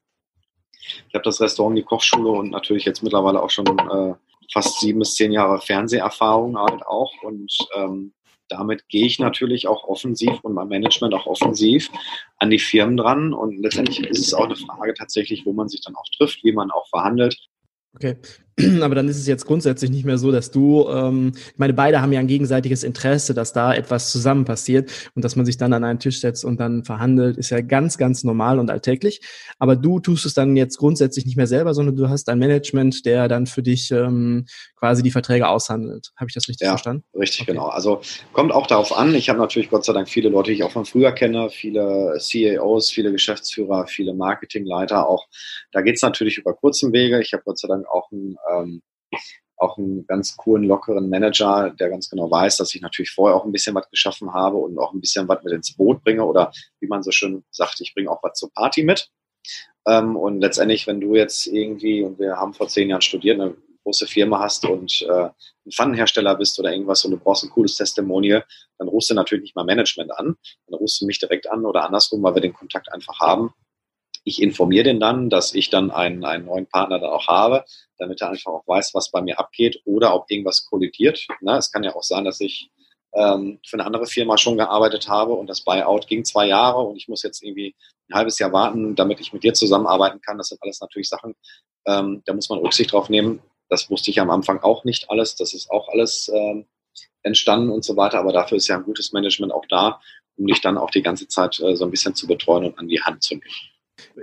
Ich 1.09 1.15
habe 1.15 1.23
das 1.23 1.41
Restaurant, 1.41 1.79
die 1.79 1.85
Kochschule 1.85 2.29
und 2.29 2.51
natürlich 2.51 2.85
jetzt 2.85 3.05
mittlerweile 3.05 3.41
auch 3.41 3.51
schon 3.51 3.67
äh, 3.67 4.15
fast 4.53 4.81
sieben 4.81 4.99
bis 4.99 5.15
zehn 5.15 5.31
Jahre 5.31 5.61
Fernseherfahrung 5.61 6.59
halt 6.59 6.85
auch 6.85 7.13
und 7.23 7.57
ähm, 7.77 8.13
damit 8.53 8.89
gehe 8.89 9.07
ich 9.07 9.19
natürlich 9.19 9.67
auch 9.67 9.85
offensiv 9.85 10.41
und 10.43 10.55
mein 10.55 10.69
Management 10.69 11.15
auch 11.15 11.27
offensiv 11.27 11.91
an 12.39 12.51
die 12.51 12.59
Firmen 12.59 12.97
dran. 12.97 13.33
Und 13.33 13.59
letztendlich 13.59 14.01
ist 14.01 14.19
es 14.19 14.35
auch 14.35 14.45
eine 14.45 14.57
Frage 14.57 14.95
tatsächlich, 14.95 15.45
wo 15.47 15.53
man 15.53 15.69
sich 15.69 15.81
dann 15.81 15.97
auch 15.97 16.07
trifft, 16.17 16.45
wie 16.45 16.53
man 16.53 16.71
auch 16.71 16.89
verhandelt. 16.89 17.37
Okay, 17.95 18.17
aber 18.83 18.95
dann 18.95 19.09
ist 19.09 19.19
es 19.19 19.27
jetzt 19.27 19.47
grundsätzlich 19.47 19.91
nicht 19.91 20.05
mehr 20.05 20.19
so, 20.19 20.31
dass 20.31 20.51
du, 20.51 20.89
ähm, 20.89 21.33
ich 21.35 21.59
meine, 21.59 21.73
beide 21.73 22.03
haben 22.03 22.13
ja 22.13 22.21
ein 22.21 22.27
gegenseitiges 22.27 22.85
Interesse, 22.85 23.35
dass 23.35 23.53
da 23.53 23.75
etwas 23.75 24.11
zusammen 24.11 24.45
passiert 24.45 24.91
und 25.15 25.25
dass 25.25 25.37
man 25.37 25.47
sich 25.47 25.57
dann 25.57 25.73
an 25.73 25.85
einen 25.85 25.99
Tisch 25.99 26.21
setzt 26.21 26.45
und 26.45 26.61
dann 26.61 26.85
verhandelt, 26.85 27.39
ist 27.39 27.51
ja 27.51 27.61
ganz, 27.61 27.97
ganz 27.99 28.25
normal 28.25 28.59
und 28.59 28.71
alltäglich. 28.71 29.21
Aber 29.59 29.77
du 29.77 30.01
tust 30.01 30.27
es 30.27 30.35
dann 30.35 30.57
jetzt 30.57 30.77
grundsätzlich 30.77 31.25
nicht 31.25 31.37
mehr 31.37 31.47
selber, 31.47 31.73
sondern 31.73 31.97
du 31.97 32.09
hast 32.09 32.29
ein 32.29 32.39
Management, 32.39 33.07
der 33.07 33.29
dann 33.29 33.47
für 33.47 33.63
dich 33.63 33.91
ähm, 33.91 34.47
quasi 34.77 35.03
die 35.03 35.11
Verträge 35.11 35.49
aushandelt. 35.49 36.11
Habe 36.17 36.29
ich 36.29 36.35
das 36.35 36.49
richtig 36.49 36.67
ja, 36.67 36.73
verstanden? 36.73 37.05
Richtig, 37.15 37.43
okay. 37.43 37.53
genau. 37.53 37.69
Also 37.69 38.01
kommt 38.33 38.53
auch 38.53 38.67
darauf 38.67 38.97
an. 38.97 39.15
Ich 39.15 39.29
habe 39.29 39.39
natürlich 39.39 39.71
Gott 39.71 39.85
sei 39.85 39.93
Dank 39.93 40.09
viele 40.09 40.29
Leute, 40.29 40.51
die 40.51 40.57
ich 40.57 40.65
auch 40.65 40.73
von 40.73 40.85
früher 40.85 41.13
kenne, 41.13 41.51
viele 41.51 42.19
CAOs, 42.19 42.91
viele 42.91 43.13
Geschäftsführer, 43.13 43.87
viele 43.87 44.13
Marketingleiter 44.13 45.09
auch. 45.09 45.27
Da 45.71 45.83
geht 45.83 45.97
es 45.97 46.03
natürlich 46.03 46.37
über 46.37 46.53
kurzen 46.53 46.93
Wege. 46.93 47.21
Ich 47.23 47.33
habe 47.33 47.45
Gott 47.45 47.59
sei 47.59 47.69
Dank 47.69 47.87
auch 47.87 48.11
ein 48.11 48.37
ähm, 48.53 48.83
auch 49.57 49.79
einen 49.79 50.07
ganz 50.07 50.37
coolen, 50.37 50.65
lockeren 50.65 51.09
Manager, 51.09 51.71
der 51.71 51.89
ganz 51.89 52.11
genau 52.11 52.31
weiß, 52.31 52.57
dass 52.57 52.75
ich 52.75 52.83
natürlich 52.83 53.13
vorher 53.13 53.37
auch 53.37 53.45
ein 53.45 53.53
bisschen 53.53 53.75
was 53.75 53.89
geschaffen 53.91 54.35
habe 54.35 54.57
und 54.57 54.79
auch 54.79 54.93
ein 54.93 55.01
bisschen 55.01 55.29
was 55.29 55.43
mit 55.45 55.53
ins 55.53 55.77
Boot 55.77 56.03
bringe 56.03 56.25
oder 56.25 56.53
wie 56.81 56.89
man 56.89 57.03
so 57.03 57.13
schön 57.13 57.45
sagt, 57.51 57.81
ich 57.81 57.95
bringe 57.95 58.11
auch 58.11 58.23
was 58.23 58.39
zur 58.39 58.53
Party 58.53 58.83
mit. 58.83 59.09
Ähm, 59.87 60.17
und 60.17 60.41
letztendlich, 60.41 60.87
wenn 60.87 61.01
du 61.01 61.15
jetzt 61.15 61.47
irgendwie, 61.47 62.03
und 62.03 62.19
wir 62.19 62.37
haben 62.37 62.55
vor 62.55 62.69
zehn 62.69 62.91
Jahren 62.91 63.03
studiert, 63.03 63.41
eine 63.41 63.55
große 63.85 64.07
Firma 64.07 64.41
hast 64.41 64.65
und 64.65 65.03
äh, 65.09 65.29
ein 65.67 65.73
Pfannenhersteller 65.73 66.35
bist 66.37 66.59
oder 66.59 66.73
irgendwas 66.73 67.05
und 67.05 67.13
du 67.13 67.19
brauchst 67.19 67.45
ein 67.45 67.51
cooles 67.51 67.77
Testimonial, 67.77 68.45
dann 68.79 68.89
rufst 68.89 69.11
du 69.11 69.15
natürlich 69.15 69.43
nicht 69.43 69.57
mal 69.57 69.65
Management 69.65 70.13
an, 70.13 70.37
dann 70.67 70.79
rufst 70.79 71.01
du 71.01 71.07
mich 71.07 71.19
direkt 71.19 71.51
an 71.51 71.65
oder 71.65 71.85
andersrum, 71.85 72.23
weil 72.23 72.35
wir 72.35 72.43
den 72.43 72.53
Kontakt 72.53 72.93
einfach 72.93 73.19
haben 73.21 73.53
ich 74.25 74.41
informiere 74.41 74.85
den 74.85 75.01
dann, 75.01 75.31
dass 75.31 75.55
ich 75.55 75.71
dann 75.71 75.91
einen, 75.91 76.25
einen 76.25 76.47
neuen 76.47 76.67
Partner 76.67 76.99
dann 76.99 77.11
auch 77.11 77.27
habe, 77.27 77.65
damit 77.99 78.21
er 78.21 78.31
einfach 78.31 78.53
auch 78.53 78.67
weiß, 78.67 78.95
was 78.95 79.11
bei 79.11 79.21
mir 79.21 79.39
abgeht 79.39 79.81
oder 79.85 80.15
ob 80.15 80.31
irgendwas 80.31 80.67
kollidiert. 80.67 81.27
Na, 81.41 81.57
es 81.57 81.71
kann 81.73 81.85
ja 81.85 81.95
auch 81.95 82.03
sein, 82.03 82.25
dass 82.25 82.41
ich 82.41 82.71
ähm, 83.15 83.59
für 83.67 83.75
eine 83.75 83.87
andere 83.87 84.07
Firma 84.07 84.39
schon 84.39 84.57
gearbeitet 84.57 85.09
habe 85.09 85.35
und 85.35 85.49
das 85.49 85.63
Buyout 85.63 86.07
ging 86.07 86.25
zwei 86.25 86.47
Jahre 86.47 86.81
und 86.81 86.97
ich 86.97 87.09
muss 87.09 87.23
jetzt 87.23 87.43
irgendwie 87.43 87.75
ein 88.09 88.15
halbes 88.15 88.39
Jahr 88.39 88.53
warten, 88.53 88.95
damit 88.95 89.21
ich 89.21 89.33
mit 89.33 89.43
dir 89.43 89.55
zusammenarbeiten 89.55 90.21
kann. 90.21 90.39
Das 90.39 90.49
sind 90.49 90.63
alles 90.63 90.81
natürlich 90.81 91.09
Sachen, 91.09 91.35
ähm, 91.87 92.23
da 92.25 92.33
muss 92.33 92.49
man 92.49 92.59
Rücksicht 92.61 92.93
drauf 92.93 93.09
nehmen. 93.09 93.43
Das 93.69 93.91
wusste 93.91 94.11
ich 94.11 94.21
am 94.21 94.31
Anfang 94.31 94.61
auch 94.63 94.85
nicht 94.85 95.11
alles. 95.11 95.35
Das 95.35 95.55
ist 95.55 95.71
auch 95.71 95.89
alles 95.89 96.31
ähm, 96.33 96.67
entstanden 97.23 97.71
und 97.71 97.85
so 97.85 97.97
weiter. 97.97 98.19
Aber 98.19 98.33
dafür 98.33 98.59
ist 98.59 98.69
ja 98.69 98.77
ein 98.77 98.85
gutes 98.85 99.13
Management 99.13 99.53
auch 99.53 99.65
da, 99.69 100.01
um 100.37 100.47
dich 100.47 100.61
dann 100.61 100.79
auch 100.79 100.91
die 100.91 101.03
ganze 101.03 101.27
Zeit 101.29 101.59
äh, 101.61 101.75
so 101.75 101.85
ein 101.85 101.91
bisschen 101.91 102.15
zu 102.15 102.27
betreuen 102.27 102.65
und 102.65 102.79
an 102.79 102.89
die 102.89 103.01
Hand 103.01 103.23
zu 103.23 103.35
nehmen 103.35 103.72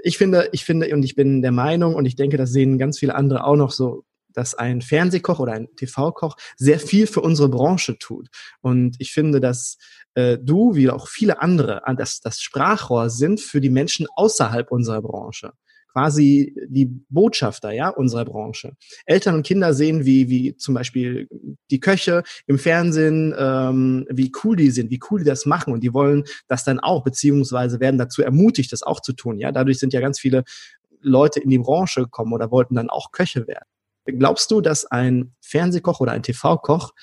ich 0.03 0.17
finde, 0.17 0.49
ich 0.51 0.65
finde, 0.65 0.93
und 0.93 1.03
ich 1.03 1.15
bin 1.15 1.41
der 1.41 1.51
Meinung, 1.51 1.95
und 1.95 2.05
ich 2.05 2.15
denke, 2.15 2.37
das 2.37 2.51
sehen 2.51 2.77
ganz 2.77 2.99
viele 2.99 3.15
andere 3.15 3.43
auch 3.43 3.55
noch 3.55 3.71
so, 3.71 4.05
dass 4.33 4.55
ein 4.55 4.81
Fernsehkoch 4.81 5.39
oder 5.39 5.53
ein 5.53 5.67
TV-Koch 5.75 6.35
sehr 6.55 6.79
viel 6.79 7.07
für 7.07 7.21
unsere 7.21 7.49
Branche 7.49 7.97
tut. 7.97 8.29
Und 8.61 8.95
ich 8.99 9.11
finde, 9.11 9.39
dass 9.39 9.77
äh, 10.13 10.37
du, 10.37 10.75
wie 10.75 10.89
auch 10.89 11.07
viele 11.07 11.41
andere, 11.41 11.81
das, 11.97 12.19
das 12.21 12.39
Sprachrohr 12.41 13.09
sind 13.09 13.41
für 13.41 13.61
die 13.61 13.69
Menschen 13.69 14.07
außerhalb 14.15 14.71
unserer 14.71 15.01
Branche 15.01 15.53
quasi 15.99 16.55
die 16.67 16.85
Botschafter 17.09 17.71
ja 17.71 17.89
unserer 17.89 18.23
Branche. 18.23 18.73
Eltern 19.05 19.35
und 19.35 19.45
Kinder 19.45 19.73
sehen, 19.73 20.05
wie 20.05 20.29
wie 20.29 20.55
zum 20.55 20.73
Beispiel 20.73 21.27
die 21.71 21.79
Köche 21.79 22.23
im 22.47 22.57
Fernsehen, 22.57 23.35
ähm, 23.38 24.05
wie 24.09 24.31
cool 24.43 24.55
die 24.55 24.71
sind, 24.71 24.91
wie 24.91 24.99
cool 25.09 25.19
die 25.19 25.25
das 25.25 25.45
machen 25.45 25.73
und 25.73 25.81
die 25.81 25.93
wollen 25.93 26.23
das 26.47 26.63
dann 26.63 26.79
auch 26.79 27.03
beziehungsweise 27.03 27.79
werden 27.79 27.97
dazu 27.97 28.21
ermutigt, 28.21 28.71
das 28.71 28.81
auch 28.81 29.01
zu 29.01 29.13
tun. 29.13 29.39
Ja, 29.39 29.51
dadurch 29.51 29.79
sind 29.79 29.93
ja 29.93 29.99
ganz 29.99 30.19
viele 30.19 30.43
Leute 31.01 31.41
in 31.41 31.49
die 31.49 31.59
Branche 31.59 32.03
gekommen 32.03 32.33
oder 32.33 32.49
wollten 32.49 32.75
dann 32.75 32.89
auch 32.89 33.12
Köche 33.12 33.45
werden. 33.47 33.67
Glaubst 34.05 34.49
du, 34.51 34.62
dass 34.62 34.85
ein 34.85 35.33
Fernsehkoch 35.41 35.99
oder 35.99 36.13
ein 36.13 36.23
TV-Koch 36.23 36.93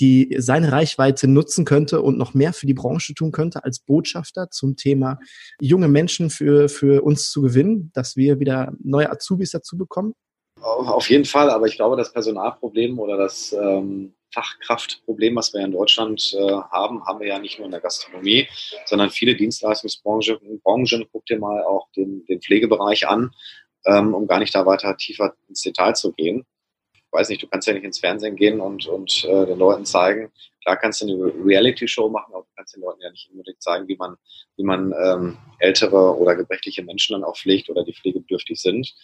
die 0.00 0.34
seine 0.38 0.72
Reichweite 0.72 1.28
nutzen 1.28 1.64
könnte 1.64 2.02
und 2.02 2.18
noch 2.18 2.34
mehr 2.34 2.52
für 2.52 2.66
die 2.66 2.74
Branche 2.74 3.14
tun 3.14 3.32
könnte 3.32 3.64
als 3.64 3.78
Botschafter 3.78 4.50
zum 4.50 4.76
Thema 4.76 5.18
junge 5.60 5.88
Menschen 5.88 6.30
für, 6.30 6.68
für 6.68 7.02
uns 7.02 7.30
zu 7.30 7.42
gewinnen, 7.42 7.90
dass 7.94 8.16
wir 8.16 8.40
wieder 8.40 8.72
neue 8.82 9.10
Azubis 9.10 9.50
dazu 9.50 9.76
bekommen? 9.76 10.14
Auf 10.60 11.10
jeden 11.10 11.24
Fall, 11.24 11.50
aber 11.50 11.66
ich 11.66 11.76
glaube, 11.76 11.96
das 11.96 12.12
Personalproblem 12.12 12.98
oder 12.98 13.16
das 13.16 13.52
ähm, 13.52 14.14
Fachkraftproblem, 14.32 15.36
was 15.36 15.52
wir 15.52 15.60
in 15.60 15.72
Deutschland 15.72 16.34
äh, 16.34 16.52
haben, 16.70 17.04
haben 17.06 17.20
wir 17.20 17.28
ja 17.28 17.38
nicht 17.38 17.58
nur 17.58 17.66
in 17.66 17.70
der 17.70 17.80
Gastronomie, 17.80 18.48
sondern 18.86 19.10
viele 19.10 19.36
Dienstleistungsbranchen. 19.36 20.60
Branchen, 20.62 21.06
guck 21.12 21.26
dir 21.26 21.38
mal 21.38 21.62
auch 21.64 21.88
den, 21.96 22.24
den 22.26 22.40
Pflegebereich 22.40 23.06
an, 23.06 23.30
ähm, 23.84 24.14
um 24.14 24.26
gar 24.26 24.38
nicht 24.38 24.54
da 24.54 24.64
weiter 24.64 24.96
tiefer 24.96 25.34
ins 25.48 25.60
Detail 25.60 25.94
zu 25.94 26.12
gehen 26.12 26.46
weiß 27.14 27.28
nicht, 27.28 27.42
du 27.42 27.46
kannst 27.46 27.66
ja 27.66 27.74
nicht 27.74 27.84
ins 27.84 28.00
Fernsehen 28.00 28.36
gehen 28.36 28.60
und, 28.60 28.86
und 28.86 29.24
äh, 29.24 29.46
den 29.46 29.58
Leuten 29.58 29.84
zeigen, 29.84 30.30
klar 30.62 30.76
kannst 30.76 31.00
du 31.00 31.06
eine 31.06 31.32
Reality-Show 31.44 32.08
machen, 32.08 32.34
aber 32.34 32.42
du 32.42 32.50
kannst 32.56 32.74
den 32.74 32.82
Leuten 32.82 33.00
ja 33.00 33.10
nicht 33.10 33.30
unbedingt 33.30 33.62
zeigen, 33.62 33.86
wie 33.88 33.96
man, 33.96 34.16
wie 34.56 34.64
man 34.64 34.92
ähm, 35.00 35.36
ältere 35.60 36.16
oder 36.18 36.34
gebrechliche 36.34 36.82
Menschen 36.82 37.14
dann 37.14 37.24
auch 37.24 37.36
pflegt 37.36 37.70
oder 37.70 37.84
die 37.84 37.94
pflegebedürftig 37.94 38.60
sind. 38.60 38.94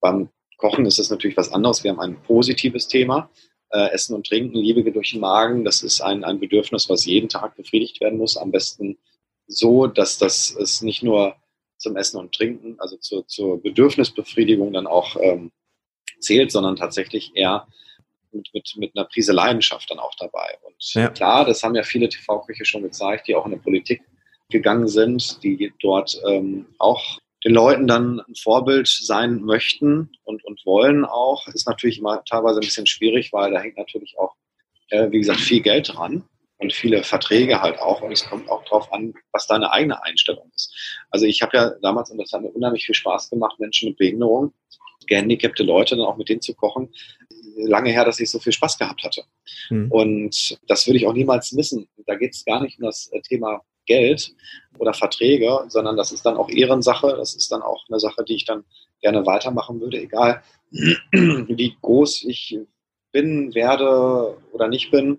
Beim 0.00 0.30
Kochen 0.56 0.86
ist 0.86 0.98
es 0.98 1.10
natürlich 1.10 1.36
was 1.36 1.52
anderes. 1.52 1.84
Wir 1.84 1.90
haben 1.90 2.00
ein 2.00 2.22
positives 2.22 2.88
Thema. 2.88 3.30
Äh, 3.70 3.90
Essen 3.92 4.14
und 4.14 4.26
Trinken, 4.26 4.56
Liebe 4.56 4.90
durch 4.90 5.12
den 5.12 5.20
Magen. 5.20 5.64
Das 5.64 5.82
ist 5.82 6.00
ein, 6.00 6.24
ein 6.24 6.40
Bedürfnis, 6.40 6.88
was 6.88 7.04
jeden 7.06 7.28
Tag 7.28 7.56
befriedigt 7.56 8.00
werden 8.00 8.18
muss. 8.18 8.36
Am 8.36 8.50
besten 8.50 8.98
so, 9.46 9.86
dass 9.86 10.18
das 10.18 10.54
es 10.54 10.82
nicht 10.82 11.02
nur 11.02 11.36
zum 11.76 11.96
Essen 11.96 12.18
und 12.18 12.34
Trinken, 12.34 12.78
also 12.78 12.96
zur, 12.98 13.26
zur 13.26 13.62
Bedürfnisbefriedigung 13.62 14.72
dann 14.72 14.86
auch 14.86 15.16
ähm, 15.20 15.50
zählt, 16.20 16.52
sondern 16.52 16.76
tatsächlich 16.76 17.32
eher 17.34 17.66
mit, 18.32 18.48
mit, 18.54 18.74
mit 18.76 18.96
einer 18.96 19.06
Prise 19.06 19.32
Leidenschaft 19.32 19.90
dann 19.90 19.98
auch 19.98 20.14
dabei. 20.16 20.56
Und 20.62 20.94
ja. 20.94 21.08
klar, 21.08 21.44
das 21.44 21.62
haben 21.62 21.74
ja 21.74 21.82
viele 21.82 22.08
TV-Köche 22.08 22.64
schon 22.64 22.82
gezeigt, 22.82 23.28
die 23.28 23.34
auch 23.34 23.46
in 23.46 23.52
die 23.52 23.58
Politik 23.58 24.02
gegangen 24.50 24.88
sind, 24.88 25.42
die 25.42 25.72
dort 25.80 26.20
ähm, 26.28 26.66
auch 26.78 27.18
den 27.44 27.54
Leuten 27.54 27.86
dann 27.86 28.20
ein 28.20 28.34
Vorbild 28.34 28.86
sein 28.86 29.40
möchten 29.42 30.10
und, 30.24 30.44
und 30.44 30.60
wollen 30.66 31.04
auch, 31.04 31.46
ist 31.48 31.66
natürlich 31.66 31.98
immer 31.98 32.22
teilweise 32.24 32.58
ein 32.58 32.66
bisschen 32.66 32.86
schwierig, 32.86 33.32
weil 33.32 33.52
da 33.52 33.60
hängt 33.60 33.78
natürlich 33.78 34.18
auch, 34.18 34.34
äh, 34.88 35.10
wie 35.10 35.20
gesagt, 35.20 35.40
viel 35.40 35.62
Geld 35.62 35.94
dran 35.94 36.24
und 36.60 36.72
viele 36.72 37.02
Verträge 37.02 37.60
halt 37.60 37.78
auch. 37.80 38.02
Und 38.02 38.12
es 38.12 38.24
kommt 38.24 38.48
auch 38.50 38.64
darauf 38.64 38.92
an, 38.92 39.14
was 39.32 39.46
deine 39.46 39.72
eigene 39.72 40.02
Einstellung 40.02 40.50
ist. 40.54 40.74
Also 41.10 41.26
ich 41.26 41.42
habe 41.42 41.56
ja 41.56 41.70
damals, 41.82 42.10
und 42.10 42.18
das 42.18 42.32
hat 42.32 42.42
mir 42.42 42.50
unheimlich 42.50 42.84
viel 42.86 42.94
Spaß 42.94 43.30
gemacht, 43.30 43.58
Menschen 43.58 43.88
mit 43.88 43.98
Behinderung 43.98 44.52
gehandicapte 45.06 45.62
Leute 45.62 45.96
dann 45.96 46.06
auch 46.06 46.16
mit 46.16 46.28
denen 46.28 46.40
zu 46.40 46.54
kochen. 46.54 46.88
Lange 47.56 47.90
her, 47.90 48.04
dass 48.04 48.20
ich 48.20 48.30
so 48.30 48.38
viel 48.38 48.52
Spaß 48.52 48.78
gehabt 48.78 49.02
hatte. 49.02 49.24
Mhm. 49.68 49.90
Und 49.90 50.58
das 50.68 50.86
würde 50.86 50.98
ich 50.98 51.06
auch 51.06 51.12
niemals 51.12 51.52
missen. 51.52 51.88
Da 52.06 52.14
geht 52.14 52.34
es 52.34 52.44
gar 52.44 52.62
nicht 52.62 52.78
um 52.78 52.84
das 52.84 53.10
äh, 53.12 53.20
Thema 53.20 53.60
Geld 53.86 54.32
oder 54.78 54.94
Verträge, 54.94 55.64
sondern 55.68 55.96
das 55.96 56.12
ist 56.12 56.24
dann 56.24 56.36
auch 56.36 56.48
Ehrensache. 56.48 57.08
Das 57.16 57.34
ist 57.34 57.50
dann 57.50 57.60
auch 57.60 57.84
eine 57.88 57.98
Sache, 57.98 58.24
die 58.24 58.36
ich 58.36 58.44
dann 58.44 58.64
gerne 59.00 59.26
weitermachen 59.26 59.80
würde, 59.80 60.00
egal 60.00 60.42
wie 60.70 61.76
groß 61.82 62.24
ich 62.24 62.58
bin, 63.12 63.54
werde 63.54 64.36
oder 64.52 64.68
nicht 64.68 64.90
bin. 64.90 65.18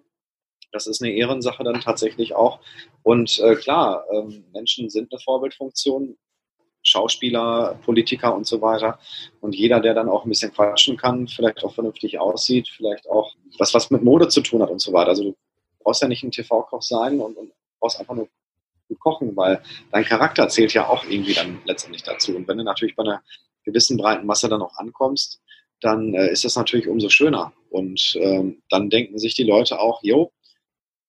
Das 0.71 0.87
ist 0.87 1.01
eine 1.01 1.11
Ehrensache 1.11 1.63
dann 1.63 1.81
tatsächlich 1.81 2.33
auch. 2.33 2.59
Und 3.03 3.39
äh, 3.39 3.55
klar, 3.55 4.05
ähm, 4.11 4.45
Menschen 4.53 4.89
sind 4.89 5.11
eine 5.11 5.19
Vorbildfunktion. 5.19 6.17
Schauspieler, 6.83 7.79
Politiker 7.85 8.35
und 8.35 8.47
so 8.47 8.61
weiter. 8.61 8.99
Und 9.39 9.55
jeder, 9.55 9.79
der 9.79 9.93
dann 9.93 10.09
auch 10.09 10.25
ein 10.25 10.29
bisschen 10.29 10.51
quatschen 10.51 10.97
kann, 10.97 11.27
vielleicht 11.27 11.63
auch 11.63 11.73
vernünftig 11.73 12.19
aussieht, 12.19 12.69
vielleicht 12.69 13.07
auch 13.09 13.35
was, 13.59 13.73
was 13.73 13.91
mit 13.91 14.03
Mode 14.03 14.29
zu 14.29 14.41
tun 14.41 14.61
hat 14.61 14.69
und 14.69 14.81
so 14.81 14.91
weiter. 14.91 15.09
Also 15.09 15.23
du 15.23 15.35
brauchst 15.83 16.01
ja 16.01 16.07
nicht 16.07 16.23
ein 16.23 16.31
TV-Koch 16.31 16.81
sein 16.81 17.19
und, 17.19 17.37
und 17.37 17.51
brauchst 17.79 17.99
einfach 17.99 18.15
nur 18.15 18.27
gut 18.87 18.99
kochen, 18.99 19.35
weil 19.35 19.61
dein 19.91 20.03
Charakter 20.03 20.47
zählt 20.49 20.73
ja 20.73 20.87
auch 20.87 21.05
irgendwie 21.05 21.33
dann 21.33 21.61
letztendlich 21.65 22.03
dazu. 22.03 22.35
Und 22.35 22.47
wenn 22.47 22.57
du 22.57 22.63
natürlich 22.63 22.95
bei 22.95 23.03
einer 23.03 23.21
gewissen 23.63 23.97
breiten 23.97 24.25
Masse 24.25 24.49
dann 24.49 24.61
auch 24.61 24.75
ankommst, 24.77 25.39
dann 25.81 26.13
äh, 26.13 26.31
ist 26.31 26.43
das 26.43 26.55
natürlich 26.55 26.87
umso 26.87 27.09
schöner. 27.09 27.53
Und 27.69 28.15
ähm, 28.15 28.61
dann 28.69 28.89
denken 28.89 29.17
sich 29.17 29.35
die 29.35 29.43
Leute 29.43 29.79
auch, 29.79 30.01
jo, 30.03 30.31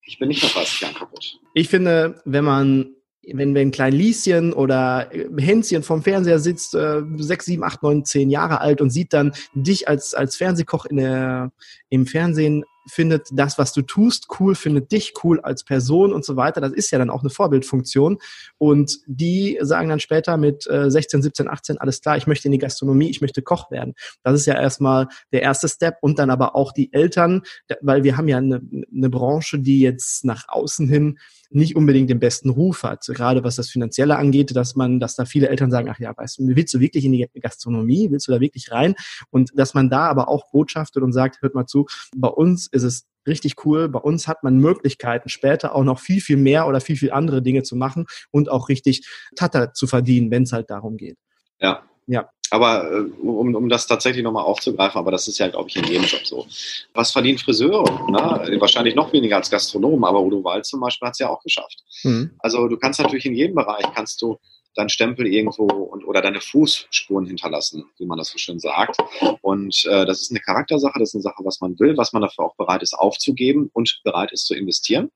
ich 0.05 0.19
bin 0.19 0.29
nicht 0.29 0.43
noch 0.43 0.53
30 0.53 0.81
Jahre 0.81 0.95
kaputt. 0.95 1.39
Ich 1.55 1.69
finde, 1.69 2.21
wenn 2.25 2.45
man 2.45 2.95
wenn, 3.25 3.55
wenn 3.55 3.71
klein 3.71 3.93
Lieschen 3.93 4.53
oder 4.53 5.09
Hänschen 5.39 5.83
vom 5.83 6.03
Fernseher 6.03 6.41
sitzt, 6.41 6.75
äh, 6.75 7.03
sechs, 7.19 7.45
sieben, 7.45 7.63
acht, 7.63 7.83
neun, 7.83 8.05
zehn 8.05 8.31
Jahre 8.31 8.61
alt 8.61 8.81
und 8.81 8.91
sieht 8.91 9.13
dann 9.13 9.33
dich 9.55 9.87
als, 9.89 10.13
als 10.15 10.37
Fernsehkoch 10.37 10.87
in 10.87 10.97
der, 10.97 11.53
im 11.89 12.07
Fernsehen, 12.07 12.65
findet 12.87 13.29
das, 13.33 13.59
was 13.59 13.73
du 13.73 13.83
tust, 13.83 14.27
cool, 14.39 14.55
findet 14.55 14.93
dich 14.93 15.15
cool 15.23 15.41
als 15.41 15.65
Person 15.65 16.13
und 16.13 16.25
so 16.25 16.37
weiter. 16.37 16.61
Das 16.61 16.73
ist 16.73 16.91
ja 16.91 16.99
dann 16.99 17.11
auch 17.11 17.21
eine 17.21 17.31
Vorbildfunktion. 17.31 18.19
Und 18.59 18.99
die 19.07 19.59
sagen 19.61 19.89
dann 19.89 20.01
später 20.01 20.37
mit 20.37 20.67
äh, 20.67 20.91
16, 20.91 21.23
17, 21.23 21.49
18, 21.49 21.79
alles 21.79 22.01
klar, 22.01 22.17
ich 22.17 22.27
möchte 22.27 22.49
in 22.49 22.53
die 22.53 22.59
Gastronomie, 22.59 23.11
ich 23.11 23.21
möchte 23.21 23.43
Koch 23.43 23.71
werden. 23.71 23.95
Das 24.23 24.35
ist 24.35 24.47
ja 24.47 24.55
erstmal 24.55 25.09
der 25.33 25.43
erste 25.43 25.69
Step 25.69 25.97
und 26.01 26.19
dann 26.19 26.31
aber 26.31 26.55
auch 26.55 26.73
die 26.73 26.93
Eltern, 26.93 27.43
weil 27.81 28.05
wir 28.05 28.17
haben 28.17 28.29
ja 28.29 28.39
eine, 28.39 28.61
eine 28.95 29.11
Branche, 29.11 29.59
die 29.59 29.81
jetzt 29.81 30.25
nach 30.25 30.45
außen 30.49 30.89
hin 30.89 31.19
nicht 31.55 31.77
unbedingt 31.77 32.11
den 32.11 32.21
besten 32.21 32.51
Ruf 32.51 32.83
hat, 32.83 33.07
gerade 33.07 33.45
was 33.45 33.57
das 33.57 33.69
Finanzielle 33.71 34.17
angeht, 34.17 34.55
dass 34.55 34.75
man, 34.75 35.01
dass 35.01 35.15
da 35.15 35.25
viele 35.25 35.49
Eltern 35.49 35.71
sagen, 35.71 35.89
ach 35.91 35.99
ja, 35.99 36.17
weißt 36.17 36.39
du, 36.39 36.49
willst 36.49 36.75
du 36.75 36.81
wirklich 36.81 37.05
in 37.05 37.13
die 37.13 37.29
Gastronomie, 37.41 38.11
willst 38.11 38.29
du 38.29 38.33
da 38.33 38.41
wirklich 38.41 38.71
rein? 38.71 38.95
Und 39.31 39.51
dass 39.55 39.75
man 39.75 39.91
da 39.91 40.09
aber 40.09 40.29
auch 40.29 40.51
botschaftet 40.51 41.03
und 41.03 41.13
sagt, 41.13 41.43
hört 41.43 41.55
mal 41.55 41.67
zu, 41.67 41.87
bei 42.17 42.29
uns 42.29 42.67
ist 42.69 42.83
es 42.83 43.07
richtig 43.27 43.65
cool. 43.65 43.89
Bei 43.89 44.01
uns 44.01 44.29
hat 44.29 44.43
man 44.43 44.59
Möglichkeiten, 44.59 45.29
später 45.29 45.75
auch 45.75 45.85
noch 45.85 46.01
viel, 46.01 46.21
viel 46.21 46.37
mehr 46.37 46.67
oder 46.67 46.81
viel, 46.81 46.97
viel 46.97 47.13
andere 47.13 47.43
Dinge 47.43 47.63
zu 47.63 47.77
machen 47.77 48.07
und 48.31 48.51
auch 48.51 48.69
richtig 48.69 49.09
Tata 49.37 49.73
zu 49.73 49.87
verdienen, 49.87 50.31
wenn 50.31 50.43
es 50.43 50.53
halt 50.53 50.71
darum 50.71 50.97
geht. 50.97 51.17
Ja. 51.61 51.83
Ja. 52.07 52.31
Aber 52.53 52.93
äh, 52.93 53.05
um, 53.23 53.55
um 53.55 53.69
das 53.71 53.87
tatsächlich 53.87 54.23
nochmal 54.23 54.45
aufzugreifen, 54.45 54.99
aber 54.99 55.11
das 55.11 55.27
ist 55.27 55.39
ja, 55.39 55.49
glaube 55.49 55.71
ich, 55.71 55.77
in 55.77 55.85
jedem 55.85 56.05
Job 56.05 56.21
so. 56.27 56.47
Was 56.93 57.11
verdienen 57.11 57.39
Friseure? 57.39 57.83
Na, 58.11 58.47
wahrscheinlich 58.61 58.95
noch 58.95 59.11
weniger 59.11 59.37
als 59.37 59.51
Gastronomen, 59.51 60.05
aber 60.05 60.21
Udo 60.21 60.45
Wald 60.45 60.67
zum 60.67 60.81
Beispiel 60.81 61.07
hat 61.07 61.15
es 61.15 61.21
ja 61.21 61.31
auch 61.31 61.43
geschafft. 61.43 61.83
Mhm. 62.03 62.33
Also 62.41 62.69
du 62.69 62.77
kannst 62.77 63.01
natürlich 63.01 63.25
in 63.25 63.35
jedem 63.35 63.55
Bereich, 63.55 63.87
kannst 63.95 64.21
du 64.21 64.39
deinen 64.75 64.89
Stempel 64.89 65.27
irgendwo 65.27 65.67
und, 65.67 66.05
oder 66.05 66.23
deine 66.23 66.41
Fußspuren 66.41 67.27
hinterlassen, 67.27 67.85
wie 67.99 68.07
man 68.07 68.19
das 68.19 68.31
so 68.31 68.39
schön 68.39 68.59
sagt. 68.59 68.97
Und 69.43 69.85
äh, 69.87 70.07
das 70.07 70.23
ist 70.23 70.31
eine 70.31 70.41
Charaktersache, 70.41 70.99
das 70.99 71.11
ist 71.11 71.15
eine 71.17 71.23
Sache, 71.23 71.45
was 71.45 71.61
man 71.61 71.79
will, 71.79 71.97
was 71.97 72.13
man 72.13 72.23
dafür 72.23 72.47
auch 72.47 72.57
bereit 72.57 72.83
ist 72.83 72.95
aufzugeben 72.95 73.71
und 73.73 74.01
bereit 74.05 74.33
ist 74.33 74.47
zu 74.47 74.55
investieren. 74.55 75.11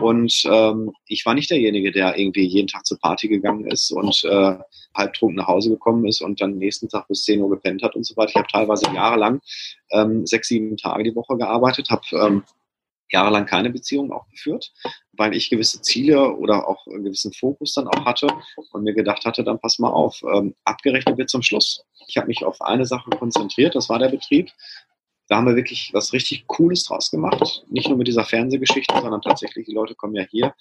Und 0.00 0.42
ähm, 0.50 0.92
ich 1.06 1.24
war 1.26 1.34
nicht 1.34 1.50
derjenige, 1.50 1.92
der 1.92 2.18
irgendwie 2.18 2.46
jeden 2.46 2.68
Tag 2.68 2.86
zur 2.86 2.98
Party 2.98 3.28
gegangen 3.28 3.66
ist 3.66 3.90
und 3.90 4.24
äh, 4.24 4.58
halbtrunken 4.94 5.36
nach 5.36 5.46
Hause 5.48 5.70
gekommen 5.70 6.06
ist 6.06 6.20
und 6.20 6.40
dann 6.40 6.58
nächsten 6.58 6.88
Tag 6.88 7.08
bis 7.08 7.22
10 7.22 7.40
Uhr 7.40 7.50
gepennt 7.50 7.82
hat 7.82 7.96
und 7.96 8.04
so 8.04 8.16
weiter. 8.16 8.30
Ich 8.30 8.36
habe 8.36 8.48
teilweise 8.50 8.86
jahrelang 8.94 9.40
ähm, 9.90 10.26
sechs, 10.26 10.48
sieben 10.48 10.76
Tage 10.76 11.04
die 11.04 11.14
Woche 11.14 11.36
gearbeitet, 11.36 11.90
habe 11.90 12.02
ähm, 12.12 12.42
jahrelang 13.10 13.46
keine 13.46 13.70
Beziehung 13.70 14.12
auch 14.12 14.28
geführt, 14.28 14.72
weil 15.12 15.34
ich 15.34 15.50
gewisse 15.50 15.80
Ziele 15.82 16.34
oder 16.36 16.68
auch 16.68 16.86
einen 16.86 17.04
gewissen 17.04 17.32
Fokus 17.32 17.74
dann 17.74 17.88
auch 17.88 18.04
hatte 18.04 18.28
und 18.72 18.84
mir 18.84 18.94
gedacht 18.94 19.24
hatte, 19.24 19.44
dann 19.44 19.60
pass 19.60 19.78
mal 19.78 19.90
auf, 19.90 20.22
ähm, 20.22 20.54
abgerechnet 20.64 21.18
wird 21.18 21.30
zum 21.30 21.42
Schluss. 21.42 21.84
Ich 22.06 22.16
habe 22.16 22.28
mich 22.28 22.44
auf 22.44 22.60
eine 22.60 22.86
Sache 22.86 23.10
konzentriert, 23.10 23.74
das 23.74 23.88
war 23.88 23.98
der 23.98 24.08
Betrieb. 24.08 24.50
Da 25.28 25.36
haben 25.36 25.46
wir 25.46 25.56
wirklich 25.56 25.90
was 25.92 26.14
richtig 26.14 26.46
Cooles 26.46 26.84
draus 26.84 27.10
gemacht. 27.10 27.62
Nicht 27.68 27.88
nur 27.88 27.98
mit 27.98 28.08
dieser 28.08 28.24
Fernsehgeschichte, 28.24 28.98
sondern 28.98 29.20
tatsächlich, 29.20 29.66
die 29.66 29.74
Leute 29.74 29.94
kommen 29.94 30.14
ja 30.14 30.22
hier 30.22 30.54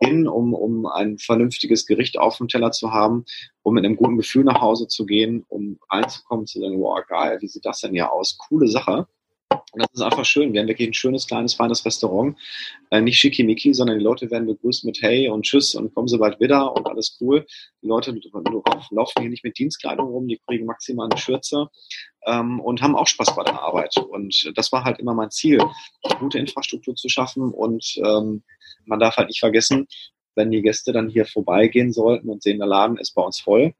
hin, 0.00 0.26
um, 0.26 0.54
um 0.54 0.86
ein 0.86 1.18
vernünftiges 1.18 1.84
Gericht 1.84 2.18
auf 2.18 2.38
dem 2.38 2.48
Teller 2.48 2.72
zu 2.72 2.90
haben, 2.90 3.26
um 3.62 3.74
mit 3.74 3.84
einem 3.84 3.96
guten 3.96 4.16
Gefühl 4.16 4.44
nach 4.44 4.62
Hause 4.62 4.88
zu 4.88 5.04
gehen, 5.04 5.44
um 5.48 5.78
einzukommen, 5.90 6.46
zu 6.46 6.58
sagen, 6.58 6.80
wow, 6.80 7.04
geil, 7.06 7.36
wie 7.42 7.48
sieht 7.48 7.66
das 7.66 7.80
denn 7.80 7.92
hier 7.92 8.12
aus? 8.12 8.38
Coole 8.38 8.66
Sache. 8.66 9.06
Und 9.74 9.82
das 9.82 9.90
ist 9.92 10.00
einfach 10.00 10.24
schön. 10.24 10.52
Wir 10.52 10.60
haben 10.60 10.68
wirklich 10.68 10.88
ein 10.88 10.94
schönes, 10.94 11.26
kleines, 11.26 11.54
feines 11.54 11.84
Restaurant. 11.84 12.38
Äh, 12.90 13.00
nicht 13.00 13.18
schickimicki, 13.18 13.74
sondern 13.74 13.98
die 13.98 14.04
Leute 14.04 14.30
werden 14.30 14.46
begrüßt 14.46 14.84
mit 14.84 15.02
Hey 15.02 15.28
und 15.28 15.42
Tschüss 15.42 15.74
und 15.74 15.92
kommen 15.94 16.06
sie 16.06 16.18
bald 16.18 16.38
wieder 16.38 16.74
und 16.76 16.86
alles 16.86 17.18
cool. 17.20 17.44
Die 17.82 17.88
Leute 17.88 18.16
laufen 18.90 19.20
hier 19.20 19.30
nicht 19.30 19.42
mit 19.42 19.58
Dienstkleidung 19.58 20.08
rum, 20.08 20.28
die 20.28 20.40
kriegen 20.46 20.64
maximal 20.64 21.08
eine 21.10 21.20
Schürze 21.20 21.68
ähm, 22.26 22.60
und 22.60 22.82
haben 22.82 22.94
auch 22.94 23.08
Spaß 23.08 23.34
bei 23.34 23.42
der 23.42 23.60
Arbeit. 23.60 23.96
Und 23.96 24.52
das 24.54 24.70
war 24.70 24.84
halt 24.84 25.00
immer 25.00 25.14
mein 25.14 25.30
Ziel, 25.30 25.60
gute 26.20 26.38
Infrastruktur 26.38 26.94
zu 26.94 27.08
schaffen. 27.08 27.50
Und 27.50 27.96
ähm, 27.96 28.44
man 28.84 29.00
darf 29.00 29.16
halt 29.16 29.28
nicht 29.28 29.40
vergessen, 29.40 29.88
wenn 30.36 30.50
die 30.50 30.62
Gäste 30.62 30.92
dann 30.92 31.08
hier 31.08 31.26
vorbeigehen 31.26 31.92
sollten 31.92 32.28
und 32.28 32.42
sehen, 32.42 32.58
der 32.58 32.66
Laden 32.68 32.96
ist 32.96 33.14
bei 33.14 33.22
uns 33.22 33.40
voll, 33.40 33.74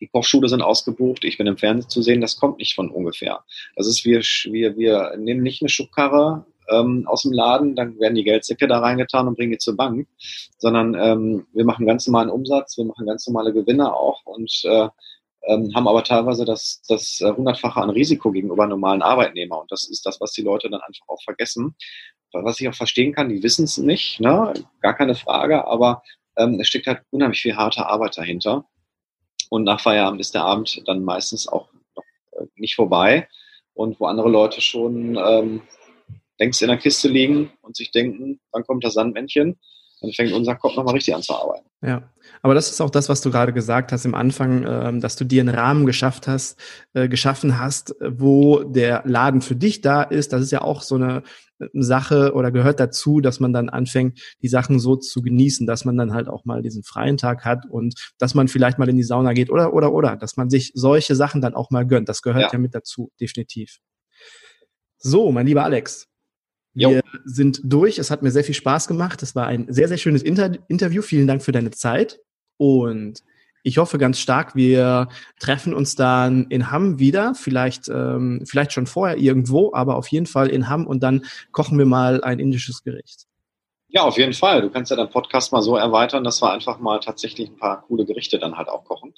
die 0.00 0.08
Kochschule 0.08 0.48
sind 0.48 0.62
ausgebucht, 0.62 1.24
ich 1.24 1.38
bin 1.38 1.46
im 1.46 1.58
Fernsehen 1.58 1.88
zu 1.88 2.02
sehen, 2.02 2.20
das 2.20 2.38
kommt 2.38 2.58
nicht 2.58 2.74
von 2.74 2.90
ungefähr. 2.90 3.44
Das 3.76 3.86
ist, 3.86 4.04
wir, 4.04 4.20
wir, 4.52 4.76
wir 4.76 5.16
nehmen 5.18 5.42
nicht 5.42 5.62
eine 5.62 5.68
Schubkarre 5.68 6.46
ähm, 6.70 7.06
aus 7.06 7.22
dem 7.22 7.32
Laden, 7.32 7.74
dann 7.74 7.98
werden 7.98 8.14
die 8.14 8.24
Geldsäcke 8.24 8.68
da 8.68 8.78
reingetan 8.78 9.28
und 9.28 9.36
bringen 9.36 9.52
die 9.52 9.58
zur 9.58 9.76
Bank, 9.76 10.06
sondern 10.58 10.94
ähm, 10.94 11.46
wir 11.52 11.64
machen 11.64 11.86
ganz 11.86 12.06
normalen 12.06 12.30
Umsatz, 12.30 12.76
wir 12.76 12.84
machen 12.84 13.06
ganz 13.06 13.26
normale 13.26 13.52
Gewinne 13.52 13.94
auch 13.94 14.24
und 14.24 14.62
äh, 14.64 14.88
ähm, 15.48 15.72
haben 15.74 15.88
aber 15.88 16.04
teilweise 16.04 16.44
das, 16.44 16.82
das 16.88 17.20
äh, 17.20 17.32
hundertfache 17.32 17.80
an 17.80 17.90
Risiko 17.90 18.30
gegenüber 18.32 18.66
normalen 18.66 19.02
Arbeitnehmern. 19.02 19.60
Und 19.60 19.72
das 19.72 19.88
ist 19.88 20.04
das, 20.04 20.20
was 20.20 20.32
die 20.32 20.42
Leute 20.42 20.68
dann 20.68 20.80
einfach 20.80 21.08
auch 21.08 21.22
vergessen. 21.22 21.74
Was 22.32 22.60
ich 22.60 22.68
auch 22.68 22.74
verstehen 22.74 23.14
kann, 23.14 23.30
die 23.30 23.42
wissen 23.42 23.64
es 23.64 23.78
nicht, 23.78 24.20
ne? 24.20 24.52
gar 24.82 24.94
keine 24.94 25.14
Frage, 25.14 25.66
aber 25.66 26.02
ähm, 26.36 26.60
es 26.60 26.68
steckt 26.68 26.86
halt 26.86 27.02
unheimlich 27.10 27.40
viel 27.40 27.56
harte 27.56 27.86
Arbeit 27.86 28.18
dahinter. 28.18 28.66
Und 29.48 29.64
nach 29.64 29.80
Feierabend 29.80 30.20
ist 30.20 30.34
der 30.34 30.44
Abend 30.44 30.82
dann 30.86 31.04
meistens 31.04 31.48
auch 31.48 31.68
noch 31.96 32.04
äh, 32.32 32.46
nicht 32.56 32.74
vorbei. 32.74 33.28
Und 33.74 34.00
wo 34.00 34.06
andere 34.06 34.28
Leute 34.28 34.60
schon 34.60 35.16
ähm, 35.16 35.62
längst 36.38 36.62
in 36.62 36.68
der 36.68 36.78
Kiste 36.78 37.08
liegen 37.08 37.52
und 37.62 37.76
sich 37.76 37.90
denken, 37.90 38.40
wann 38.52 38.64
kommt 38.64 38.84
das 38.84 38.94
Sandmännchen, 38.94 39.58
dann 40.00 40.12
fängt 40.12 40.32
unser 40.32 40.54
Kopf 40.54 40.76
nochmal 40.76 40.94
richtig 40.94 41.14
an 41.14 41.22
zu 41.22 41.34
arbeiten. 41.34 41.66
Ja, 41.82 42.10
aber 42.42 42.54
das 42.54 42.70
ist 42.70 42.80
auch 42.80 42.90
das, 42.90 43.08
was 43.08 43.20
du 43.20 43.30
gerade 43.30 43.52
gesagt 43.52 43.92
hast 43.92 44.04
im 44.04 44.14
Anfang, 44.14 44.64
äh, 44.64 44.98
dass 45.00 45.16
du 45.16 45.24
dir 45.24 45.40
einen 45.40 45.54
Rahmen 45.54 45.86
geschafft 45.86 46.26
hast, 46.28 46.58
äh, 46.94 47.08
geschaffen 47.08 47.60
hast, 47.60 47.94
wo 48.00 48.64
der 48.64 49.02
Laden 49.04 49.40
für 49.40 49.56
dich 49.56 49.80
da 49.80 50.02
ist. 50.02 50.32
Das 50.32 50.42
ist 50.42 50.50
ja 50.50 50.62
auch 50.62 50.82
so 50.82 50.96
eine 50.96 51.22
Sache 51.72 52.32
oder 52.34 52.52
gehört 52.52 52.80
dazu, 52.80 53.20
dass 53.20 53.40
man 53.40 53.52
dann 53.52 53.68
anfängt, 53.68 54.20
die 54.42 54.48
Sachen 54.48 54.78
so 54.78 54.96
zu 54.96 55.22
genießen, 55.22 55.66
dass 55.66 55.84
man 55.84 55.96
dann 55.96 56.14
halt 56.14 56.28
auch 56.28 56.44
mal 56.44 56.62
diesen 56.62 56.84
freien 56.84 57.16
Tag 57.16 57.44
hat 57.44 57.66
und 57.68 57.94
dass 58.18 58.34
man 58.34 58.48
vielleicht 58.48 58.78
mal 58.78 58.88
in 58.88 58.96
die 58.96 59.02
Sauna 59.02 59.32
geht 59.32 59.50
oder, 59.50 59.72
oder, 59.72 59.92
oder, 59.92 60.16
dass 60.16 60.36
man 60.36 60.50
sich 60.50 60.70
solche 60.74 61.16
Sachen 61.16 61.40
dann 61.40 61.54
auch 61.54 61.70
mal 61.70 61.86
gönnt. 61.86 62.08
Das 62.08 62.22
gehört 62.22 62.44
ja, 62.44 62.50
ja 62.52 62.58
mit 62.58 62.74
dazu, 62.74 63.10
definitiv. 63.20 63.78
So, 64.98 65.32
mein 65.32 65.46
lieber 65.46 65.64
Alex. 65.64 66.06
Wir 66.78 66.90
jo. 66.90 67.00
sind 67.24 67.60
durch. 67.64 67.98
Es 67.98 68.10
hat 68.10 68.22
mir 68.22 68.30
sehr 68.30 68.44
viel 68.44 68.54
Spaß 68.54 68.86
gemacht. 68.88 69.22
Es 69.22 69.34
war 69.34 69.46
ein 69.46 69.66
sehr, 69.68 69.88
sehr 69.88 69.98
schönes 69.98 70.22
Inter 70.22 70.52
Interview. 70.68 71.02
Vielen 71.02 71.26
Dank 71.26 71.42
für 71.42 71.52
deine 71.52 71.70
Zeit. 71.70 72.20
Und 72.56 73.22
ich 73.62 73.78
hoffe 73.78 73.98
ganz 73.98 74.18
stark, 74.18 74.54
wir 74.54 75.08
treffen 75.40 75.74
uns 75.74 75.96
dann 75.96 76.46
in 76.48 76.70
Hamm 76.70 76.98
wieder, 76.98 77.34
vielleicht, 77.34 77.88
ähm, 77.88 78.44
vielleicht 78.46 78.72
schon 78.72 78.86
vorher 78.86 79.18
irgendwo, 79.18 79.72
aber 79.74 79.96
auf 79.96 80.08
jeden 80.08 80.26
Fall 80.26 80.48
in 80.48 80.68
Hamm 80.68 80.86
und 80.86 81.02
dann 81.02 81.24
kochen 81.52 81.78
wir 81.78 81.86
mal 81.86 82.22
ein 82.22 82.38
indisches 82.38 82.82
Gericht. 82.82 83.26
Ja, 83.88 84.02
auf 84.02 84.18
jeden 84.18 84.34
Fall. 84.34 84.62
Du 84.62 84.70
kannst 84.70 84.90
ja 84.90 84.96
deinen 84.96 85.10
Podcast 85.10 85.52
mal 85.52 85.62
so 85.62 85.76
erweitern, 85.76 86.22
dass 86.22 86.42
wir 86.42 86.52
einfach 86.52 86.78
mal 86.78 87.00
tatsächlich 87.00 87.48
ein 87.48 87.56
paar 87.56 87.82
coole 87.82 88.04
Gerichte 88.04 88.38
dann 88.38 88.56
halt 88.56 88.68
auch 88.68 88.84
kochen. 88.84 89.14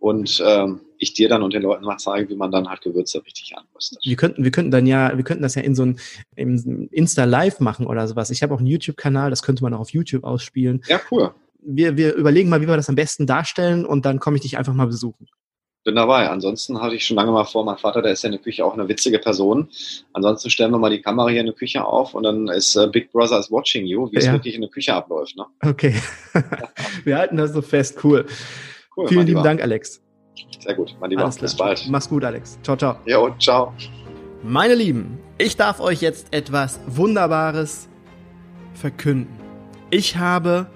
Und 0.00 0.42
ähm, 0.46 0.80
ich 0.98 1.14
dir 1.14 1.28
dann 1.28 1.42
und 1.42 1.54
den 1.54 1.62
Leuten 1.62 1.84
mal 1.84 1.98
zeige, 1.98 2.28
wie 2.28 2.36
man 2.36 2.50
dann 2.50 2.68
halt 2.68 2.82
Gewürze 2.82 3.24
richtig 3.24 3.54
anrüstet. 3.56 3.98
Wir 4.02 4.16
könnten, 4.16 4.44
wir 4.44 4.50
könnten 4.50 4.70
dann 4.70 4.86
ja, 4.86 5.16
wir 5.16 5.24
könnten 5.24 5.42
das 5.42 5.54
ja 5.54 5.62
in 5.62 5.74
so 5.74 5.84
ein 5.84 5.98
Insta 6.36 7.24
Live 7.24 7.60
machen 7.60 7.86
oder 7.86 8.06
sowas. 8.06 8.30
Ich 8.30 8.42
habe 8.42 8.54
auch 8.54 8.58
einen 8.58 8.66
YouTube-Kanal, 8.66 9.30
das 9.30 9.42
könnte 9.42 9.62
man 9.62 9.74
auch 9.74 9.80
auf 9.80 9.90
YouTube 9.90 10.24
ausspielen. 10.24 10.82
Ja, 10.88 11.00
cool 11.10 11.32
wir, 11.60 11.96
wir 11.96 12.14
überlegen 12.14 12.48
mal, 12.48 12.60
wie 12.60 12.68
wir 12.68 12.76
das 12.76 12.88
am 12.88 12.94
besten 12.94 13.26
darstellen 13.26 13.84
und 13.84 14.04
dann 14.04 14.18
komme 14.18 14.36
ich 14.36 14.42
dich 14.42 14.58
einfach 14.58 14.74
mal 14.74 14.86
besuchen. 14.86 15.28
Bin 15.84 15.94
dabei. 15.94 16.28
Ansonsten 16.28 16.80
hatte 16.80 16.96
ich 16.96 17.06
schon 17.06 17.16
lange 17.16 17.30
mal 17.30 17.44
vor, 17.44 17.64
mein 17.64 17.78
Vater, 17.78 18.02
der 18.02 18.12
ist 18.12 18.22
ja 18.22 18.28
in 18.28 18.32
der 18.32 18.42
Küche 18.42 18.64
auch 18.64 18.74
eine 18.74 18.88
witzige 18.88 19.18
Person. 19.18 19.68
Ansonsten 20.12 20.50
stellen 20.50 20.72
wir 20.72 20.78
mal 20.78 20.90
die 20.90 21.00
Kamera 21.00 21.28
hier 21.28 21.40
in 21.40 21.46
der 21.46 21.54
Küche 21.54 21.84
auf 21.84 22.14
und 22.14 22.24
dann 22.24 22.48
ist 22.48 22.76
äh, 22.76 22.88
Big 22.88 23.12
Brother 23.12 23.38
is 23.38 23.50
watching 23.50 23.86
you, 23.86 24.10
wie 24.10 24.16
ja. 24.16 24.20
es 24.20 24.32
wirklich 24.32 24.54
in 24.54 24.60
der 24.60 24.70
Küche 24.70 24.92
abläuft. 24.92 25.36
Ne? 25.36 25.46
Okay. 25.64 25.94
wir 27.04 27.16
halten 27.16 27.36
das 27.36 27.52
so 27.52 27.62
fest. 27.62 27.98
Cool. 28.02 28.26
Cool 28.98 29.08
Vielen 29.08 29.26
lieben 29.26 29.42
Dank, 29.42 29.62
Alex. 29.62 30.02
Sehr 30.60 30.74
gut, 30.74 30.96
mein 31.00 31.10
Lieber. 31.10 31.28
Bis 31.28 31.56
bald. 31.56 31.86
Mach's 31.88 32.08
gut, 32.08 32.24
Alex. 32.24 32.58
Ciao, 32.62 32.76
ciao. 32.76 32.96
Jo, 33.06 33.30
ciao. 33.38 33.72
Meine 34.42 34.74
Lieben, 34.74 35.18
ich 35.36 35.56
darf 35.56 35.80
euch 35.80 36.00
jetzt 36.00 36.32
etwas 36.32 36.80
Wunderbares 36.86 37.88
verkünden. 38.74 39.32
Ich 39.90 40.16
habe 40.16 40.66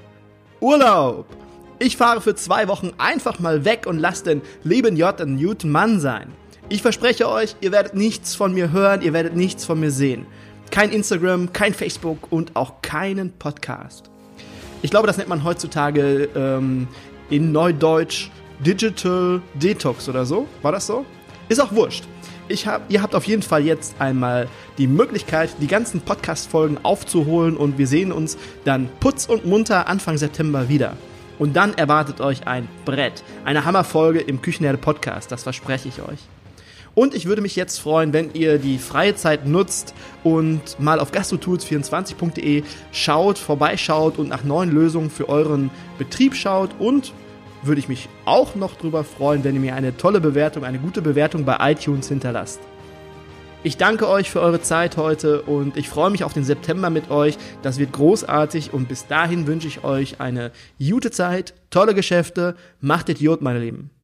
Urlaub. 0.60 1.26
Ich 1.78 1.96
fahre 1.96 2.20
für 2.20 2.34
zwei 2.34 2.68
Wochen 2.68 2.92
einfach 2.98 3.40
mal 3.40 3.64
weg 3.64 3.86
und 3.86 3.98
lasse 3.98 4.24
den 4.24 4.42
lieben 4.62 4.96
J. 4.96 5.18
Newton 5.26 5.70
Mann 5.70 6.00
sein. 6.00 6.32
Ich 6.68 6.80
verspreche 6.80 7.28
euch, 7.28 7.56
ihr 7.60 7.72
werdet 7.72 7.94
nichts 7.94 8.34
von 8.34 8.54
mir 8.54 8.70
hören, 8.70 9.02
ihr 9.02 9.12
werdet 9.12 9.34
nichts 9.34 9.64
von 9.64 9.80
mir 9.80 9.90
sehen. 9.90 10.26
Kein 10.70 10.90
Instagram, 10.90 11.52
kein 11.52 11.74
Facebook 11.74 12.30
und 12.30 12.56
auch 12.56 12.82
keinen 12.82 13.32
Podcast. 13.32 14.10
Ich 14.80 14.90
glaube, 14.90 15.06
das 15.06 15.16
nennt 15.16 15.28
man 15.28 15.44
heutzutage 15.44 16.28
ähm, 16.34 16.88
in 17.30 17.52
Neudeutsch 17.52 18.30
Digital 18.60 19.40
Detox 19.54 20.08
oder 20.08 20.24
so. 20.24 20.46
War 20.62 20.72
das 20.72 20.86
so? 20.86 21.04
Ist 21.48 21.60
auch 21.60 21.72
wurscht. 21.72 22.04
Ich 22.48 22.66
hab, 22.66 22.90
ihr 22.90 23.02
habt 23.02 23.14
auf 23.14 23.24
jeden 23.24 23.42
Fall 23.42 23.64
jetzt 23.64 23.94
einmal 23.98 24.48
die 24.78 24.86
Möglichkeit, 24.86 25.50
die 25.60 25.66
ganzen 25.66 26.00
Podcast-Folgen 26.00 26.78
aufzuholen 26.82 27.56
und 27.56 27.78
wir 27.78 27.86
sehen 27.86 28.12
uns 28.12 28.36
dann 28.64 28.88
putz 29.00 29.26
und 29.26 29.46
munter 29.46 29.88
Anfang 29.88 30.18
September 30.18 30.68
wieder. 30.68 30.96
Und 31.38 31.54
dann 31.56 31.74
erwartet 31.74 32.20
euch 32.20 32.46
ein 32.46 32.68
Brett, 32.84 33.24
eine 33.44 33.64
Hammerfolge 33.64 34.20
im 34.20 34.42
Küchenherde 34.42 34.78
Podcast, 34.78 35.32
das 35.32 35.44
verspreche 35.44 35.88
ich 35.88 36.02
euch. 36.02 36.20
Und 36.94 37.14
ich 37.14 37.26
würde 37.26 37.40
mich 37.40 37.56
jetzt 37.56 37.78
freuen, 37.78 38.12
wenn 38.12 38.34
ihr 38.34 38.58
die 38.58 38.78
freie 38.78 39.14
Zeit 39.14 39.46
nutzt 39.46 39.94
und 40.24 40.78
mal 40.78 41.00
auf 41.00 41.12
gastrotools24.de 41.12 42.64
schaut, 42.92 43.38
vorbeischaut 43.38 44.18
und 44.18 44.28
nach 44.28 44.44
neuen 44.44 44.70
Lösungen 44.70 45.10
für 45.10 45.28
euren 45.28 45.70
Betrieb 45.98 46.34
schaut 46.34 46.70
und 46.78 47.12
würde 47.62 47.78
ich 47.78 47.88
mich 47.88 48.08
auch 48.24 48.54
noch 48.56 48.76
drüber 48.76 49.04
freuen, 49.04 49.44
wenn 49.44 49.54
ihr 49.54 49.60
mir 49.60 49.74
eine 49.74 49.96
tolle 49.96 50.20
Bewertung, 50.20 50.64
eine 50.64 50.78
gute 50.78 51.00
Bewertung 51.00 51.44
bei 51.44 51.56
iTunes 51.72 52.08
hinterlasst. 52.08 52.60
Ich 53.64 53.76
danke 53.76 54.08
euch 54.08 54.28
für 54.28 54.40
eure 54.40 54.60
Zeit 54.60 54.96
heute 54.96 55.42
und 55.42 55.76
ich 55.76 55.88
freue 55.88 56.10
mich 56.10 56.24
auf 56.24 56.32
den 56.32 56.42
September 56.42 56.90
mit 56.90 57.12
euch. 57.12 57.38
Das 57.62 57.78
wird 57.78 57.92
großartig 57.92 58.72
und 58.72 58.88
bis 58.88 59.06
dahin 59.06 59.46
wünsche 59.46 59.68
ich 59.68 59.84
euch 59.84 60.20
eine 60.20 60.50
gute 60.80 61.12
Zeit, 61.12 61.54
tolle 61.70 61.94
Geschäfte, 61.94 62.56
macht 62.80 63.08
Idiot, 63.08 63.40
meine 63.40 63.60
Lieben. 63.60 63.92